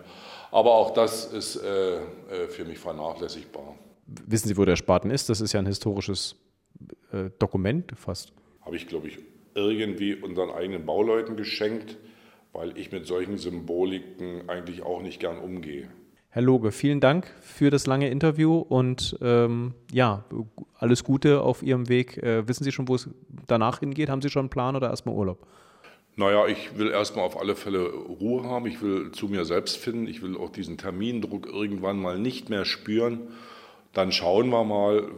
Aber 0.52 0.76
auch 0.76 0.92
das 0.92 1.26
ist 1.26 1.56
äh, 1.56 1.96
äh 1.96 2.48
für 2.50 2.66
mich 2.66 2.78
vernachlässigbar 2.78 3.76
wissen 4.08 4.48
Sie, 4.48 4.58
wo 4.58 4.66
der 4.66 4.76
Spaten 4.76 5.12
ist? 5.12 5.30
Das 5.30 5.42
ist 5.42 5.54
ja 5.54 5.60
ein 5.60 5.66
historisches 5.66 6.36
äh, 7.12 7.30
Dokument 7.40 7.94
fast. 7.96 8.34
Habe 8.62 8.76
ich, 8.76 8.88
glaube 8.88 9.08
ich, 9.08 9.20
irgendwie 9.56 10.16
unseren 10.16 10.52
eigenen 10.52 10.86
Bauleuten 10.86 11.36
geschenkt, 11.36 11.98
weil 12.54 12.78
ich 12.78 12.92
mit 12.92 13.06
solchen 13.06 13.38
Symboliken 13.38 14.50
eigentlich 14.50 14.84
auch 14.84 15.02
nicht 15.02 15.20
gern 15.20 15.38
umgehe. 15.40 15.90
Herr 16.30 16.42
Loge, 16.42 16.72
vielen 16.72 17.00
Dank 17.00 17.34
für 17.42 17.70
das 17.70 17.88
lange 17.88 18.10
Interview 18.10 18.58
und 18.58 19.18
ähm, 19.22 19.74
ja, 19.92 20.26
alles 20.78 21.04
Gute 21.04 21.42
auf 21.42 21.64
Ihrem 21.64 21.90
Weg. 21.90 22.18
Äh, 22.18 22.48
wissen 22.48 22.64
Sie 22.64 22.72
schon, 22.72 22.88
wo 22.88 22.96
es 22.96 23.10
danach 23.48 23.80
hingeht? 23.80 24.10
Haben 24.10 24.22
Sie 24.22 24.30
schon 24.30 24.42
einen 24.42 24.50
Plan 24.50 24.76
oder 24.76 24.90
erstmal 24.90 25.16
Urlaub? 25.16 25.48
Naja, 26.16 26.48
ich 26.48 26.78
will 26.78 26.90
erstmal 26.90 27.26
auf 27.26 27.40
alle 27.40 27.56
Fälle 27.56 27.90
Ruhe 27.92 28.44
haben. 28.44 28.66
Ich 28.66 28.82
will 28.82 29.12
zu 29.12 29.28
mir 29.28 29.46
selbst 29.46 29.78
finden. 29.78 30.08
Ich 30.08 30.22
will 30.22 30.36
auch 30.36 30.50
diesen 30.50 30.78
Termindruck 30.78 31.48
irgendwann 31.48 32.00
mal 32.00 32.20
nicht 32.20 32.50
mehr 32.50 32.66
spüren. 32.66 33.30
Dann 33.98 34.12
schauen 34.12 34.50
wir 34.50 34.64
mal. 34.64 35.10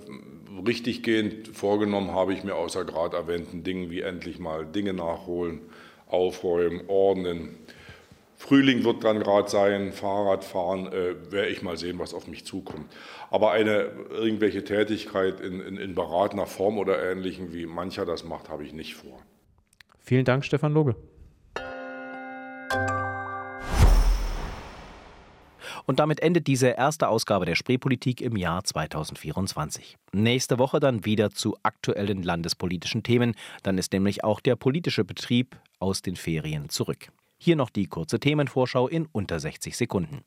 Richtig 0.65 1.03
gehend 1.03 1.49
vorgenommen 1.49 2.11
habe 2.11 2.33
ich 2.33 2.43
mir 2.43 2.55
außer 2.55 2.85
gerade 2.85 3.15
erwähnten 3.15 3.63
Dingen 3.63 3.91
wie 3.91 4.01
endlich 4.01 4.39
mal 4.39 4.65
Dinge 4.65 4.93
nachholen, 4.93 5.61
aufräumen, 6.07 6.81
ordnen. 6.87 7.57
Frühling 8.35 8.83
wird 8.85 9.03
dann 9.03 9.19
gerade 9.19 9.49
sein, 9.49 9.91
Fahrradfahren, 9.91 10.87
äh, 10.87 11.31
werde 11.31 11.49
ich 11.49 11.61
mal 11.61 11.77
sehen, 11.77 11.99
was 11.99 12.13
auf 12.13 12.27
mich 12.27 12.45
zukommt. 12.45 12.85
Aber 13.29 13.51
eine 13.51 13.91
irgendwelche 14.11 14.63
Tätigkeit 14.63 15.41
in, 15.41 15.59
in, 15.59 15.77
in 15.77 15.93
beratender 15.93 16.45
Form 16.45 16.77
oder 16.77 17.03
ähnlichem, 17.03 17.53
wie 17.53 17.65
mancher 17.65 18.05
das 18.05 18.23
macht, 18.23 18.49
habe 18.49 18.63
ich 18.63 18.71
nicht 18.71 18.95
vor. 18.95 19.19
Vielen 19.99 20.23
Dank, 20.25 20.45
Stefan 20.45 20.73
Loge. 20.73 20.95
Und 25.89 25.97
damit 25.97 26.19
endet 26.19 26.45
diese 26.45 26.67
erste 26.67 27.07
Ausgabe 27.07 27.47
der 27.47 27.55
Spreepolitik 27.55 28.21
im 28.21 28.37
Jahr 28.37 28.63
2024. 28.63 29.97
Nächste 30.13 30.59
Woche 30.59 30.79
dann 30.79 31.03
wieder 31.03 31.31
zu 31.31 31.57
aktuellen 31.63 32.21
landespolitischen 32.21 33.01
Themen. 33.01 33.33
Dann 33.63 33.79
ist 33.79 33.91
nämlich 33.91 34.23
auch 34.23 34.39
der 34.39 34.55
politische 34.55 35.03
Betrieb 35.03 35.59
aus 35.79 36.03
den 36.03 36.15
Ferien 36.15 36.69
zurück. 36.69 37.11
Hier 37.39 37.55
noch 37.55 37.71
die 37.71 37.87
kurze 37.87 38.19
Themenvorschau 38.19 38.87
in 38.87 39.07
unter 39.11 39.39
60 39.39 39.75
Sekunden. 39.75 40.21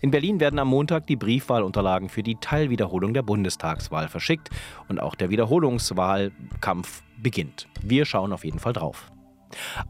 In 0.00 0.10
Berlin 0.10 0.40
werden 0.40 0.58
am 0.58 0.68
Montag 0.68 1.06
die 1.06 1.16
Briefwahlunterlagen 1.16 2.08
für 2.08 2.22
die 2.22 2.36
Teilwiederholung 2.36 3.12
der 3.12 3.22
Bundestagswahl 3.22 4.08
verschickt 4.08 4.48
und 4.88 5.00
auch 5.00 5.16
der 5.16 5.28
Wiederholungswahlkampf 5.28 7.02
beginnt. 7.22 7.68
Wir 7.82 8.06
schauen 8.06 8.32
auf 8.32 8.46
jeden 8.46 8.58
Fall 8.58 8.72
drauf. 8.72 9.10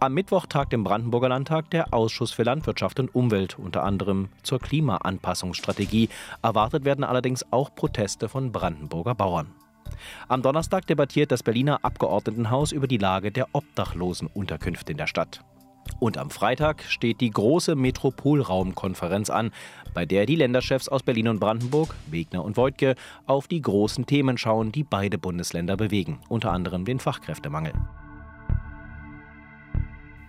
Am 0.00 0.14
Mittwoch 0.14 0.46
tagt 0.46 0.72
im 0.72 0.84
Brandenburger 0.84 1.28
Landtag 1.28 1.70
der 1.70 1.92
Ausschuss 1.92 2.32
für 2.32 2.42
Landwirtschaft 2.42 3.00
und 3.00 3.14
Umwelt, 3.14 3.58
unter 3.58 3.84
anderem 3.84 4.28
zur 4.42 4.58
Klimaanpassungsstrategie. 4.60 6.08
Erwartet 6.42 6.84
werden 6.84 7.04
allerdings 7.04 7.44
auch 7.52 7.74
Proteste 7.74 8.28
von 8.28 8.52
Brandenburger 8.52 9.14
Bauern. 9.14 9.52
Am 10.28 10.42
Donnerstag 10.42 10.86
debattiert 10.86 11.32
das 11.32 11.42
Berliner 11.42 11.84
Abgeordnetenhaus 11.84 12.72
über 12.72 12.86
die 12.86 12.98
Lage 12.98 13.30
der 13.30 13.48
Obdachlosenunterkünfte 13.52 14.92
in 14.92 14.98
der 14.98 15.06
Stadt. 15.06 15.40
Und 16.00 16.18
am 16.18 16.30
Freitag 16.30 16.82
steht 16.82 17.20
die 17.20 17.30
große 17.30 17.76
Metropolraumkonferenz 17.76 19.30
an, 19.30 19.52
bei 19.92 20.06
der 20.06 20.26
die 20.26 20.36
Länderchefs 20.36 20.88
aus 20.88 21.02
Berlin 21.02 21.28
und 21.28 21.40
Brandenburg, 21.40 21.94
Wegner 22.10 22.44
und 22.44 22.56
Voigtke, 22.56 22.94
auf 23.26 23.48
die 23.48 23.62
großen 23.62 24.06
Themen 24.06 24.38
schauen, 24.38 24.72
die 24.72 24.84
beide 24.84 25.18
Bundesländer 25.18 25.76
bewegen, 25.76 26.20
unter 26.28 26.52
anderem 26.52 26.84
den 26.84 26.98
Fachkräftemangel. 26.98 27.72